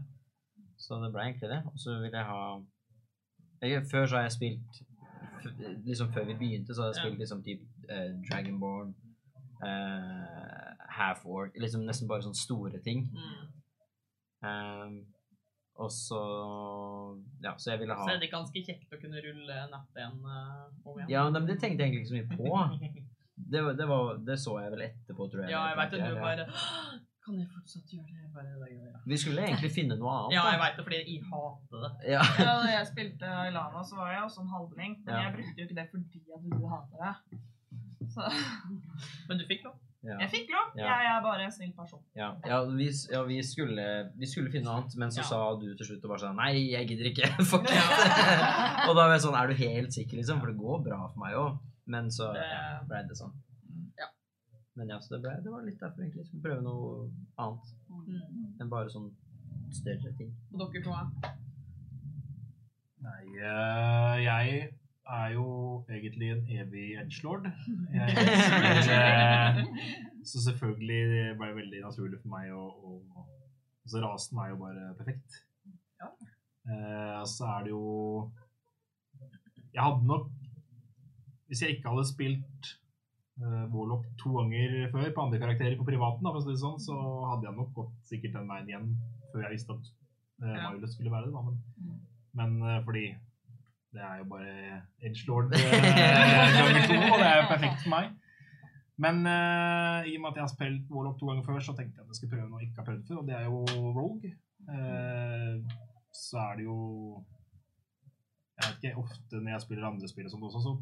Så 0.81 0.97
det 1.03 1.11
ble 1.13 1.27
egentlig 1.27 1.51
det. 1.51 1.61
Og 1.71 1.77
så 1.79 1.99
vil 2.01 2.15
jeg 2.17 2.25
ha 2.25 2.41
jeg, 3.61 3.83
Før 3.91 4.05
så 4.05 4.17
har 4.17 4.27
jeg 4.27 4.37
spilt 4.39 4.81
liksom 5.85 6.11
Før 6.13 6.25
vi 6.25 6.37
begynte, 6.37 6.75
så 6.75 6.83
hadde 6.83 6.93
jeg 6.95 7.05
spilt 7.05 7.21
liksom 7.23 7.43
typ 7.45 7.61
eh, 7.89 8.11
Dragonborn, 8.29 8.93
eh, 9.65 10.67
Half-Orc 10.97 11.57
Liksom 11.61 11.85
nesten 11.87 12.09
bare 12.09 12.25
sånne 12.25 12.41
store 12.41 12.81
ting. 12.85 13.07
Mm. 13.13 13.49
Um, 14.41 14.95
og 15.81 15.91
så 15.93 16.21
Ja, 17.43 17.53
så 17.57 17.71
jeg 17.71 17.83
ville 17.83 17.97
ha 17.97 18.07
Så 18.07 18.15
er 18.15 18.21
det 18.23 18.31
ganske 18.31 18.63
kjekt 18.65 18.93
å 18.93 18.99
kunne 19.01 19.21
rulle 19.21 19.59
nett 19.73 20.01
igjen 20.01 20.17
uh, 20.25 20.65
om 20.81 20.97
igjen. 20.97 21.11
Ja, 21.13 21.27
men 21.29 21.49
det 21.49 21.59
tenkte 21.61 21.85
jeg 21.85 21.93
egentlig 21.93 22.01
ikke 22.01 22.11
så 22.11 22.19
mye 22.19 22.37
på. 22.37 23.07
Det, 23.51 23.59
var, 23.65 23.73
det, 23.73 23.85
var, 23.89 24.17
det 24.21 24.35
så 24.39 24.51
jeg 24.61 24.71
vel 24.71 24.83
etterpå, 24.85 25.25
tror 25.31 25.41
jeg. 25.41 25.51
Ja, 25.51 25.61
jeg 25.71 25.77
vet 25.79 25.93
det. 25.95 26.09
Du 26.13 26.19
bare 26.21 26.43
«Åh, 26.45 26.91
Kan 27.31 27.39
jeg 27.39 27.47
fortsatt 27.55 27.91
gjøre 27.95 28.11
det? 28.11 28.29
Bare, 28.35 28.49
det 28.59 28.69
gjør 28.75 28.87
jeg. 28.91 29.01
Vi 29.07 29.17
skulle 29.21 29.43
egentlig 29.47 29.69
finne 29.71 29.95
noe 30.01 30.11
annet. 30.17 30.33
Ja, 30.35 30.41
jeg 30.51 30.59
vet 30.61 30.73
det, 30.79 30.83
fordi 30.87 30.97
jeg 30.99 31.21
hater 31.31 31.85
det. 31.85 31.91
Ja. 32.11 32.23
Ja, 32.43 32.55
da 32.59 32.71
jeg 32.75 32.87
spilte 32.91 33.29
Ilana, 33.47 33.83
så 33.87 33.95
var 34.01 34.11
jeg 34.11 34.25
også 34.27 34.41
en 34.43 34.51
halvling. 34.51 34.97
Men 35.05 35.13
Ja. 35.15 35.21
jeg 35.29 35.33
brukte 35.37 35.55
jo 35.61 35.67
ikke 35.69 35.77
det 35.79 35.87
fordi 35.93 36.19
at 36.35 36.43
du 36.51 36.67
hater 36.73 36.97
det. 37.05 37.39
Så 38.11 38.21
Men 39.29 39.37
du 39.39 39.45
fikk 39.47 39.63
lov. 39.63 39.77
Ja. 40.03 40.15
jeg 40.23 40.29
fikk 40.33 40.47
lov. 40.49 40.67
Ja. 40.75 40.85
Jeg 40.97 41.09
er 41.13 41.21
bare 41.23 41.43
en 41.45 41.51
snill 41.53 41.71
person. 41.77 42.01
Ja, 42.17 42.31
ja, 42.49 42.63
vi, 42.65 42.87
ja 43.11 43.21
vi, 43.23 43.37
skulle, 43.45 43.83
vi 44.17 44.25
skulle 44.31 44.49
finne 44.51 44.65
noe 44.65 44.79
annet, 44.81 44.95
men 44.97 45.11
så 45.13 45.21
Ja. 45.21 45.27
sa 45.29 45.39
du 45.61 45.67
til 45.77 45.85
slutt 45.91 46.03
og 46.03 46.09
bare 46.15 46.23
sånn 46.25 46.35
Nei, 46.41 46.71
jeg 46.73 46.87
gidder 46.89 47.11
ikke. 47.11 47.29
Fuck 47.51 47.69
it. 47.69 47.77
og 48.89 48.91
da 48.97 49.05
var 49.05 49.13
jeg 49.13 49.21
sånn 49.27 49.37
Er 49.37 49.47
du 49.47 49.53
helt 49.61 49.93
sikker, 49.93 50.17
liksom? 50.17 50.41
For 50.41 50.49
det 50.51 50.57
går 50.57 50.83
bra 50.89 50.99
for 51.07 51.19
meg 51.23 51.37
òg. 51.37 51.59
Men 51.85 52.09
så 52.13 52.33
ja, 52.35 52.79
ble 52.89 53.03
det 53.07 53.15
sånn. 53.21 53.31
Men 54.79 54.89
ja, 54.89 54.99
så 55.03 55.15
det, 55.15 55.21
ble, 55.25 55.33
det 55.43 55.51
var 55.51 55.65
litt 55.67 55.81
derfor 55.81 56.03
egentlig. 56.03 56.25
Skulle 56.27 56.45
prøve 56.45 56.63
noe 56.65 57.09
annet 57.41 57.77
Mm. 57.91 58.55
enn 58.61 58.69
bare 58.71 58.89
sånn 58.89 59.09
større 59.75 60.13
ting. 60.17 60.29
Og 60.53 60.61
dere 60.61 60.83
to? 60.85 60.93
Nei, 63.01 63.23
uh, 63.41 64.15
jeg 64.21 64.69
er 65.11 65.33
jo 65.33 65.45
egentlig 65.89 66.29
en 66.31 66.43
evig 66.55 66.85
edgelord. 67.01 67.49
Jeg 67.97 68.15
eh, 68.95 69.61
så 70.23 70.43
selvfølgelig 70.45 70.99
det 71.11 71.23
ble 71.39 71.49
det 71.49 71.57
veldig 71.57 71.81
naturlig 71.83 72.19
for 72.21 72.31
meg 72.31 72.51
å, 72.55 72.67
å 72.69 73.25
altså 73.83 74.03
Rasen 74.05 74.39
er 74.39 74.53
jo 74.53 74.59
bare 74.61 74.91
perfekt. 74.99 75.41
Ja. 75.99 76.11
Uh, 76.69 77.23
så 77.27 77.49
er 77.49 77.65
det 77.65 77.73
jo 77.73 78.31
Jeg 79.73 79.81
hadde 79.81 80.05
nok 80.05 80.27
Hvis 81.49 81.61
jeg 81.63 81.75
ikke 81.75 81.89
hadde 81.89 82.05
spilt 82.05 82.69
Warlock 83.73 84.05
to 84.21 84.31
ganger 84.37 84.75
før 84.93 85.09
på 85.15 85.23
andre 85.25 85.39
karakterer 85.41 85.77
på 85.79 85.85
privaten, 85.87 86.23
da, 86.25 86.31
for 86.33 86.41
å 86.41 86.45
si 86.45 86.53
det 86.53 86.61
sånn, 86.61 86.77
så 86.83 86.95
hadde 87.31 87.47
jeg 87.49 87.57
nok 87.57 87.73
gått 87.77 87.97
sikkert 88.11 88.35
den 88.37 88.49
veien 88.51 88.69
igjen 88.69 88.87
før 89.31 89.45
jeg 89.47 89.55
visste 89.57 89.75
at 89.77 89.91
uh, 90.43 90.53
Ja. 90.55 90.69
Violet 90.71 90.93
skulle 90.93 91.11
være 91.13 91.29
det. 91.29 91.33
Da, 91.35 91.41
men 91.47 91.59
Mm. 91.81 91.99
men 92.37 92.51
uh, 92.63 92.77
fordi 92.85 93.05
det 93.91 94.01
er 94.07 94.17
jo 94.21 94.25
bare 94.31 94.51
Edgelord 95.03 95.49
Lord 95.51 95.55
ganger 96.57 96.85
to, 96.87 96.95
og 97.11 97.17
det 97.19 97.27
er 97.27 97.39
jo 97.41 97.47
perfekt 97.49 97.81
for 97.83 97.91
meg. 97.91 98.11
Men 99.01 99.23
uh, 99.25 99.99
i 100.05 100.13
og 100.15 100.21
med 100.21 100.29
at 100.31 100.37
jeg 100.39 100.45
har 100.45 100.51
spilt 100.53 100.91
Warlock 100.93 101.17
to 101.19 101.27
ganger 101.31 101.43
før, 101.47 101.59
så 101.65 101.73
tenkte 101.75 101.97
jeg 101.99 102.05
at 102.05 102.11
jeg 102.13 102.19
skulle 102.21 102.35
prøve 102.37 102.49
noe 102.51 102.61
jeg 102.61 102.69
ikke 102.69 102.81
har 102.83 102.89
prøvd 102.91 103.03
før, 103.09 103.19
og 103.23 103.27
det 103.27 103.35
er 103.35 103.45
jo 103.49 103.65
Rogue. 103.97 104.31
Uh, 104.69 105.55
så 106.13 106.37
er 106.45 106.55
det 106.61 106.65
jo 106.69 106.77
Jeg 108.61 108.67
vet 108.69 108.83
ikke, 108.83 108.97
ofte 109.01 109.39
når 109.41 109.51
jeg 109.55 109.61
spiller 109.65 109.87
andre 109.89 110.07
spill 110.11 110.27
og 110.29 110.33
sånt 110.35 110.43
også, 110.51 110.61
så 110.67 110.73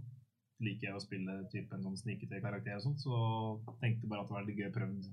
liker 0.60 0.90
jeg 0.90 0.98
å 0.98 1.02
spille 1.04 1.40
type 1.52 1.76
en 1.76 1.86
sånn 1.86 1.98
snikete 2.00 2.42
karakter 2.44 2.78
og 2.78 2.84
sånt, 2.84 3.02
så 3.04 3.16
tenkte 3.82 4.10
bare 4.10 4.24
at 4.24 4.30
det 4.30 4.36
var 4.36 4.44
veldig 4.44 4.58
gøy 4.60 4.70
å 4.70 4.76
prøve 4.76 5.10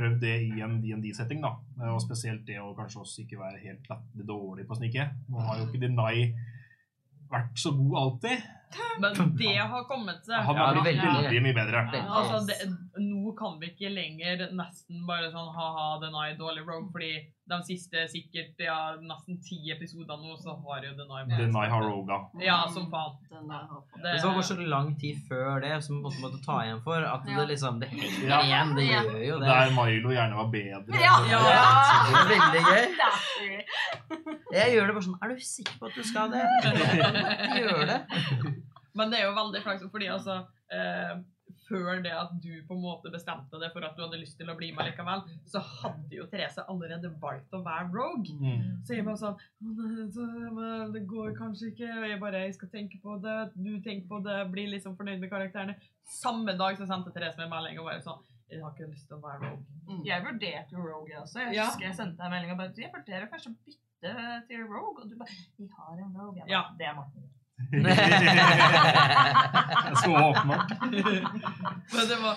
prøv 0.00 0.16
det 0.22 0.36
i 0.46 0.62
en 0.64 0.78
D&D-setting, 0.80 1.42
da. 1.44 1.50
Og 1.92 2.00
spesielt 2.02 2.46
det 2.48 2.56
å 2.62 2.72
kanskje 2.78 3.02
også 3.02 3.24
ikke 3.24 3.40
være 3.40 3.60
helt 3.66 3.90
latterlig 3.90 4.26
dårlig 4.28 4.64
på 4.68 4.76
å 4.76 4.80
snike. 4.80 5.06
Nå 5.28 5.44
har 5.44 5.60
jo 5.60 5.66
ikke 5.68 5.82
Deny 5.82 6.30
vært 7.30 7.60
så 7.60 7.72
god 7.76 7.98
alltid. 8.00 8.46
Men 9.02 9.34
det 9.38 9.56
har 9.58 9.84
kommet 9.90 10.24
seg. 10.26 10.40
Han 10.46 10.58
har 10.58 10.78
blitt 10.78 10.88
veldig. 10.92 11.10
veldig 11.16 11.42
mye 11.46 11.56
bedre. 11.58 11.82
Ja, 11.94 12.04
Altså, 12.20 12.40
det, 12.46 12.56
nå 13.02 13.34
kan 13.38 13.58
vi 13.60 13.72
ikke 13.72 13.90
lenger 13.92 14.46
nesten 14.56 15.04
bare 15.08 15.30
sånn 15.34 15.50
ha-ha, 15.56 15.86
Deny 16.02 16.36
dårlig 16.38 16.64
rogue, 16.66 16.90
fordi 16.94 17.12
de 17.50 17.58
siste 17.66 18.04
sikkert 18.12 18.60
ja, 18.62 18.76
nesten 19.02 19.36
ti 19.42 19.58
episoder 19.74 20.16
nå, 20.22 20.36
så 20.38 20.54
har 20.64 20.84
jo 20.86 20.92
Denai 20.98 21.24
vært- 21.26 21.40
Denai 21.44 21.66
har 21.72 21.82
Roga. 21.82 22.18
Ja, 22.40 22.60
som 22.72 22.86
faen. 22.92 23.16
Det, 23.30 24.14
var 24.22 24.34
var 24.36 24.42
så 24.46 24.56
lang 24.62 24.92
tid 25.00 25.18
før 25.28 25.60
det 25.64 25.72
som 25.84 26.00
måtte, 26.04 26.20
måtte 26.22 26.40
ta 26.44 26.60
igjen 26.64 26.80
for 26.84 27.02
at 27.04 27.24
det 27.26 27.48
liksom 27.50 27.80
Det 27.80 27.88
henger 27.90 28.28
Ja. 28.28 28.40
igjen. 28.46 28.74
Det 28.76 28.86
gjør 28.86 29.20
jo 29.26 29.38
det. 29.40 29.48
Der 29.50 29.70
Milo 29.76 30.14
gjerne 30.14 30.36
var 30.36 30.48
bedre. 30.54 31.00
Ja. 31.00 31.14
Ja. 31.30 31.40
Er 32.20 32.30
veldig 32.34 32.62
gøy. 32.70 32.84
Jeg 34.52 34.74
gjør 34.74 34.86
det 34.90 34.94
bare 34.96 35.06
sånn 35.06 35.18
Er 35.22 35.28
du 35.34 35.40
sikker 35.44 35.78
på 35.80 35.86
at 35.90 35.94
du 35.94 36.02
skal 36.06 36.30
det? 36.30 36.44
Gjør 37.60 37.84
det. 37.90 38.00
Men 38.98 39.10
det 39.12 39.20
er 39.20 39.28
jo 39.28 39.34
veldig 39.36 39.60
flaksomt, 39.62 39.92
fordi 39.94 40.08
altså 40.10 40.40
eh, 40.74 41.12
Før 41.70 42.00
det 42.02 42.10
at 42.12 42.32
du 42.42 42.50
på 42.66 42.74
en 42.74 42.82
måte 42.82 43.12
bestemte 43.14 43.60
det 43.62 43.70
for 43.72 43.84
at 43.86 43.94
du 43.96 44.02
hadde 44.02 44.18
lyst 44.18 44.36
til 44.40 44.50
å 44.50 44.56
bli 44.58 44.72
med 44.74 44.88
likevel, 44.90 45.22
så 45.46 45.60
hadde 45.62 46.16
jo 46.18 46.26
Therese 46.32 46.64
allerede 46.66 47.12
valgt 47.22 47.54
å 47.54 47.62
være 47.62 47.86
rogue. 47.94 48.34
Mm. 48.40 48.80
Så 48.84 48.96
jeg 48.96 49.06
bare 49.06 49.20
sånn 49.22 49.38
«Å, 49.38 49.74
nei, 49.78 50.08
så, 50.10 50.26
men 50.26 50.92
Det 50.96 51.04
går 51.06 51.32
kanskje 51.38 51.70
ikke. 51.70 51.88
Og 52.00 52.08
jeg 52.10 52.20
bare 52.20 52.42
jeg 52.44 52.56
skal 52.58 52.72
tenke 52.74 52.98
på 53.02 53.16
det. 53.22 53.36
Du 53.54 53.70
tenker 53.86 54.08
på 54.10 54.18
det. 54.26 54.38
Blir 54.50 54.72
liksom 54.74 54.96
fornøyd 54.98 55.22
med 55.22 55.30
karakterene. 55.30 55.78
Samme 56.10 56.56
dag 56.58 56.76
så 56.80 56.88
sendte 56.90 57.12
Therese 57.14 57.38
meg 57.38 57.50
melding 57.52 57.78
og 57.78 57.86
bare 57.92 58.02
sånn 58.02 58.18
Jeg 58.50 58.64
har 58.64 58.72
ikke 58.74 58.90
lyst 58.90 59.06
til 59.06 59.14
å 59.14 59.22
være 59.22 59.44
rogue. 59.46 59.64
Mm. 59.86 60.00
Jeg 60.08 60.24
vurderte 60.26 60.74
jo 60.74 60.82
Rogue 60.82 61.10
jeg 61.12 61.20
også. 61.22 61.38
Jeg 61.46 61.54
Ja. 61.54 61.68
husker 61.70 61.86
jeg 61.86 61.94
sendte 62.00 62.18
deg 62.24 62.32
melding 62.34 62.50
og 62.50 62.58
bare 62.58 62.74
Jeg 62.82 62.90
vurderer 62.96 63.30
kanskje 63.30 63.52
å 63.52 63.58
bytte 63.68 64.14
til 64.48 64.64
Rogue. 64.66 65.04
Og 65.04 65.10
du 65.10 65.14
bare 65.20 65.36
Vi 65.60 65.68
har 65.76 65.92
en 66.02 66.16
Rogue. 66.18 66.34
Jeg 66.34 66.48
bare, 66.48 66.50
Ja. 66.50 66.62
Det 66.78 66.86
er 66.90 66.98
Morten. 67.72 67.96
skal 70.00 70.14
åpne 70.30 70.56
Men 71.94 72.04
det 72.10 72.18
var 72.22 72.34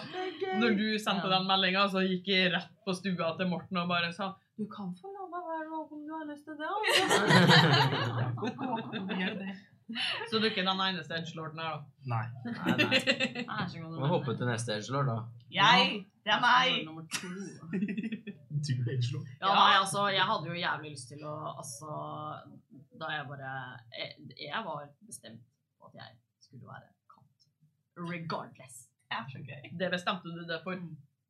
Når 0.62 0.70
du 0.78 0.88
sendte 1.00 1.28
den 1.32 1.48
meldinga, 1.50 1.84
så 1.90 2.00
gikk 2.06 2.28
jeg 2.34 2.52
rett 2.54 2.70
på 2.86 2.92
stua 2.98 3.28
til 3.40 3.48
Morten 3.52 3.78
og 3.82 3.88
bare 3.92 4.10
sa 4.16 4.26
Du 4.58 4.64
kan 4.70 4.88
få 5.00 5.08
la 5.14 5.24
meg 5.34 5.42
være 5.50 5.66
med 5.70 5.78
om 5.82 5.88
du 6.08 6.12
har 6.14 6.26
lyst 6.30 6.46
til 6.46 6.56
det. 6.60 6.68
altså.» 6.70 6.84
Så 10.30 10.34
du 10.40 10.44
er 10.46 10.50
ikke 10.52 10.66
den 10.66 10.82
eneste 10.82 11.14
edgelorden 11.18 11.60
her, 11.60 11.70
da. 11.76 11.80
Nei. 12.14 12.26
Nei, 12.46 12.54
nei. 12.80 13.00
Godt. 13.44 13.74
Må 14.00 14.06
hoppe 14.14 14.32
til 14.40 14.48
neste 14.50 14.70
edgelord, 14.78 15.06
da. 15.12 15.18
Jeg! 15.54 15.82
Det 16.24 16.32
er 16.32 16.40
meg! 16.42 16.68
Nummer 16.88 17.04
to. 17.12 17.28
Du 17.74 17.78
er 18.74 18.78
edgelord. 18.96 19.26
Ja, 19.42 19.48
nei, 19.52 19.74
altså, 19.82 20.00
jeg 20.16 20.24
hadde 20.30 20.46
jo 20.50 20.56
jævlig 20.62 20.90
lyst 20.96 21.08
til 21.12 21.20
å 21.28 21.30
Altså, 21.52 21.88
da 23.00 23.10
jeg 23.14 23.26
bare 23.30 23.54
Jeg, 23.98 24.10
jeg 24.40 24.66
var 24.66 24.90
bestemt 25.08 25.48
på 25.80 25.90
at 25.90 25.96
jeg 26.02 26.20
skulle 26.44 26.68
være 26.68 26.92
katt. 27.14 27.48
Regardless. 27.98 28.86
Det 29.10 29.24
så 29.32 29.42
gøy. 29.46 29.66
Det 29.80 29.90
bestemte 29.94 30.34
du 30.34 30.44
deg 30.50 30.62
for 30.66 30.80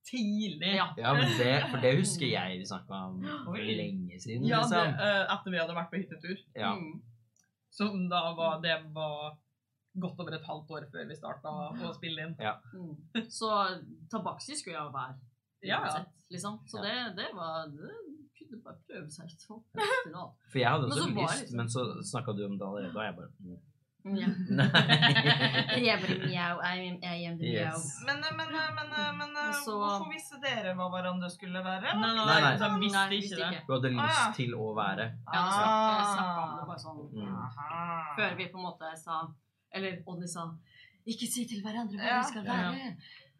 tidlig. 0.07 0.75
Ja. 0.75 0.87
Ja, 0.97 1.13
men 1.13 1.31
det, 1.39 1.53
For 1.71 1.83
det 1.83 1.95
husker 1.99 2.27
jeg 2.27 2.59
vi 2.59 2.67
snakka 2.67 2.99
om 3.09 3.23
for 3.45 3.59
lenge 3.59 4.19
siden. 4.19 4.47
Ja, 4.47 4.63
liksom. 4.63 4.93
det, 4.99 5.13
etter 5.35 5.55
vi 5.55 5.61
hadde 5.61 5.77
vært 5.77 5.91
på 5.91 6.01
hyttetur. 6.01 6.43
Ja. 6.55 6.73
Mm. 6.79 7.01
Som 7.73 8.05
da 8.11 8.21
var 8.37 8.59
Det 8.63 8.75
var 8.95 9.37
godt 10.03 10.19
over 10.19 10.35
et 10.35 10.47
halvt 10.49 10.71
år 10.73 10.87
før 10.91 11.07
vi 11.09 11.17
starta 11.17 11.53
å 11.87 11.93
spille 11.95 12.27
inn. 12.27 12.35
Mm. 12.73 13.27
Så 13.29 13.51
tabaksi 14.11 14.57
skulle 14.57 14.79
jeg 14.79 14.95
være. 14.95 15.19
Ja, 15.63 15.79
ja. 15.87 16.03
Liksom. 16.33 16.59
Så 16.67 16.81
det, 16.83 16.95
det 17.17 17.29
var 17.37 17.69
Det 17.71 18.12
kunne 18.49 18.63
bare 18.63 18.79
prøve 18.87 19.09
seg 19.11 19.25
litt 19.29 19.45
alt. 19.49 20.33
For 20.51 20.59
jeg 20.59 20.69
hadde 20.69 20.87
Men 20.89 20.97
også 20.97 21.11
lyst, 21.19 21.41
liksom- 21.43 21.57
men 21.57 21.67
så 21.75 21.81
snakka 22.13 22.33
du 22.37 22.45
om 22.45 22.57
det 22.57 22.65
allerede, 22.67 22.97
og 22.97 23.05
jeg 23.05 23.15
bare 23.21 23.31
mm. 23.39 23.61
Ja. 24.03 24.27
Nei. 24.59 24.65
Jeg 25.87 25.99
blir 26.03 26.17
mjau, 26.27 26.57
jeg 26.59 27.37
til 27.39 27.53
mjau. 27.53 27.77
Men, 28.07 28.17
men, 28.35 28.49
men, 28.75 28.89
men 29.19 29.29
så- 29.63 29.77
hvorfor 29.79 30.09
visste 30.11 30.39
dere 30.43 30.73
hva 30.75 30.89
hverandre 30.91 31.29
skulle 31.31 31.61
være? 31.63 31.93
Nei, 32.01 32.09
nei, 32.17 32.25
Nei, 32.27 32.41
nei. 32.43 32.57
Så 32.59 32.67
visste 32.81 32.99
Nei, 32.99 33.19
ikke 33.21 33.37
det. 33.39 33.61
Du 33.67 33.71
hadde 33.77 33.93
Ah, 33.93 34.03
ja. 34.03 34.09
lyst 34.09 34.35
til 34.41 34.51
å 34.59 34.67
være. 34.75 35.05
Ja, 35.31 35.45
det 35.47 35.95
jeg 36.01 36.09
snakka 36.17 36.43
om 36.43 36.51
det 36.59 36.67
bare 36.67 36.83
sånn 36.83 36.99
Mm. 37.15 37.39
Før 38.19 38.35
vi 38.41 38.49
på 38.51 38.59
en 38.59 38.65
måte 38.67 38.91
sa 38.99 39.21
Eller 39.73 40.03
Odny 40.05 40.27
sa 40.27 40.49
Ikke 41.07 41.27
si 41.31 41.45
til 41.47 41.63
hverandre 41.63 41.95
hva 41.99 42.05
Ja. 42.11 42.19
vi 42.19 42.27
skal 42.33 42.43
være. 42.43 42.95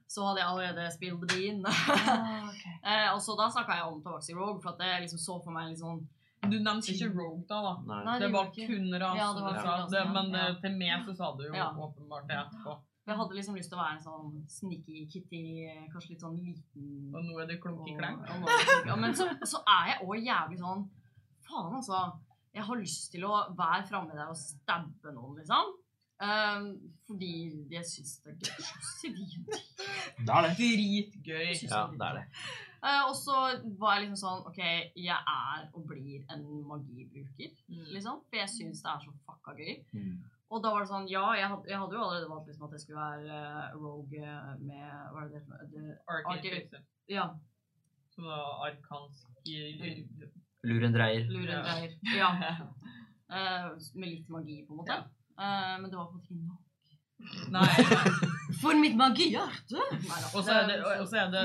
Så 0.08 0.26
hadde 0.28 0.40
jeg 0.42 0.48
allerede 0.48 0.92
spilt 0.94 1.24
det 1.30 1.40
inn. 1.50 1.64
Ah, 1.68 2.50
okay. 2.50 2.74
eh, 2.84 3.08
og 3.14 3.22
så 3.24 3.36
da 3.40 3.48
snakka 3.50 3.78
jeg 3.80 3.88
om 3.88 4.02
Tabaxi 4.04 4.34
Rogue, 4.38 4.62
for 4.62 4.74
at 4.76 4.80
jeg 4.86 5.02
liksom 5.06 5.20
så 5.24 5.38
for 5.44 5.52
meg 5.56 5.76
sånn 5.80 6.02
Du 6.44 6.58
nevnte 6.60 6.92
ikke 6.92 7.08
Rogue 7.16 7.46
da, 7.48 7.62
da. 7.64 7.74
Nei. 7.88 8.00
Nei, 8.06 8.16
Det 8.20 8.32
var 8.34 8.50
ikke. 8.52 8.68
kun 8.68 8.90
rasen 9.00 9.18
Ja, 9.22 9.28
det 9.34 9.44
var 9.46 9.54
du 9.54 9.62
sa. 9.64 9.76
Det, 9.94 10.02
men 10.14 10.32
Ja. 10.34 10.48
eh, 10.50 10.56
til 10.62 10.76
meg 10.78 11.06
så 11.08 11.16
sa 11.16 11.32
du 11.38 11.44
jo 11.48 11.54
Ja. 11.56 11.70
åpenbart 11.74 12.28
det 12.28 12.36
etterpå. 12.42 12.76
Jeg 13.08 13.18
hadde 13.20 13.36
liksom 13.36 13.56
lyst 13.56 13.70
til 13.70 13.78
å 13.78 13.82
være 13.84 13.96
en 13.98 14.04
sånn 14.04 14.28
sneaky 14.48 15.06
kitty, 15.12 15.42
kanskje 15.92 16.10
litt 16.14 16.22
sånn 16.24 16.38
liten 16.40 17.16
Og 17.16 17.24
nå 17.26 17.40
er 17.42 17.48
du 17.48 17.58
klunk 17.60 17.88
i 17.90 17.96
kleng. 17.98 18.20
Ja, 18.88 18.96
Men 18.96 19.14
så, 19.14 19.26
så 19.44 19.60
er 19.68 19.90
jeg 19.94 20.08
òg 20.08 20.24
jævlig 20.24 20.60
sånn 20.60 20.86
Faen, 21.44 21.74
altså. 21.76 22.14
Jeg 22.56 22.64
har 22.64 22.76
lyst 22.78 23.12
til 23.12 23.24
å 23.26 23.56
være 23.58 23.88
framme 23.90 24.14
der 24.16 24.30
og 24.30 24.38
stabbe 24.38 25.12
noen, 25.12 25.36
liksom. 25.40 25.74
Um, 26.24 26.68
fordi 27.08 27.30
jeg 27.74 27.84
syns 27.90 28.12
det 28.24 28.32
er 28.32 28.38
gøy. 28.46 28.68
Civil. 29.02 29.32
Det 30.20 30.36
er 30.36 30.46
det. 30.46 30.52
Dritgøy. 30.60 31.50
Ja, 31.68 31.82
det 31.92 32.00
det 32.00 32.08
er 32.10 32.20
det. 32.20 32.26
Uh, 32.84 33.02
og 33.10 33.16
så 33.16 33.36
var 33.80 33.96
jeg 33.98 34.04
liksom 34.06 34.20
sånn 34.22 34.46
OK, 34.50 34.60
jeg 35.00 35.18
er 35.34 35.66
og 35.74 35.86
blir 35.90 36.24
en 36.32 36.46
magibruker, 36.70 37.52
Mm. 37.68 37.86
liksom. 37.96 38.22
For 38.30 38.40
jeg 38.40 38.50
syns 38.54 38.82
det 38.84 38.92
er 38.94 39.04
så 39.06 39.14
fucka 39.26 39.56
gøy. 39.58 39.74
Mm. 39.96 40.16
Og 40.54 40.62
da 40.64 40.72
var 40.76 40.84
det 40.84 40.90
sånn, 40.92 41.08
ja, 41.10 41.24
jeg 41.40 41.48
hadde, 41.50 41.70
jeg 41.72 41.80
hadde 41.82 41.96
jo 41.98 42.02
allerede 42.06 42.30
valgt 42.30 42.48
liksom 42.52 42.68
at 42.68 42.76
jeg 42.78 42.82
skulle 42.84 43.06
være 43.08 43.38
uh, 43.42 43.78
rogue 43.80 44.34
med 44.68 44.86
Hva 45.14 45.24
er 45.24 45.30
det 45.32 45.40
det 45.40 45.46
heter? 45.48 45.96
Arcade. 46.08 46.84
Ja, 47.10 47.26
Som 48.14 48.28
da 48.30 48.38
arkansk 48.68 49.28
Lurendreier. 50.64 51.26
lurendreier. 51.32 51.98
Ja. 52.16 52.30
Eh, 53.34 53.70
med 53.98 54.10
litt 54.12 54.28
magi, 54.30 54.60
på 54.68 54.76
en 54.76 54.78
måte. 54.84 54.96
Eh, 55.40 55.76
men 55.82 55.90
det 55.90 55.98
var 55.98 56.06
på 56.12 56.14
en 56.14 56.18
måte 56.18 56.28
ikke 56.28 56.48
nok. 56.52 56.60
Nei. 57.54 57.68
For 58.62 58.76
mitt 58.76 58.96
magihjerte! 59.00 59.80
Og 60.36 60.44
så 60.44 60.52
er 60.60 60.68
det, 60.68 60.78
er 60.84 61.32
det 61.32 61.44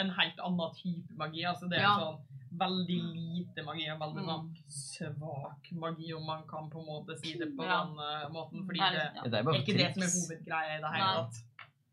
en 0.00 0.10
helt 0.16 0.38
annen 0.40 0.74
type 0.78 1.16
magi. 1.18 1.44
Altså 1.44 1.68
det 1.68 1.78
er 1.78 1.82
Ja. 1.84 1.94
sånn 2.00 2.18
veldig 2.60 2.96
lite 3.14 3.62
magi. 3.66 3.84
og 3.90 4.00
Veldig 4.00 4.24
sånn 4.26 4.46
Mm. 4.48 4.56
svak 4.66 5.70
magi, 5.72 6.12
om 6.14 6.24
man 6.26 6.46
kan 6.48 6.70
på 6.70 6.80
en 6.80 6.86
måte 6.86 7.18
si 7.20 7.34
det 7.38 7.50
på 7.56 7.62
Ja. 7.64 7.84
den 7.84 7.92
uh, 7.98 8.28
måten. 8.32 8.64
Fordi 8.66 8.78
Det 8.80 8.90
liksom- 8.96 9.14
ja. 9.16 9.22
Det 9.30 9.34
er 9.38 9.42
bare 9.44 9.60
ikke 9.60 9.76
det 9.78 9.94
som 9.94 10.02
er 10.02 10.10
hovedgreia 10.16 10.72
i 10.78 10.80
det 10.80 10.90
hele 10.94 11.14
tatt. 11.20 11.36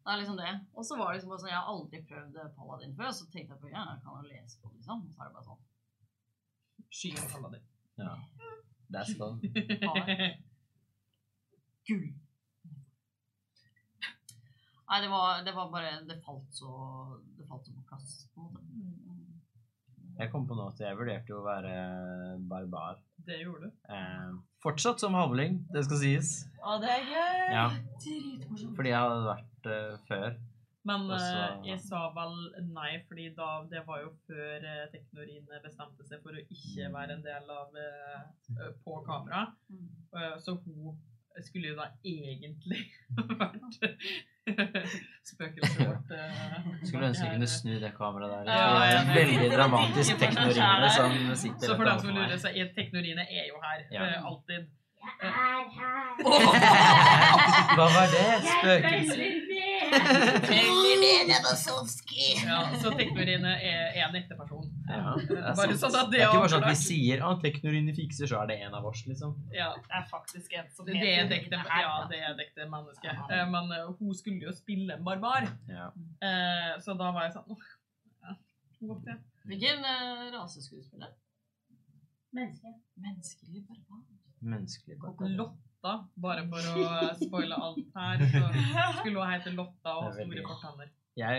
Det 0.07 0.13
er 0.13 0.17
liksom 0.21 0.37
det. 0.37 0.53
Og 0.73 0.83
så 0.85 0.97
var 0.97 1.05
det 1.11 1.15
liksom 1.17 1.29
bare 1.29 1.39
sånn, 1.43 1.49
jeg 1.51 1.59
har 1.59 1.67
aldri 1.73 1.97
prøvd 2.09 2.55
Paladin 2.55 2.95
før, 2.95 3.09
så 3.11 3.23
tenkte 3.31 3.51
jeg 3.53 3.59
på, 3.61 3.67
ja, 3.69 3.83
jeg 3.91 3.99
kan 4.03 4.11
jo 4.15 4.23
lese 4.31 4.55
på 4.63 4.69
det, 4.71 4.77
liksom. 4.79 4.97
Og 5.09 5.13
så 5.15 5.21
er 5.21 5.27
det 5.27 5.33
bare 5.35 5.43
sånn, 5.49 5.63
Skyen 6.89 7.27
paladin. 7.31 7.63
Ja. 7.97 8.15
That's 8.89 9.17
sånn. 9.17 9.41
Gull. 11.87 12.07
Nei, 14.87 15.01
det 15.03 15.09
var, 15.11 15.41
det 15.43 15.51
var 15.55 15.71
bare, 15.71 15.89
det 16.07 16.15
falt 16.23 16.47
så, 16.55 16.69
det 17.35 17.47
falt 17.49 17.65
så 17.67 17.73
på 17.75 17.83
plass, 17.89 18.13
på 18.35 18.45
en 18.45 18.53
måte. 18.53 18.63
Jeg 20.17 20.31
kom 20.31 20.47
på 20.49 20.55
nå 20.57 20.69
at 20.71 20.79
jeg 20.81 20.97
vurderte 20.97 21.29
jo 21.29 21.41
å 21.41 21.45
være 21.45 21.73
barbar. 22.49 23.01
Det 23.27 23.35
gjorde 23.41 23.67
du. 23.67 23.73
Eh, 23.93 24.29
fortsatt 24.63 25.03
som 25.03 25.13
havling, 25.17 25.59
det 25.75 25.83
skal 25.85 25.99
sies. 26.01 26.31
Å, 26.63 26.77
det 26.81 26.89
er 26.89 27.03
gøy! 27.11 27.41
Ja, 27.53 27.65
Dritmorsomt. 28.01 28.71
fordi 28.79 28.93
jeg 28.93 29.03
hadde 29.03 29.27
vært 29.27 29.69
uh, 29.73 29.99
før. 30.07 30.39
Men 30.87 31.03
Og 31.11 31.19
så- 31.19 31.43
eh, 31.43 31.59
jeg 31.67 31.83
sa 31.83 32.01
vel 32.15 32.33
nei, 32.71 32.93
fordi 33.09 33.27
da, 33.35 33.49
det 33.69 33.83
var 33.85 34.01
jo 34.05 34.13
før 34.29 34.63
uh, 34.71 34.87
Teknorine 34.95 35.59
bestemte 35.67 36.07
seg 36.07 36.23
for 36.23 36.31
å 36.39 36.45
ikke 36.47 36.87
være 36.95 37.17
en 37.19 37.25
del 37.27 37.51
av 37.59 37.75
eh, 37.83 38.25
eh, 38.55 38.71
på 38.87 38.97
kamera. 39.05 39.43
Mm. 39.69 39.85
Eh, 40.15 40.35
så 40.47 40.55
hun 40.63 40.95
skulle 41.45 41.67
jo 41.71 41.75
da 41.77 41.85
egentlig 42.05 42.83
vært 43.41 43.75
spøkelset 45.27 45.79
vårt. 45.83 46.11
eh, 46.15 46.31
Skulle 46.87 47.05
ønske 47.11 47.25
vi 47.27 47.31
kunne 47.35 47.49
snu 47.51 47.73
det 47.83 47.91
kameraet 47.97 48.31
der. 48.47 48.53
Ja, 48.53 48.57
det 48.79 48.87
er 48.87 48.91
en 49.01 49.11
veldig 49.15 49.49
dramatisk 49.57 50.11
teknorine 50.23 50.89
som 50.95 51.11
sitter 51.43 51.65
Så 51.67 51.73
for 51.75 51.83
dem 51.89 51.97
som 51.99 52.09
lurer, 52.15 52.37
seg, 52.37 52.41
så 52.41 52.47
er 52.55 52.65
Teknorine 52.77 53.23
er 53.27 53.45
jo 53.51 53.57
her. 53.63 53.79
Ja. 53.91 54.01
er 54.05 54.19
alltid. 54.31 54.61
Hva 57.77 57.85
var 57.95 58.07
det? 58.11 58.27
Spøkelse? 58.51 59.15
Ja, 62.47 62.59
så 62.81 62.91
Teknorine 62.97 63.53
er, 63.61 63.95
en 64.03 64.15
ekte 64.17 64.35
person. 64.39 64.65
Ja, 64.87 65.13
det 65.19 65.37
er 65.37 65.55
Bare 65.57 65.77
sånn 65.79 65.95
at 65.99 66.11
Det 66.11 66.17
det 66.17 66.23
er 66.23 66.29
ikke 66.29 66.43
bare 66.43 66.51
sånn 66.53 66.65
at 66.67 66.73
vi 66.73 66.79
sier 66.81 67.23
at 67.29 67.41
teknorine 67.43 67.95
fikser, 67.97 68.29
så 68.29 68.41
er 68.41 68.51
det 68.51 68.59
en 68.67 68.77
av 68.77 68.87
oss, 68.89 69.03
liksom. 69.07 69.35
Ja, 69.55 69.69
Det 69.77 69.97
er 69.99 70.07
faktisk 70.11 70.57
en 70.57 70.69
som 70.75 70.87
det 70.87 70.97
er 70.97 71.03
heter 71.03 71.25
et 71.25 71.35
ekte, 71.41 71.61
her, 71.63 71.85
ja, 71.85 71.95
det 72.11 72.21
er 72.21 72.37
dekte 72.39 72.57
ekte 72.57 72.69
menneske. 72.71 73.15
Eh, 73.31 73.45
Men 73.49 73.71
eh, 73.71 73.91
hun 73.99 74.15
skulle 74.15 74.49
jo 74.49 74.53
spille 74.55 74.97
en 74.97 75.03
barbar, 75.05 75.47
Ja. 75.69 75.91
Eh, 76.21 76.73
så 76.83 76.97
da 76.97 77.11
var 77.11 77.27
jeg 77.27 77.37
sånn 77.37 77.53
«Åh, 77.53 77.69
ja. 78.25 79.17
Hvilken 79.47 79.85
uh, 79.85 80.27
raseskuespiller? 80.33 81.13
Menneske. 82.35 82.73
Menneskelig 82.99 83.63
barbar. 83.67 84.03
Menneskelig 84.41 84.99
barbar. 85.01 85.55
Lotta, 85.87 86.03
bare 86.21 86.41
for 86.51 86.59
å 86.59 86.61
spoile 87.21 87.55
alt 87.55 87.77
her, 87.95 88.17
så 88.31 88.39
skulle 88.99 89.17
hun 89.21 89.29
hete 89.31 89.49
Lotta 89.55 89.89
og 89.95 90.01
ha 90.03 90.09
store 90.17 90.41
fortenner. 90.47 90.87
Jeg, 91.17 91.35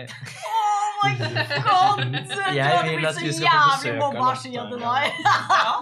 Oh 0.49 0.89
my 1.05 1.11
god! 1.19 1.99
Jeg 2.57 2.69
vil 2.89 3.05
at 3.07 3.15
så 3.15 3.19
skal 3.37 3.53
få 4.01 4.07
besøk 4.15 4.55
av 4.59 4.65
Lotta. 4.73 5.01
Ja. 5.37 5.73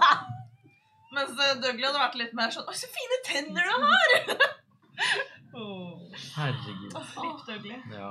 Mens 1.16 1.32
eh, 1.40 1.56
Dougley 1.62 1.86
hadde 1.88 2.00
vært 2.02 2.16
litt 2.20 2.34
mer 2.36 2.50
sånn 2.52 2.68
Oi, 2.68 2.76
så 2.78 2.86
fine 2.92 3.16
tenner 3.26 3.62
du 3.64 3.72
har! 3.88 4.08
Åh. 5.58 5.96
herregud. 6.36 6.92
Flipp 7.14 7.40
Dougley. 7.48 7.78
Ja. 7.96 8.10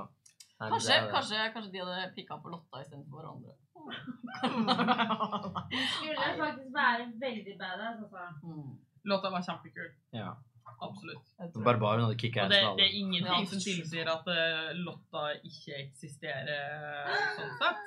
Nei, 0.58 0.66
men 0.66 0.72
Kanskje, 0.74 0.94
er 0.98 1.02
det. 1.06 1.12
kanskje, 1.14 1.38
kanskje 1.54 1.72
de 1.76 1.80
hadde 1.86 2.10
pikka 2.18 2.34
på 2.42 2.50
Lotta 2.50 2.82
istedenfor 2.82 3.22
hverandre. 3.22 3.54
Skulle 5.94 6.18
faktisk 6.42 6.74
være 6.76 7.04
veldig 7.22 7.54
badass, 7.62 8.02
altså. 8.04 8.24
Mm. 8.44 8.74
Lotta 9.08 9.30
var 9.32 9.40
kjempekul. 9.46 9.90
Ja. 10.18 10.34
Absolutt. 10.80 11.26
Barbaren 11.66 12.04
hadde 12.06 12.18
kicka 12.22 12.44
Og 12.46 12.52
det, 12.54 12.60
det 12.78 12.86
er 12.86 12.96
ingenting 13.00 13.48
som 13.50 13.60
tilsier 13.64 14.10
at 14.12 14.28
eh, 14.30 14.74
Lotta 14.78 15.24
ikke 15.42 15.74
eksisterer 15.82 17.08
sånn 17.38 17.54
sett. 17.62 17.80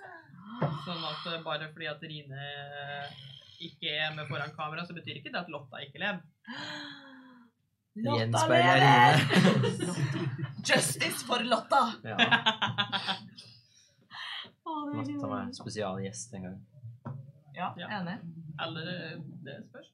Sånn 0.87 1.05
at 1.07 1.29
eh, 1.31 1.43
bare 1.47 1.69
fordi 1.71 1.87
at 1.91 2.03
Rine 2.03 2.49
ikke 3.61 3.93
er 3.93 4.15
med 4.17 4.27
foran 4.31 4.51
kamera, 4.57 4.83
så 4.89 4.97
betyr 4.97 5.21
ikke 5.21 5.31
det 5.35 5.43
at 5.45 5.53
Lotta 5.53 5.83
ikke 5.85 6.01
lever. 6.03 6.25
Gjenspeiler 8.01 8.81
Rine. 8.81 9.95
Justice 10.69 11.25
for 11.29 11.45
Lotta! 11.47 11.83
Ja. 12.07 12.17
Lotta 14.71 15.27
var 15.27 15.47
meg 15.47 15.55
spesialgjest 15.57 16.35
en 16.39 16.49
gang. 16.49 16.59
Ja, 17.57 17.71
Ja. 17.79 17.89
enig. 18.01 18.19
Eller 18.61 18.91
eh, 18.97 19.17
det 19.47 19.57
spørs. 19.69 19.89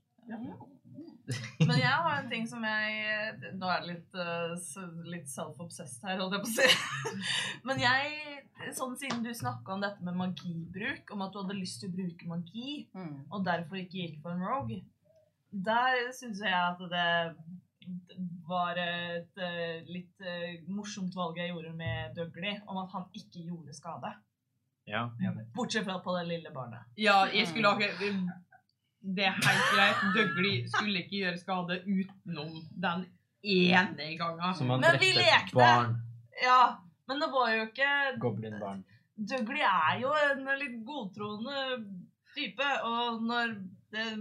Men 1.59 1.79
jeg 1.81 1.91
har 1.91 2.21
en 2.21 2.29
ting 2.31 2.45
som 2.47 2.63
jeg 2.63 3.55
Nå 3.59 3.67
er 3.73 3.81
det 3.83 3.89
litt, 3.91 4.15
eh, 4.15 4.85
litt 5.11 5.27
self-obsessed 5.33 6.05
her, 6.07 6.21
holdt 6.21 6.37
jeg 6.37 6.45
på 6.45 6.51
å 6.51 6.57
si. 6.57 7.23
Men 7.67 7.81
jeg, 7.83 8.37
sånn 8.79 8.95
siden 9.01 9.25
du 9.27 9.33
snakka 9.35 9.75
om 9.75 9.83
dette 9.83 10.05
med 10.07 10.15
magibruk, 10.21 11.11
om 11.17 11.25
at 11.27 11.33
du 11.35 11.41
hadde 11.43 11.59
lyst 11.59 11.81
til 11.83 11.91
å 11.91 11.97
bruke 11.99 12.29
magi, 12.31 12.77
Mm. 12.95 13.25
og 13.31 13.45
derfor 13.49 13.81
ikke 13.83 13.99
gikk 14.05 14.21
på 14.23 14.31
en 14.37 14.45
rogue, 14.47 14.83
der 15.53 16.13
syns 16.17 16.41
jeg 16.45 16.53
at 16.53 16.79
det 16.91 17.09
var 18.47 18.79
et 18.83 19.39
eh, 19.43 19.83
litt 19.87 20.23
eh, 20.23 20.63
morsomt 20.69 21.15
valg 21.15 21.39
jeg 21.39 21.53
gjorde 21.53 21.75
med 21.79 22.15
Dougley, 22.17 22.57
om 22.67 22.79
at 22.83 22.91
han 22.95 23.05
ikke 23.15 23.45
gjorde 23.47 23.75
skade. 23.77 24.15
Ja. 24.87 25.09
Bortsett 25.55 25.85
fra 25.87 25.99
på 26.03 26.13
det 26.17 26.27
lille 26.29 26.51
barnet. 26.55 26.87
Ja, 26.97 27.25
jeg 27.35 27.49
skulle 27.51 27.73
ha 27.75 27.79
Det 29.07 29.27
er 29.29 29.37
helt 29.39 29.69
greit. 29.75 30.03
Dougley 30.17 30.57
skulle 30.67 31.05
ikke 31.05 31.21
gjøre 31.21 31.39
skade 31.39 31.79
utenom 31.87 32.57
den 32.83 33.07
ene 33.47 34.09
gangen. 34.19 34.55
Som 34.59 34.73
han 34.75 34.83
Men 34.83 34.99
vi 34.99 35.13
drepte 35.15 35.31
lekte. 35.31 35.57
barn. 35.61 35.97
Ja, 36.43 36.61
men 37.07 37.23
det 37.23 37.31
var 37.33 37.53
jo 37.55 37.67
ikke 37.69 37.91
Goblinbarn. 38.21 38.85
Dougley 39.17 39.63
er 39.63 40.01
jo 40.03 40.13
en 40.13 40.49
litt 40.61 40.81
godtroende 40.85 41.61
type, 42.37 42.73
og 42.85 43.23
når 43.25 43.55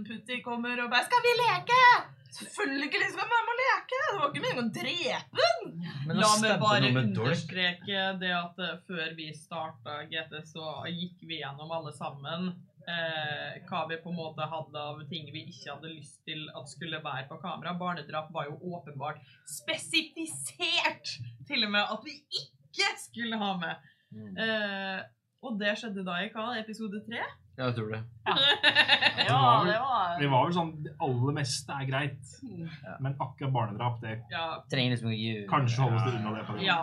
Putti 0.06 0.38
kommer 0.40 0.78
og 0.84 0.90
bare 0.90 1.04
'Skal 1.04 1.24
vi 1.26 1.32
leke?' 1.42 2.14
Selvfølgelig 2.36 2.86
ikke 2.86 3.00
liksom, 3.00 3.30
jeg 3.32 3.44
må 3.48 3.54
leke! 3.60 3.98
Det 4.12 4.18
var 4.20 4.30
ikke 4.30 4.42
meningen 4.44 4.66
å 4.68 4.74
drepe 4.76 5.36
den! 5.40 6.18
La 6.20 6.30
meg 6.42 6.60
bare 6.60 6.90
understreke 7.00 8.02
det 8.20 8.32
at 8.36 8.58
eh, 8.60 8.74
før 8.88 9.14
vi 9.16 9.28
starta 9.36 10.02
GT, 10.10 10.34
så 10.50 10.74
gikk 10.90 11.22
vi 11.22 11.40
gjennom 11.40 11.72
alle 11.72 11.92
sammen 11.96 12.50
eh, 12.88 13.56
hva 13.68 13.80
vi 13.90 13.96
på 14.02 14.10
en 14.12 14.18
måte 14.18 14.46
hadde 14.50 14.82
av 14.82 15.00
ting 15.10 15.26
vi 15.34 15.44
ikke 15.50 15.74
hadde 15.74 15.90
lyst 15.94 16.20
til 16.28 16.46
at 16.56 16.68
skulle 16.70 17.00
være 17.04 17.26
på 17.30 17.38
kamera. 17.42 17.74
Barnedrap 17.78 18.30
var 18.34 18.46
jo 18.50 18.58
åpenbart 18.76 19.18
spesifisert 19.48 21.16
til 21.48 21.64
og 21.66 21.70
med 21.74 21.82
at 21.96 22.04
vi 22.06 22.16
ikke 22.42 22.92
skulle 23.06 23.38
ha 23.40 23.52
med. 23.60 23.90
Mm. 24.14 24.36
Eh, 24.38 25.00
og 25.46 25.58
det 25.60 25.74
skjedde 25.78 26.02
da 26.06 26.20
i 26.24 26.30
hva? 26.34 26.52
Episode 26.58 27.02
tre? 27.06 27.20
Ja, 27.56 27.70
jeg 27.70 27.74
tror 27.78 27.92
det. 27.94 28.00
Ja, 28.26 29.36
var 29.40 29.62
vel- 29.64 29.70
det 29.72 29.78
var 29.80 30.18
Det 30.20 30.28
var 30.32 30.42
vel 30.44 30.52
sånn 30.56 30.72
Det 30.84 30.90
aller 31.06 31.32
meste 31.38 31.72
er 31.72 31.86
greit, 31.88 32.32
ja. 32.44 32.96
men 33.00 33.14
akkurat 33.22 33.52
barnedrap, 33.54 34.00
det 34.02 34.16
Ja. 34.32 34.42
Trenger 34.72 34.92
liksom 34.92 35.08
å 35.08 35.16
gjøre 35.16 35.46
kanskje 35.52 35.86
holdes 35.86 36.04
det 36.04 36.18
unna 36.18 36.34
det. 36.36 36.44
det. 36.50 36.66
ja. 36.66 36.80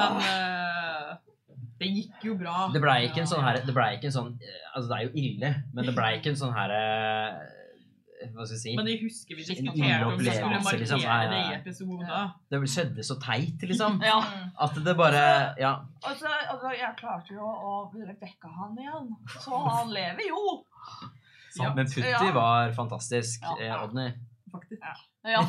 Men 0.00 0.18
eh, 0.24 1.12
det 1.80 1.88
gikk 1.90 2.22
jo 2.28 2.34
bra. 2.38 2.68
Det 2.72 2.80
blei 2.82 3.00
ikke 3.08 3.20
en 3.24 3.28
sånn 3.30 3.42
her 3.44 3.58
Det 3.66 3.74
blei 3.74 3.96
ikke 3.96 4.06
en 4.10 4.14
sånn 4.14 4.32
eh, 4.38 4.62
Altså, 4.76 4.86
det 4.90 4.96
er 4.96 5.04
jo 5.08 5.12
ille, 5.24 5.50
men 5.74 5.88
det 5.88 5.94
blei 5.96 6.12
ikke 6.20 6.30
en 6.32 6.38
sånn 6.38 6.52
her 6.54 6.70
eh, 6.76 7.32
Hva 8.34 8.46
skal 8.46 8.54
jeg 8.54 8.62
si? 8.62 8.74
Men 8.78 8.86
jeg 8.88 9.00
husker 9.02 9.36
vi 9.36 9.42
diskuterte 9.44 10.06
om 10.06 10.14
vi 10.16 10.24
skulle 10.24 10.46
opplevelse, 10.46 10.64
markere 10.64 10.80
liksom. 10.84 11.02
Ja, 11.02 11.16
ja, 11.18 11.30
det 11.32 11.40
i 11.40 11.56
episoder. 11.58 12.30
Det 12.54 12.60
skjedde 12.74 13.06
så 13.10 13.16
teit, 13.20 13.66
liksom. 13.68 13.98
Ja. 14.10 14.18
At 14.66 14.78
det 14.86 14.94
bare 14.96 15.24
Ja. 15.60 15.72
Altså, 16.06 16.30
altså, 16.52 16.70
jeg 16.78 16.94
klarte 17.02 17.34
jo 17.34 17.44
å 17.44 17.74
vekke 17.92 18.54
han 18.60 18.78
igjen, 18.80 19.10
så 19.40 19.60
han 19.66 19.92
lever 19.92 20.24
jo. 20.30 20.44
Ja. 21.58 21.72
Men 21.76 21.90
Putti 21.90 22.06
Ja. 22.14 22.22
var 22.34 22.72
fantastisk, 22.78 23.42
Ja. 23.42 23.58
eh, 23.60 23.82
Odny. 23.82 24.08
Faktisk. 24.54 24.82
ja. 25.26 25.42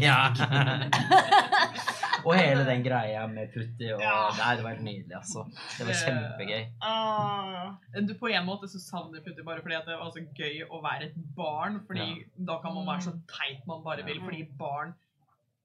ja. 0.00 0.18
og 2.24 2.34
hele 2.38 2.64
den 2.66 2.82
greia 2.84 3.26
med 3.30 3.52
Putti 3.54 3.90
og 3.94 4.00
Ja. 4.02 4.16
Nei, 4.38 4.50
det 4.56 4.64
var 4.64 4.74
helt 4.74 4.86
nydelig, 4.86 5.14
altså. 5.20 5.44
Det 5.78 5.86
var 5.88 6.00
kjempegøy. 6.00 6.64
Uh, 6.82 8.04
Du, 8.08 8.14
på 8.18 8.32
en 8.32 8.46
måte 8.46 8.68
så 8.72 8.80
savner 8.82 9.22
Putti 9.24 9.44
bare 9.46 9.62
fordi 9.62 9.78
at 9.78 9.86
det 9.88 9.98
var 10.00 10.10
så 10.14 10.24
gøy 10.38 10.64
å 10.68 10.82
være 10.84 11.10
et 11.10 11.16
barn. 11.36 11.80
Fordi 11.86 12.24
da 12.50 12.58
kan 12.64 12.74
man 12.74 12.86
være 12.88 13.06
så 13.08 13.14
teit 13.30 13.64
man 13.70 13.84
bare 13.86 14.04
vil. 14.06 14.20
Fordi 14.24 14.44
barn 14.58 14.94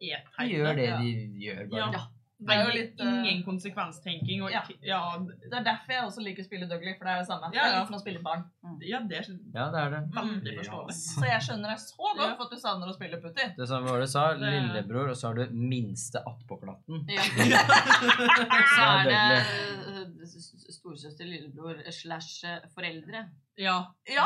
er 0.01 0.23
De 0.39 0.47
gjør 0.53 0.75
det 0.75 0.89
de 1.01 1.11
gjør, 1.43 1.65
bare. 1.71 1.91
Ja. 1.93 2.07
Det 2.39 2.55
er 2.55 2.61
jo 2.63 2.71
litt 2.71 3.01
er 3.03 3.07
eh, 3.09 3.15
ingen 3.27 3.43
konsekvenstenking. 3.43 4.41
Og 4.45 4.51
Ja. 4.53 4.61
ja, 4.81 4.99
Det 5.19 5.51
er 5.53 5.63
derfor 5.65 5.91
jeg 5.91 6.03
også 6.07 6.21
liker 6.23 6.43
å 6.43 6.45
spille 6.47 6.67
Dougley, 6.69 6.93
for 6.97 7.03
det 7.03 7.11
er 7.11 7.19
det 7.19 7.27
samme. 7.27 7.49
Det 7.51 7.57
Ja, 7.59 7.65
er 7.67 7.73
ja. 7.75 7.85
som 7.85 7.95
å 7.95 7.99
spille 7.99 8.21
barn. 8.23 8.45
ja, 8.81 8.99
det 9.03 9.17
er 9.19 9.25
Ja, 9.53 9.65
det 9.71 9.79
er 9.83 9.89
det. 9.89 10.01
veldig 10.15 10.53
Ja. 10.55 10.61
forståelig. 10.61 10.95
Så 10.95 11.25
jeg 11.27 11.41
skjønner 11.41 11.67
deg 11.73 11.79
så 11.83 11.97
godt 11.97 12.17
Ja. 12.23 12.35
for 12.37 12.43
at 12.45 12.51
du 12.51 12.57
savner 12.57 12.87
å 12.87 12.95
spille 12.95 13.17
Putti. 13.21 13.55
Det 13.57 13.67
som 13.67 13.83
du 13.85 14.07
sa, 14.07 14.33
Det- 14.33 14.39
lillebror, 14.39 15.09
og 15.09 15.15
så 15.17 15.27
har 15.27 15.35
du 15.35 15.51
minste 15.51 16.23
attpåklatten. 16.23 17.05
Ja. 17.09 17.21
Så 18.75 18.81
er 18.87 19.03
det 19.09 19.19
eh, 19.19 20.73
storesøster, 20.73 21.25
lillebror 21.27 21.81
slash 21.91 22.43
eh, 22.45 22.59
foreldre. 22.75 23.25
Ja. 23.59 23.77
Ja. 24.07 24.25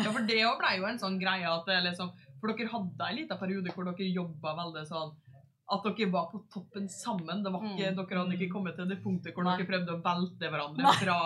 Ja, 0.00 0.10
for 0.12 0.22
det 0.24 0.38
òg 0.46 0.58
ble 0.62 0.76
jo 0.78 0.86
en 0.88 0.98
sånn 0.98 1.18
greie 1.20 1.44
at 1.44 1.66
det 1.66 1.82
liksom 1.84 2.12
For 2.40 2.48
dere 2.56 2.70
hadde 2.72 3.04
en 3.10 3.16
liten 3.18 3.36
periode 3.36 3.68
hvor 3.74 3.84
dere 3.84 4.06
jobba 4.14 4.54
veldig 4.56 4.86
sånn 4.88 5.10
at 5.70 5.84
dere 5.86 6.10
var 6.10 6.26
på 6.32 6.40
toppen 6.52 6.88
sammen. 6.88 7.42
Det 7.44 7.52
var 7.52 7.60
ikke, 7.62 7.90
Mm. 7.92 7.96
Dere 8.08 8.18
hadde 8.24 8.36
ikke 8.38 8.52
kommet 8.52 8.74
til 8.76 8.88
det 8.90 9.02
punktet 9.04 9.34
hvor 9.34 9.44
Nei. 9.44 9.56
dere 9.56 9.66
prøvde 9.70 9.94
å 9.94 10.02
velte 10.02 10.50
hverandre 10.50 10.94
fra, 10.98 11.18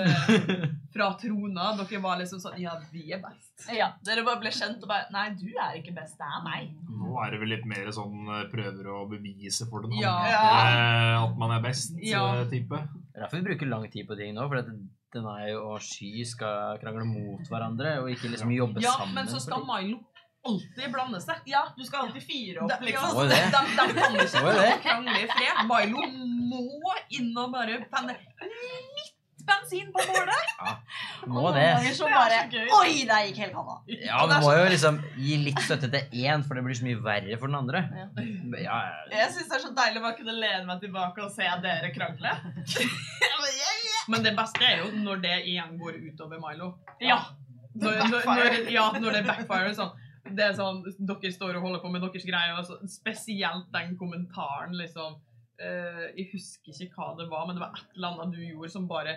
eh, 0.00 0.68
fra 0.94 1.08
trona. 1.20 1.66
Dere 1.76 2.00
var 2.00 2.18
liksom 2.18 2.40
sånn 2.40 2.58
Ja, 2.60 2.76
vi 2.92 3.12
er 3.12 3.20
best. 3.20 3.66
Ja, 3.72 3.92
Dere 4.04 4.24
bare 4.24 4.40
ble 4.40 4.50
kjent 4.50 4.82
og 4.82 4.88
bare 4.88 5.06
Nei, 5.12 5.30
du 5.38 5.46
er 5.60 5.76
ikke 5.80 5.94
best, 5.94 6.16
det 6.18 6.24
er 6.26 6.42
meg. 6.46 6.72
Nå 6.88 7.12
er 7.26 7.30
det 7.34 7.40
vel 7.42 7.48
litt 7.52 7.66
mer 7.68 7.86
sånn 7.92 8.24
eh, 8.32 8.48
prøver 8.52 8.88
å 8.94 9.02
bevise 9.10 9.68
for 9.68 9.82
den 9.82 9.92
Ja. 10.00 10.14
andre 10.16 10.32
eh, 10.32 11.22
at 11.28 11.36
man 11.38 11.50
er 11.58 11.60
best, 11.68 11.92
Ja. 12.00 12.24
eh, 12.40 12.44
type. 12.48 12.70
Det 13.12 13.16
er 13.20 13.26
derfor 13.26 13.42
vi 13.42 13.48
bruker 13.50 13.68
lang 13.68 13.88
tid 13.90 14.08
på 14.08 14.16
ting 14.16 14.34
nå, 14.34 14.48
for 14.48 14.56
at 14.56 14.66
Denai 15.12 15.52
og 15.52 15.76
Sky 15.84 16.24
skal 16.24 16.78
krangle 16.80 17.04
mot 17.04 17.44
hverandre, 17.50 17.98
og 18.00 18.08
ikke 18.08 18.30
liksom 18.32 18.48
jobbe 18.56 18.80
Ja, 18.80 18.92
sammen. 18.96 19.14
men 19.14 19.26
så 19.28 19.38
skal 19.42 19.60
ting. 19.60 19.68
Milo 19.68 19.98
alltid 20.48 20.92
blande 20.92 21.20
seg. 21.22 21.40
Ja, 21.50 21.64
du 21.76 21.84
skal 21.86 22.06
alltid 22.08 22.26
fire 22.26 22.66
opp, 22.66 22.84
liksom. 22.84 23.16
De, 23.16 23.22
jo. 23.22 23.28
De, 23.30 23.64
de 23.78 23.96
kan 23.96 24.20
ikke 24.66 24.78
krangle 24.84 25.16
i 25.22 25.26
fred. 25.30 25.64
Milo 25.70 26.06
må 26.52 26.94
inn 27.14 27.32
og 27.38 27.52
bare 27.54 27.80
penne 27.92 28.16
litt 28.18 29.12
bensin 29.42 29.88
på 29.92 30.02
bålet. 30.06 30.50
Ja, 30.58 30.72
Må 31.26 31.40
Og 31.48 31.54
det. 31.56 31.94
så 31.96 32.06
Det 32.06 32.12
er 32.12 32.16
bare 32.16 32.36
så. 32.52 32.78
Oi, 32.78 32.92
der 33.08 33.24
gikk 33.26 33.40
hele 33.42 33.54
kanna. 33.56 33.76
Ja, 33.90 34.20
vi 34.30 34.38
må 34.44 34.52
jo 34.54 34.68
liksom 34.70 35.00
gi 35.18 35.38
litt 35.42 35.58
støtte 35.66 35.90
til 35.90 36.14
én, 36.22 36.44
for 36.46 36.58
det 36.58 36.64
blir 36.66 36.78
så 36.78 36.86
mye 36.86 37.00
verre 37.02 37.38
for 37.40 37.50
den 37.50 37.58
andre. 37.58 37.82
Ja. 37.90 38.06
Ja, 38.62 38.78
ja. 38.86 39.02
Jeg 39.16 39.32
syns 39.34 39.50
det 39.50 39.58
er 39.58 39.64
så 39.64 39.72
deilig 39.78 40.02
å 40.02 40.04
bare 40.06 40.18
kunne 40.20 40.36
lene 40.38 40.62
meg 40.68 40.82
tilbake 40.84 41.26
og 41.26 41.34
se 41.34 41.48
dere 41.64 41.90
krangle. 41.94 42.36
Men 44.12 44.24
det 44.26 44.34
beste 44.38 44.66
er 44.66 44.82
jo 44.82 44.90
når 45.02 45.22
det 45.22 45.36
igjen 45.46 45.76
går 45.80 45.98
utover 46.10 46.42
Milo. 46.42 46.72
Ja. 47.02 47.20
Når, 47.74 48.02
når, 48.12 48.24
når, 48.28 48.56
ja, 48.70 48.86
når 49.00 49.18
det 49.18 49.26
backfirer 49.26 49.74
sånn. 49.76 49.92
Det 50.24 50.44
er 50.44 50.52
sånn, 50.54 50.82
Dere 50.98 51.32
står 51.34 51.56
og 51.58 51.62
holder 51.66 51.80
på 51.82 51.90
med 51.90 52.00
deres 52.04 52.24
greier, 52.28 52.54
og 52.58 52.64
så, 52.68 52.76
spesielt 52.88 53.70
den 53.74 53.96
kommentaren, 54.00 54.74
liksom 54.78 55.18
Uh, 55.62 56.08
Jeg 56.16 56.30
husker 56.32 56.72
ikke 56.74 56.96
hva 56.96 57.10
det 57.18 57.26
var, 57.30 57.44
men 57.46 57.54
det 57.54 57.60
var 57.62 57.74
et 57.76 57.92
eller 57.94 58.08
annet 58.16 58.32
du 58.34 58.40
gjorde 58.42 58.70
som 58.72 58.86
bare 58.88 59.12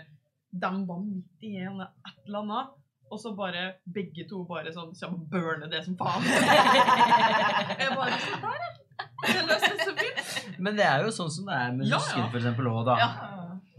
De 0.53 0.68
var 0.86 0.99
midt 1.01 1.45
i 1.47 1.56
en 1.64 1.80
et 1.82 2.20
eller 2.28 2.39
annet, 2.43 2.74
og 3.10 3.18
så 3.24 3.32
bare 3.38 3.62
begge 3.95 4.28
to 4.30 4.43
bare 4.45 4.70
sånn 4.76 4.91
kommer 4.93 5.16
og 5.24 5.30
burner 5.32 5.72
det 5.72 5.80
som 5.88 5.95
faen. 5.97 6.22
Jeg 7.80 7.89
bare 7.97 8.20
sånn 8.20 9.47
der, 9.49 9.64
fint. 9.97 10.60
Men 10.60 10.78
det 10.78 10.86
er 10.86 11.03
jo 11.08 11.12
sånn 11.16 11.32
som 11.34 11.47
det 11.49 11.56
er 11.58 11.72
med 11.80 11.88
Ja, 11.88 11.95
ja. 11.97 12.03
søsken, 12.03 12.30
for 12.30 12.38
eksempel, 12.43 12.70
også, 12.70 12.86
da. 12.91 12.95
Ja. 13.01 13.10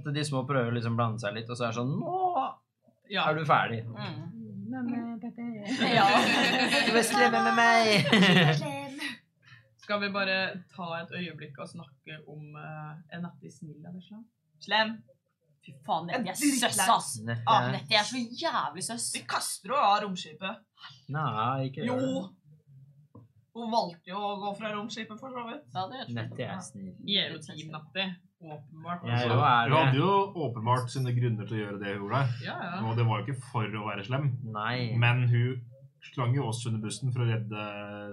At 0.01 0.11
de 0.17 0.25
små 0.27 0.43
prøver 0.49 0.73
å 0.73 0.75
liksom 0.81 0.97
blande 0.99 1.23
seg 1.23 1.37
litt, 1.37 1.51
og 1.53 1.61
så 1.61 1.69
er 1.69 1.75
det 1.75 1.79
sånn 1.83 1.95
Nå 2.01 2.17
Ja. 3.13 3.29
er 3.31 3.35
du 3.39 3.45
ferdig. 3.47 3.85
Mm. 3.87 4.36
Ja. 5.97 6.07
Du 6.87 6.97
er 6.97 7.05
slemme 7.07 7.43
med 7.49 7.55
meg! 7.57 8.87
Skal 9.87 10.01
vi 10.03 10.09
bare 10.11 10.39
ta 10.75 10.87
et 11.01 11.13
øyeblikk 11.15 11.59
og 11.63 11.69
snakke 11.71 12.19
om 12.27 12.57
uh, 12.59 12.97
er 13.13 13.29
i 13.47 13.51
snill 13.53 13.79
eller 13.79 14.03
slem? 14.03 14.25
Slem. 14.65 14.97
Fy 15.67 15.75
faen, 15.87 16.07
Nettie 16.11 16.31
er 16.31 16.61
søss, 16.61 16.81
ass. 16.87 17.13
Ah. 17.47 17.69
Nettie 17.73 17.99
er 17.99 18.07
så 18.07 18.19
jævlig 18.19 18.85
søss. 18.87 19.09
Vi 19.15 19.23
kaster 19.27 19.73
henne 19.75 19.87
av 19.93 20.03
romskipet. 20.05 20.61
Nei, 21.15 21.71
ikke 21.71 21.87
Jo. 21.87 21.97
gjør 21.97 22.11
det. 22.11 23.23
Hun 23.57 23.71
valgte 23.73 24.13
jo 24.13 24.21
å 24.21 24.35
gå 24.43 24.53
fra 24.59 24.71
romskipet, 24.75 25.17
for 25.19 25.33
så 25.33 25.47
vidt. 25.49 25.65
Ja, 25.75 25.87
det 25.91 26.03
er 26.03 26.13
Nettie 26.19 26.49
er 26.53 26.63
snill. 26.63 26.93
Jeg 27.09 27.25
er 27.25 27.35
jo 27.35 27.43
team 27.47 27.73
Nettie. 27.73 28.09
Åpenbart. 28.43 29.07
Jeg 29.09 29.21
Så 29.31 29.37
er 29.41 29.71
Hun 29.71 29.77
hadde 29.79 29.97
jo 29.97 30.11
åpenbart 30.47 30.91
sine 30.93 31.13
grunner 31.17 31.47
til 31.49 31.57
å 31.57 31.63
gjøre 31.63 31.79
det 31.81 31.95
hun 31.95 32.03
gjorde. 32.05 32.25
Ja, 32.45 32.57
ja. 32.63 32.75
Og 32.85 32.99
det 32.99 33.07
var 33.09 33.23
jo 33.23 33.25
ikke 33.27 33.47
for 33.53 33.79
å 33.81 33.87
være 33.89 34.05
slem, 34.05 34.29
Nei. 34.53 34.93
men 34.97 35.25
hun 35.31 35.65
slang 36.13 36.37
jo 36.37 36.45
oss 36.51 36.61
under 36.69 36.83
bussen 36.85 37.11
for 37.15 37.25
å 37.25 37.31
redde 37.31 37.63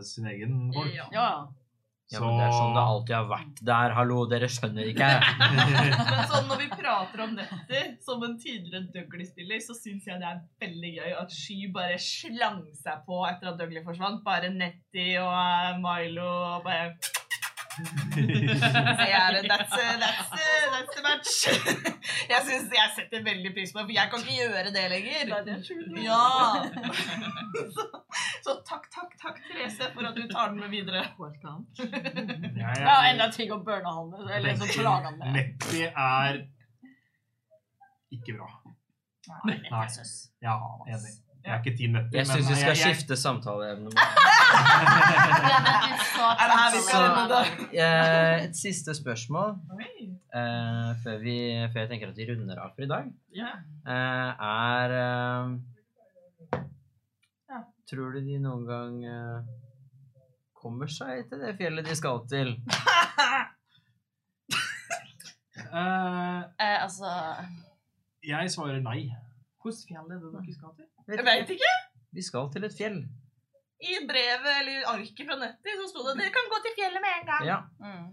sin 0.08 0.26
egen 0.32 0.72
folk. 0.74 0.94
Ja. 0.96 1.10
Ja, 1.14 1.28
Ja, 2.14 2.20
men 2.20 2.36
det 2.38 2.46
er 2.46 2.52
sånn 2.54 2.74
det 2.76 2.82
alltid 2.84 3.16
har 3.16 3.28
vært 3.30 3.62
der. 3.66 3.94
Hallo, 3.98 4.18
dere 4.30 4.48
skjønner 4.52 4.90
ikke. 4.92 5.08
Men 6.12 6.28
sånn 6.30 6.50
når 6.50 6.60
vi 6.60 6.68
prater 6.70 7.24
om 7.24 7.32
Nettie 7.38 7.84
som 8.06 8.22
en 8.28 8.36
tidligere 8.38 8.84
Dougley-spiller, 8.94 9.62
så 9.64 9.74
syns 9.74 10.06
jeg 10.10 10.20
det 10.22 10.28
er 10.30 10.42
veldig 10.62 10.92
gøy 11.00 11.16
at 11.22 11.34
Sky 11.34 11.72
bare 11.74 11.96
slang 12.04 12.60
seg 12.78 13.02
på 13.08 13.24
etter 13.32 13.54
at 13.54 13.58
Dougley 13.58 13.82
forsvant. 13.88 14.22
Bare 14.28 14.52
Nettie 14.54 15.16
og 15.24 15.32
eh, 15.34 15.80
Milo 15.82 16.28
og 16.28 16.68
bare 16.68 16.92
Så 18.98 19.06
jeg 19.10 19.20
er 19.20 19.46
that's, 19.50 19.74
uh, 19.74 19.94
that's, 20.04 20.34
uh, 20.38 20.66
that's 20.74 20.94
the 20.96 21.04
match. 21.08 21.32
Jeg 22.34 22.42
synes 22.46 22.68
jeg 22.78 22.92
setter 22.96 23.24
veldig 23.26 23.52
pris 23.56 23.72
på 23.74 23.80
det, 23.82 23.86
for 23.88 23.96
jeg 23.96 24.10
kan 24.12 24.20
ikke 24.24 24.36
gjøre 24.38 24.72
det 24.76 24.84
lenger. 24.94 25.32
Ja. 26.06 26.20
Så, 27.76 27.86
så 28.46 28.56
takk, 28.68 28.86
takk, 28.94 29.12
takk, 29.22 29.40
Therese, 29.48 29.90
for 29.96 30.06
at 30.10 30.16
du 30.18 30.24
tar 30.32 30.52
den 30.54 30.60
med 30.62 30.70
videre. 30.74 31.04
Ja 32.60 32.74
er- 32.76 33.10
enda 33.14 33.30
ting 33.34 33.52
å 33.54 33.60
burne 33.66 33.94
han 33.98 34.10
med. 34.14 34.30
Eller 34.38 34.58
så 34.62 34.70
klager 34.74 35.10
han 35.10 35.18
med. 35.22 35.34
Nettie 35.40 35.90
er 35.90 36.42
ikke 38.14 38.38
bra. 38.38 38.50
Nei, 39.48 39.58
Nei. 39.72 39.86
Ja, 40.44 40.58
enig. 40.92 41.14
Jeg 41.44 41.52
er 41.54 41.60
ikke 41.64 41.76
ti 41.78 41.88
nøtter. 41.92 42.18
Jeg 42.18 42.28
syns 42.28 42.50
vi 42.50 42.56
skal 42.56 42.70
jeg- 42.72 42.78
jeg- 42.80 42.96
skifte 42.96 43.16
samtaleevne. 43.20 43.90
Det 46.74 47.30
det? 47.30 47.46
Eh, 47.80 48.44
Et 48.46 48.56
siste 48.56 48.94
spørsmål 48.96 49.50
uh, 49.50 50.92
før, 51.04 51.18
vi, 51.22 51.36
før 51.74 51.80
jeg 51.84 51.90
tenker 51.90 52.08
at 52.10 52.18
vi 52.18 52.28
runder 52.32 52.60
av 52.64 52.70
for 52.76 52.84
i 52.86 52.88
dag, 52.88 53.10
Ja. 53.36 53.50
eh, 53.88 54.32
er 54.40 54.90
Tror 57.90 58.12
du 58.16 58.20
de 58.26 58.38
noen 58.40 58.64
gang 58.66 59.46
kommer 60.56 60.88
seg 60.88 61.28
til 61.30 61.40
det 61.44 61.58
fjellet 61.60 61.86
de 61.86 61.96
skal 61.96 62.24
til? 62.30 62.56
Eh, 65.74 66.42
Eh, 66.64 66.84
altså 66.84 67.10
jeg 68.24 68.50
svarer 68.52 68.80
nei. 68.82 69.10
Hvilket 69.64 69.88
fjell 69.90 70.12
er 70.12 70.20
det 70.22 70.32
dere 70.34 70.54
skal 70.56 70.72
til? 70.78 70.86
Jeg 71.08 71.26
veit 71.28 71.50
ikke. 71.58 71.74
Vi 72.14 72.24
skal 72.24 72.50
til 72.54 72.64
et 72.68 72.76
fjell. 72.78 73.00
I 73.84 73.96
brevet 74.08 74.52
eller 74.62 74.86
arket 74.94 75.26
fra 75.28 75.36
Nettie 75.42 75.74
så 75.80 75.88
sto 75.90 76.04
det 76.08 76.14
dere 76.22 76.32
kan 76.32 76.46
gå 76.52 76.60
til 76.64 76.76
fjellet 76.78 77.04
med 77.04 77.16
en 77.20 77.26
gang. 77.32 77.48
Ja. 77.50 77.58
mm. 77.84 78.12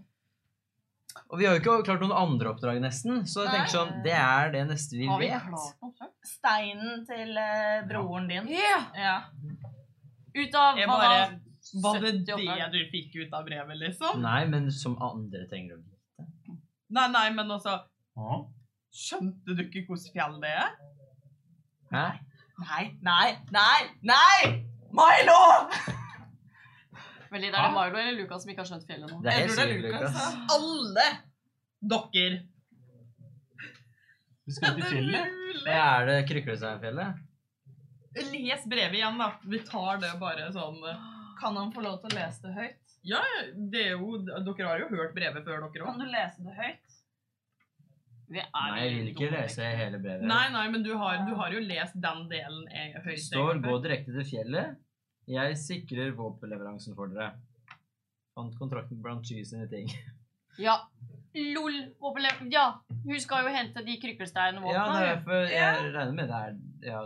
Og 1.31 1.39
vi 1.39 1.45
har 1.47 1.55
jo 1.55 1.59
ikke 1.61 1.75
klart 1.87 2.03
noen 2.03 2.15
andre 2.15 2.51
oppdrag, 2.53 2.77
nesten, 2.83 3.25
så 3.27 3.43
jeg 3.43 3.51
tenker 3.51 3.71
sånn, 3.73 3.89
det 4.03 4.13
er 4.15 4.51
det 4.53 4.61
neste 4.69 4.95
vi 4.95 5.07
Har 5.09 5.19
vi 5.19 5.27
vet. 5.27 5.47
klart? 5.47 6.05
Steinen 6.27 7.01
til 7.07 7.35
uh, 7.35 7.81
broren 7.87 8.29
din. 8.31 8.47
Ja! 8.51 8.77
Ja. 8.95 9.15
Ut 10.31 10.55
av 10.55 10.79
Jeg 10.79 10.87
hva 10.87 10.97
bare- 11.01 11.23
da? 11.33 11.39
Var 11.83 11.99
det 12.01 12.11
det 12.25 12.69
du 12.73 12.79
fikk 12.89 13.15
ut 13.21 13.33
av 13.37 13.45
brevet, 13.45 13.77
liksom? 13.77 14.21
Nei, 14.23 14.39
men 14.49 14.71
som 14.73 14.95
andre 15.03 15.43
trenger 15.51 15.77
å 15.77 15.81
vite. 15.83 16.57
Nei, 16.91 17.07
nei, 17.13 17.27
men 17.37 17.51
altså 17.53 17.77
Ja. 18.17 18.39
Skjønte 18.91 19.55
du 19.55 19.61
ikke 19.63 19.85
hvordan 19.87 20.15
fjell 20.15 20.39
det 20.41 20.49
er? 20.63 20.71
Hæ? 21.93 22.05
Nei, 22.61 22.83
nei, 23.01 23.31
nei, 23.55 23.81
nei! 24.11 24.53
Milo! 24.91 25.41
Veldig, 27.31 27.47
er 27.47 27.57
det 27.57 27.67
Milo 27.73 27.99
eller 28.03 28.15
Lucas 28.19 28.43
som 28.43 28.51
ikke 28.53 28.65
har 28.65 28.71
skjønt 28.73 28.87
fjellet 28.89 29.11
nå? 29.11 29.19
Det 29.23 29.31
er 29.33 29.43
helt 29.43 29.51
er 29.51 29.59
sikkert 29.59 29.85
Lukas. 29.87 30.15
Lukas. 30.15 30.55
Alle! 30.57 31.09
dokker. 31.81 32.37
Du 34.45 34.53
skal 34.53 34.77
til 34.77 34.85
fjellet. 34.85 35.37
Hva 35.65 35.81
er 35.97 36.07
det 36.09 36.17
Kryklesteinfjellet? 36.29 37.19
Les 38.21 38.63
brevet 38.67 38.97
igjen, 38.99 39.19
da. 39.21 39.31
Vi 39.47 39.61
tar 39.65 40.01
det 40.01 40.11
bare 40.19 40.49
sånn 40.51 40.81
Kan 41.39 41.55
han 41.55 41.69
få 41.71 41.83
lov 41.85 42.01
til 42.01 42.11
å 42.11 42.17
lese 42.17 42.43
det 42.43 42.51
høyt? 42.57 42.95
Ja, 43.07 43.21
det 43.71 43.85
er 43.85 43.93
jo 43.95 44.17
Dere 44.25 44.67
har 44.67 44.81
jo 44.83 44.89
hørt 44.91 45.15
brevet 45.15 45.45
før, 45.47 45.63
dere 45.63 45.85
Kan 45.87 46.01
du 46.01 46.09
lese 46.11 46.43
det 46.43 46.57
høyt? 46.57 46.90
Er 48.39 48.47
Nei, 48.53 48.79
jeg 48.85 48.93
vil 48.95 49.09
ikke 49.11 49.29
lese 49.33 49.67
hele 49.75 49.99
brevet. 49.99 50.23
Nei, 50.29 50.45
nei, 50.53 50.63
men 50.71 50.85
du 50.85 50.93
har, 50.95 51.25
du 51.27 51.33
har 51.35 51.51
jo 51.51 51.59
lest 51.65 51.97
den 51.99 52.23
delen 52.31 52.63
høyt. 52.71 53.17
Det 53.17 53.19
står 53.25 53.59
'gå 53.63 53.77
direkte 53.83 54.15
til 54.15 54.27
fjellet'. 54.29 54.75
Jeg 55.31 55.57
sikrer 55.57 56.13
våpenleveransen 56.17 56.95
for 56.95 57.11
dere. 57.11 57.33
Fant 58.35 58.55
kontrakten 58.59 59.01
blant 59.03 59.27
Sky 59.27 59.43
sine 59.45 59.67
ting. 59.71 59.91
Ja. 60.59 60.75
Lol. 61.33 61.77
Våpenlev... 61.99 62.41
Ja. 62.51 62.65
Hun 63.05 63.19
skal 63.23 63.45
jo 63.45 63.53
hente 63.55 63.83
de 63.87 63.93
kryklesteinvåpnene. 64.01 64.75
Ja, 64.75 64.83
det 64.91 65.05
er 65.05 65.13
derfor 65.15 65.45
jeg 65.47 65.93
regner 65.95 66.15
med 66.17 66.27
det 66.27 66.39
er 66.39 66.57
ja, 66.91 67.03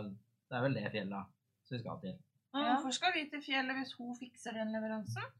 Det 0.50 0.56
er 0.58 0.64
vel 0.64 0.74
det 0.74 0.90
fjellet 0.90 1.14
da, 1.14 1.20
som 1.62 1.76
vi 1.76 1.78
skal 1.84 2.00
til. 2.02 2.16
Ja. 2.56 2.64
Hvorfor 2.72 2.96
skal 2.98 3.14
vi 3.14 3.22
til 3.30 3.42
fjellet 3.46 3.78
hvis 3.78 3.92
hun 4.00 4.16
fikser 4.18 4.58
den 4.58 4.74
leveransen? 4.74 5.30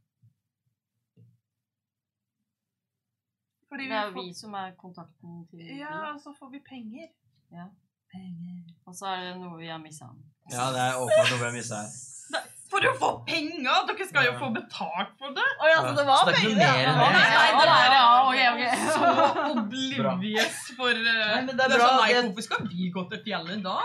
Fordi 3.77 3.89
Det 3.93 3.97
er 4.01 4.09
jo 4.09 4.13
får, 4.17 4.25
vi 4.25 4.35
som 4.41 4.55
er 4.57 4.73
kontakten 4.81 5.41
til 5.53 5.69
ja, 5.77 5.95
og 6.15 6.21
så 6.25 6.33
får 6.39 6.49
vi 6.57 6.63
penger. 6.65 7.11
Ja. 7.53 7.69
Penger. 8.09 8.61
Og 8.89 8.95
så 8.97 9.11
er 9.13 9.25
det 9.29 9.33
noe 9.43 9.59
vi 9.61 9.69
har 9.69 9.81
missa. 9.83 10.09
Ja, 10.49 10.71
det 10.73 10.81
er 10.81 11.01
åpenbart 11.03 11.33
noe 11.35 11.41
vi 11.43 11.49
har 11.51 11.57
missa 11.61 11.83
her. 11.85 11.97
For 12.67 12.83
å 12.83 12.93
få 12.99 13.09
penger! 13.29 13.85
Dere 13.87 14.07
skal 14.09 14.25
jo 14.27 14.33
få 14.41 14.49
betalt 14.55 15.13
for 15.21 15.31
det! 15.37 15.45
Ja, 15.71 15.77
så 15.87 15.93
det 15.95 16.05
var 16.09 16.25
Så 16.25 16.33
det 16.33 16.41
er 16.41 16.49
ikke 16.49 16.65
penger, 16.65 16.89
noe 16.89 16.97
mer 16.99 17.15
enn 17.15 17.21
det? 17.21 17.29
Nei, 17.31 17.37
nei, 17.37 17.53
Å, 17.53 17.61
det 17.61 17.69
nei, 17.71 17.85
ja, 17.95 18.07
ok, 18.27 18.41
ok. 18.51 18.63
så 18.97 19.53
oblivious 19.61 20.59
for 20.81 20.91
uh, 20.91 21.21
Nei, 21.31 21.45
men 21.47 21.53
det 21.53 21.63
er 21.63 21.71
det 21.71 21.77
er 21.77 21.83
bra, 21.85 21.87
sånn, 21.87 22.01
nei, 22.03 22.09
det- 22.17 22.25
Hvorfor 22.27 22.47
skal 22.49 22.67
vi 22.73 22.89
gå 22.97 23.05
til 23.13 23.23
fjellet 23.29 23.63
da? 23.69 23.77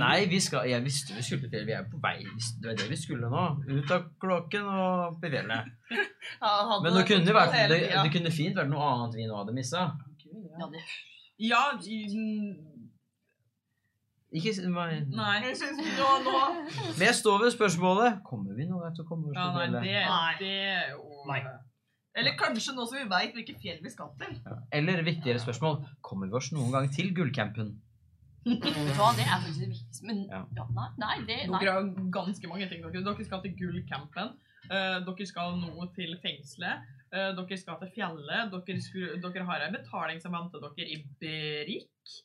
Nei, 0.00 0.24
vi 0.30 0.38
skal, 0.40 0.64
jeg 0.70 0.80
visste 0.84 1.12
vi 1.12 1.22
skulle 1.22 1.42
til 1.44 1.50
fjellet. 1.52 1.68
Vi 1.68 1.74
er 1.76 1.84
på 1.90 1.98
vei. 2.00 2.22
Det 2.24 2.70
var 2.70 2.76
det 2.80 2.86
vi 2.88 2.96
skulle 2.96 3.28
nå. 3.28 3.42
Ut 3.68 3.90
av 3.92 4.06
kloakken 4.22 4.64
og 4.64 5.18
på 5.20 5.28
fjellet. 5.34 5.74
Ja, 6.42 6.78
Men 6.84 6.92
det 6.92 7.04
kunne, 7.08 7.32
vært, 7.32 7.54
det, 7.70 7.78
det 7.88 8.10
kunne 8.12 8.30
fint 8.34 8.56
vært 8.58 8.68
noe 8.68 8.84
annet 8.84 9.14
vi 9.16 9.24
nå 9.28 9.36
hadde 9.38 9.54
missa. 9.56 9.86
Ja, 10.60 10.66
Ja, 11.38 11.62
Ikke 14.28 14.52
si 14.52 14.66
meg 14.68 15.06
nei. 15.08 15.36
Jeg 15.46 15.56
synes 15.56 15.78
nå, 15.96 16.08
nå 16.26 16.34
Men 16.98 17.04
jeg 17.06 17.16
står 17.16 17.38
ved 17.46 17.54
spørsmålet. 17.54 18.18
Kommer 18.26 18.58
vi 18.58 18.66
noen 18.68 18.84
gang 18.84 18.96
til 18.98 19.06
å 19.06 19.08
komme 19.08 19.30
oss 19.30 19.38
Ja, 19.38 19.46
nei, 19.56 19.68
det, 19.72 19.80
Nei. 20.04 20.34
det 20.42 20.52
er 20.68 20.90
jo 20.92 21.24
Nei. 21.30 21.40
Eller 22.18 22.34
kanskje 22.40 22.74
nå 22.76 22.84
som 22.90 22.98
vi 22.98 23.06
veit 23.08 23.36
hvilke 23.36 23.54
fjell 23.62 23.78
vi 23.84 23.90
skal 23.92 24.10
til. 24.20 24.32
Ja. 24.42 24.56
Eller 24.74 25.04
viktigere 25.06 25.40
spørsmål. 25.40 25.80
Kommer 26.04 26.28
vi 26.28 26.36
oss 26.40 26.50
noen 26.52 26.72
gang 26.74 26.88
til 26.92 27.12
gullcampen? 27.14 27.76
Hva, 28.44 29.08
det 29.16 29.24
er 29.26 29.40
faktisk 29.42 29.60
det 29.64 29.70
viktigste. 29.72 30.06
Men 30.06 30.22
Ja. 30.30 30.42
ja, 30.56 30.66
nei, 30.76 30.88
nei, 31.02 31.16
det 31.26 31.38
nei. 31.50 31.58
Dere 31.62 31.74
har 31.78 31.88
ganske 32.14 32.48
mange 32.50 32.68
ting. 32.70 32.84
Dere, 32.84 33.02
dere 33.04 33.26
skal 33.26 33.42
til 33.44 33.56
gullcampen. 33.58 34.36
Uh, 34.68 34.98
dere 35.06 35.26
skal 35.26 35.58
nå 35.60 35.88
til 35.96 36.14
fengselet. 36.22 36.86
Uh, 37.12 37.30
dere 37.38 37.58
skal 37.60 37.78
til 37.82 37.92
fjellet. 37.96 38.52
Dere, 38.54 38.80
skru, 38.84 39.04
dere 39.24 39.44
har 39.50 39.66
en 39.66 39.76
betaling 39.78 40.22
som 40.22 40.36
venter 40.36 40.64
dere 40.64 40.88
i 40.88 41.02
Brik. 41.20 42.16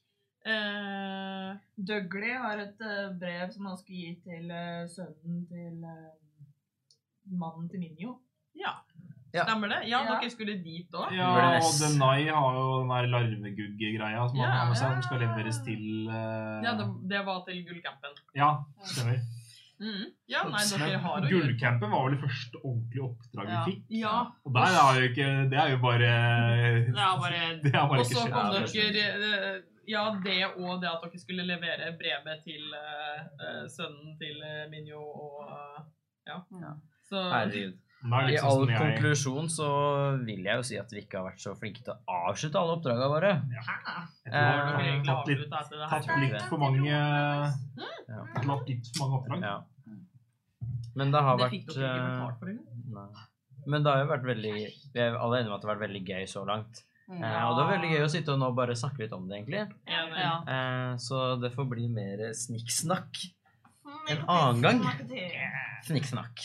Uh, 0.43 1.55
Dougley 1.79 2.33
har 2.35 2.59
et 2.59 2.81
uh, 2.83 3.13
brev 3.19 3.51
som 3.53 3.69
han 3.69 3.77
skal 3.79 3.95
gi 3.95 4.09
til 4.25 4.49
eh, 4.51 4.81
sønnen 4.91 5.45
til 5.47 5.85
eh, 5.87 6.09
mannen 7.31 7.69
til 7.71 7.79
Minjo. 7.79 8.17
ja. 8.59 8.73
Ja. 9.33 9.43
Stemmer 9.47 9.67
det? 9.71 9.79
Ja, 9.89 10.03
Ja. 10.05 10.19
dere 10.21 10.29
skulle 10.29 10.53
dit 10.63 10.91
òg. 10.93 11.13
Ja, 11.17 11.29
og 11.57 11.71
Denai 11.81 12.27
har 12.29 12.57
jo 12.57 12.65
den 12.83 12.89
der 12.93 13.07
larvegugge-greia 13.13 14.27
som 14.29 14.37
man 14.37 14.45
Ja. 14.45 14.51
har 14.59 14.67
med 14.69 14.77
seg, 14.77 14.91
som 14.93 15.01
skal 15.07 15.19
leveres 15.25 15.57
til 15.65 16.09
uh... 16.09 16.61
Ja, 16.63 16.75
det, 16.77 16.85
det 17.09 17.25
var 17.25 17.39
til 17.47 17.63
gullcampen. 17.65 18.13
Ja, 18.37 18.51
stemmer. 18.83 19.17
Mm. 19.81 20.05
Ja, 20.29 20.43
nei, 20.47 20.61
dere 20.69 20.97
har 21.01 21.25
Gullcampen 21.27 21.91
var 21.91 22.03
vel 22.05 22.13
det 22.15 22.21
første 22.23 22.59
ordentlige 22.63 23.03
oppdraget 23.03 23.51
Ja. 23.51 23.63
vi 23.65 23.71
fikk. 23.71 23.81
Ja. 23.99 24.15
Og 24.45 24.53
der 24.53 24.75
er 24.79 24.99
jo 24.99 25.07
ikke 25.09 25.27
Det 25.51 25.57
er 25.59 25.69
jo 25.73 25.77
bare 25.81 26.11
Det 26.87 27.01
er 27.03 27.17
bare 27.23 27.41
Det 27.65 27.73
er 27.73 27.87
bare 27.89 27.99
Og 27.99 28.05
så 28.05 28.27
kom 28.31 28.53
dere 28.53 29.03
eh, 29.17 29.61
Ja, 29.89 30.03
det 30.23 30.37
og 30.61 30.79
det 30.79 30.87
at 30.93 31.01
dere 31.03 31.19
skulle 31.19 31.43
levere 31.43 31.89
brevet 31.99 32.45
til 32.45 32.63
eh, 32.79 33.65
sønnen 33.75 34.13
til 34.21 34.37
Minjo 34.71 35.01
og 35.01 35.49
uh, 35.49 35.81
Ja. 36.29 36.37
Ja. 36.61 36.71
Så 37.09 37.17
Herregud. 37.33 37.73
Er 38.03 38.29
I 38.29 38.35
sånn 38.35 38.49
all 38.49 38.65
jeg 38.67 38.79
konklusjon 38.81 39.45
så 39.47 39.67
vil 40.27 40.43
jeg 40.43 40.59
jo 40.59 40.63
si 40.67 40.77
at 40.79 40.89
vi 40.91 41.03
ikke 41.05 41.21
har 41.21 41.29
vært 41.29 41.39
så 41.39 41.53
flinke 41.55 41.85
til 41.85 41.93
å 41.93 42.17
avslutte 42.27 42.59
alle 42.59 42.73
oppdragene 42.75 43.07
våre. 43.13 43.29
jeg 43.47 44.33
tror 44.33 44.81
vi 44.81 44.89
har 44.89 45.05
tatt 45.07 45.29
litt, 45.31 45.45
det 45.47 45.87
tatt 45.93 46.09
litt 46.19 46.41
for 46.49 46.57
mange 46.59 46.89
Ja. 46.89 47.51
Tatt 48.35 48.67
litt 48.67 48.89
for 48.91 49.05
mange 49.05 49.21
oppdrag. 49.21 49.45
Ja. 49.47 49.61
Men 50.95 51.13
det 51.13 51.21
har 51.25 51.37
Det 51.37 51.45
vært 51.47 51.77
eh. 51.77 53.21
Men 53.65 53.83
det 53.85 53.93
har 53.93 54.01
jo 54.03 54.09
vært 54.11 54.25
veldig 54.27 54.55
Vi 54.93 54.99
er 54.99 55.15
alle 55.15 55.39
enige 55.39 55.49
om 55.49 55.55
at 55.55 55.61
det 55.63 55.69
har 55.69 55.75
vært 55.77 55.85
veldig 55.87 56.03
gøy 56.09 56.25
så 56.27 56.43
langt. 56.45 56.83
Ja. 57.07 57.15
Eh, 57.15 57.43
og 57.47 57.55
det 57.57 57.63
var 57.63 57.71
veldig 57.77 57.91
gøy 57.93 58.03
å 58.03 58.11
sitte 58.11 58.33
og 58.35 58.39
nå 58.43 58.51
bare 58.55 58.75
snakke 58.79 59.03
litt 59.03 59.15
om 59.15 59.27
det, 59.27 59.39
egentlig. 59.39 59.63
Ja. 59.87 60.35
Eh, 60.43 60.91
så 61.03 61.23
det 61.39 61.53
får 61.55 61.67
bli 61.71 61.87
mer 61.91 62.29
snikksnakk. 62.35 63.23
Mm, 63.83 64.03
En 64.11 64.21
annen 64.27 64.61
gang. 64.63 64.83
Snikksnakk. 65.83 66.39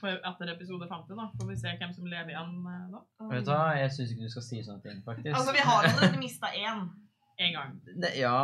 For 0.00 0.08
Etter 0.16 0.52
episode 0.54 0.86
50 0.88 1.16
da, 1.18 1.26
får 1.38 1.48
vi 1.50 1.56
se 1.60 1.72
hvem 1.80 1.92
som 1.96 2.06
lever 2.08 2.32
igjen 2.32 2.52
eh, 2.72 2.84
da. 2.94 3.00
Vet 3.32 3.44
du 3.46 3.50
hva, 3.52 3.64
jeg 3.76 3.90
syns 3.96 4.12
ikke 4.14 4.26
du 4.28 4.32
skal 4.34 4.44
si 4.48 4.60
sånne 4.64 4.82
ting, 4.86 5.00
faktisk. 5.06 5.34
Altså, 5.36 5.52
vi 5.56 5.64
har 5.68 5.88
allerede 5.90 6.20
mista 6.22 6.52
én. 6.56 6.84
En 7.42 7.54
gang. 7.56 7.70
Ne- 7.96 8.10
Ja, 8.20 8.34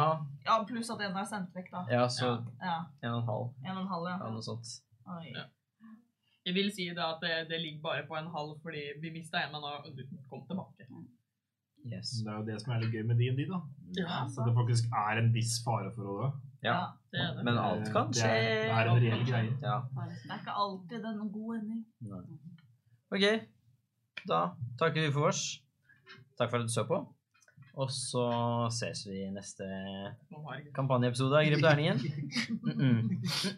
Ja, 0.46 0.54
pluss 0.66 0.88
at 0.90 1.00
en 1.04 1.16
er 1.20 1.26
sendt 1.28 1.52
vekk, 1.54 1.68
da. 1.74 1.82
ja, 1.92 2.06
så 2.08 2.30
Ja, 2.62 2.78
en 3.04 3.10
og 3.12 3.18
en 3.20 3.26
halv. 3.28 3.44
En 3.66 3.76
og 3.76 3.82
en 3.82 3.90
halv, 3.92 4.06
Ja, 4.08 4.14
ja. 4.24 4.30
noe 4.32 4.42
sånt. 4.42 4.70
Oi. 5.06 5.28
Ja. 5.36 5.44
Jeg 6.48 6.54
vil 6.56 6.70
si 6.72 6.86
da 6.96 7.10
at 7.12 7.20
det, 7.22 7.34
det 7.50 7.60
ligger 7.60 7.82
bare 7.84 8.06
på 8.08 8.16
en 8.16 8.30
halv, 8.32 8.56
fordi 8.64 8.80
vi 9.02 9.12
mistet 9.12 9.36
en, 9.44 9.52
men 9.52 9.62
har 9.62 9.84
kommet 9.84 10.48
tilbake. 10.48 10.88
Yes. 11.84 12.14
Det 12.24 12.32
er 12.32 12.38
jo 12.40 12.46
det 12.48 12.56
som 12.62 12.72
er 12.74 12.80
litt 12.86 12.96
gøy 12.96 13.04
med 13.12 13.20
D&D, 13.20 13.44
da. 13.52 13.60
Ja, 14.00 14.24
Så 14.32 14.42
det 14.48 14.54
faktisk 14.56 14.88
er 15.04 15.20
en 15.20 15.30
viss 15.36 15.58
fare 15.64 15.92
for 15.94 16.08
å 16.08 16.16
dø. 16.22 16.30
Ja. 16.64 16.78
Det 17.12 17.20
er 17.20 17.34
det. 17.36 17.44
Men 17.44 17.58
alt 17.58 17.92
kan 17.94 18.08
Det 18.12 18.20
skje. 18.20 18.28
er, 18.28 18.64
det 18.64 18.72
er 18.72 18.90
en 18.90 19.02
reell 19.02 19.26
greie. 19.26 19.52
Ja. 19.62 19.76
Det 19.94 20.32
er 20.32 20.40
ikke 20.40 20.56
alltid 20.64 21.04
den 21.04 21.30
god 21.32 21.54
ending. 21.58 21.84
Nei. 22.00 22.24
OK. 23.14 23.26
Da 24.28 24.40
takker 24.80 25.06
vi 25.06 25.12
for 25.14 25.30
oss. 25.30 25.44
Takk 26.38 26.50
for 26.50 26.58
at 26.58 26.68
du 26.68 26.72
så 26.72 26.84
på. 26.88 26.98
Og 27.78 27.90
så 27.94 28.24
ses 28.74 29.04
vi 29.06 29.20
i 29.22 29.30
neste 29.30 29.66
kampanjeepisode 30.74 31.38
av 31.38 31.46
Grip 31.46 31.62
terningen. 31.62 32.00
Mm 32.50 32.72
-mm. 32.78 33.02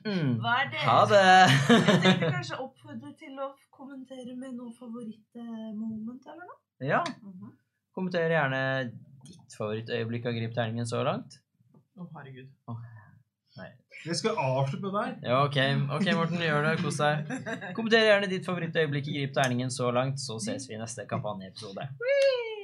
Mm 0.04 0.18
-mm. 0.18 0.34
Hva 0.42 0.52
er 0.60 0.70
det? 0.70 0.82
Ha 0.90 1.00
det! 1.12 1.24
Jeg 1.70 2.02
tenker 2.02 2.30
kanskje 2.30 2.58
oppfordre 2.60 3.12
til 3.22 3.38
å 3.40 3.48
kommentere 3.70 4.36
med 4.36 4.52
noe 4.58 4.72
favorittmoment 4.78 6.26
eller 6.26 6.44
noe. 6.50 6.58
Ja. 6.80 7.02
Mhm. 7.22 7.52
Kommenter 7.94 8.30
gjerne 8.30 8.90
ditt 9.24 9.56
favorittøyeblikk 9.58 10.26
av 10.26 10.32
Grip 10.32 10.54
terningen 10.54 10.86
så 10.86 11.02
langt. 11.04 11.40
Å, 12.00 12.06
herregud. 12.16 12.48
Jeg 14.06 14.16
skal 14.16 14.38
avslutte 14.40 14.88
der. 14.94 15.16
Ja, 15.26 15.42
OK, 15.44 15.58
Ok, 15.98 16.06
Morten, 16.16 16.40
gjør 16.40 16.64
det. 16.64 16.76
Kos 16.80 17.00
deg. 17.02 17.28
Kommenter 17.76 18.06
gjerne 18.06 18.30
ditt 18.30 18.46
favorittøyeblikk 18.48 19.10
i 19.10 19.18
Grip 19.18 19.34
terningen 19.36 19.72
så 19.74 19.90
langt, 19.92 20.22
så 20.22 20.38
ses 20.40 20.64
vi 20.70 20.78
i 20.78 20.80
neste 20.80 21.04
kampanjeepisode. 21.10 21.90
Whee! 22.00 22.59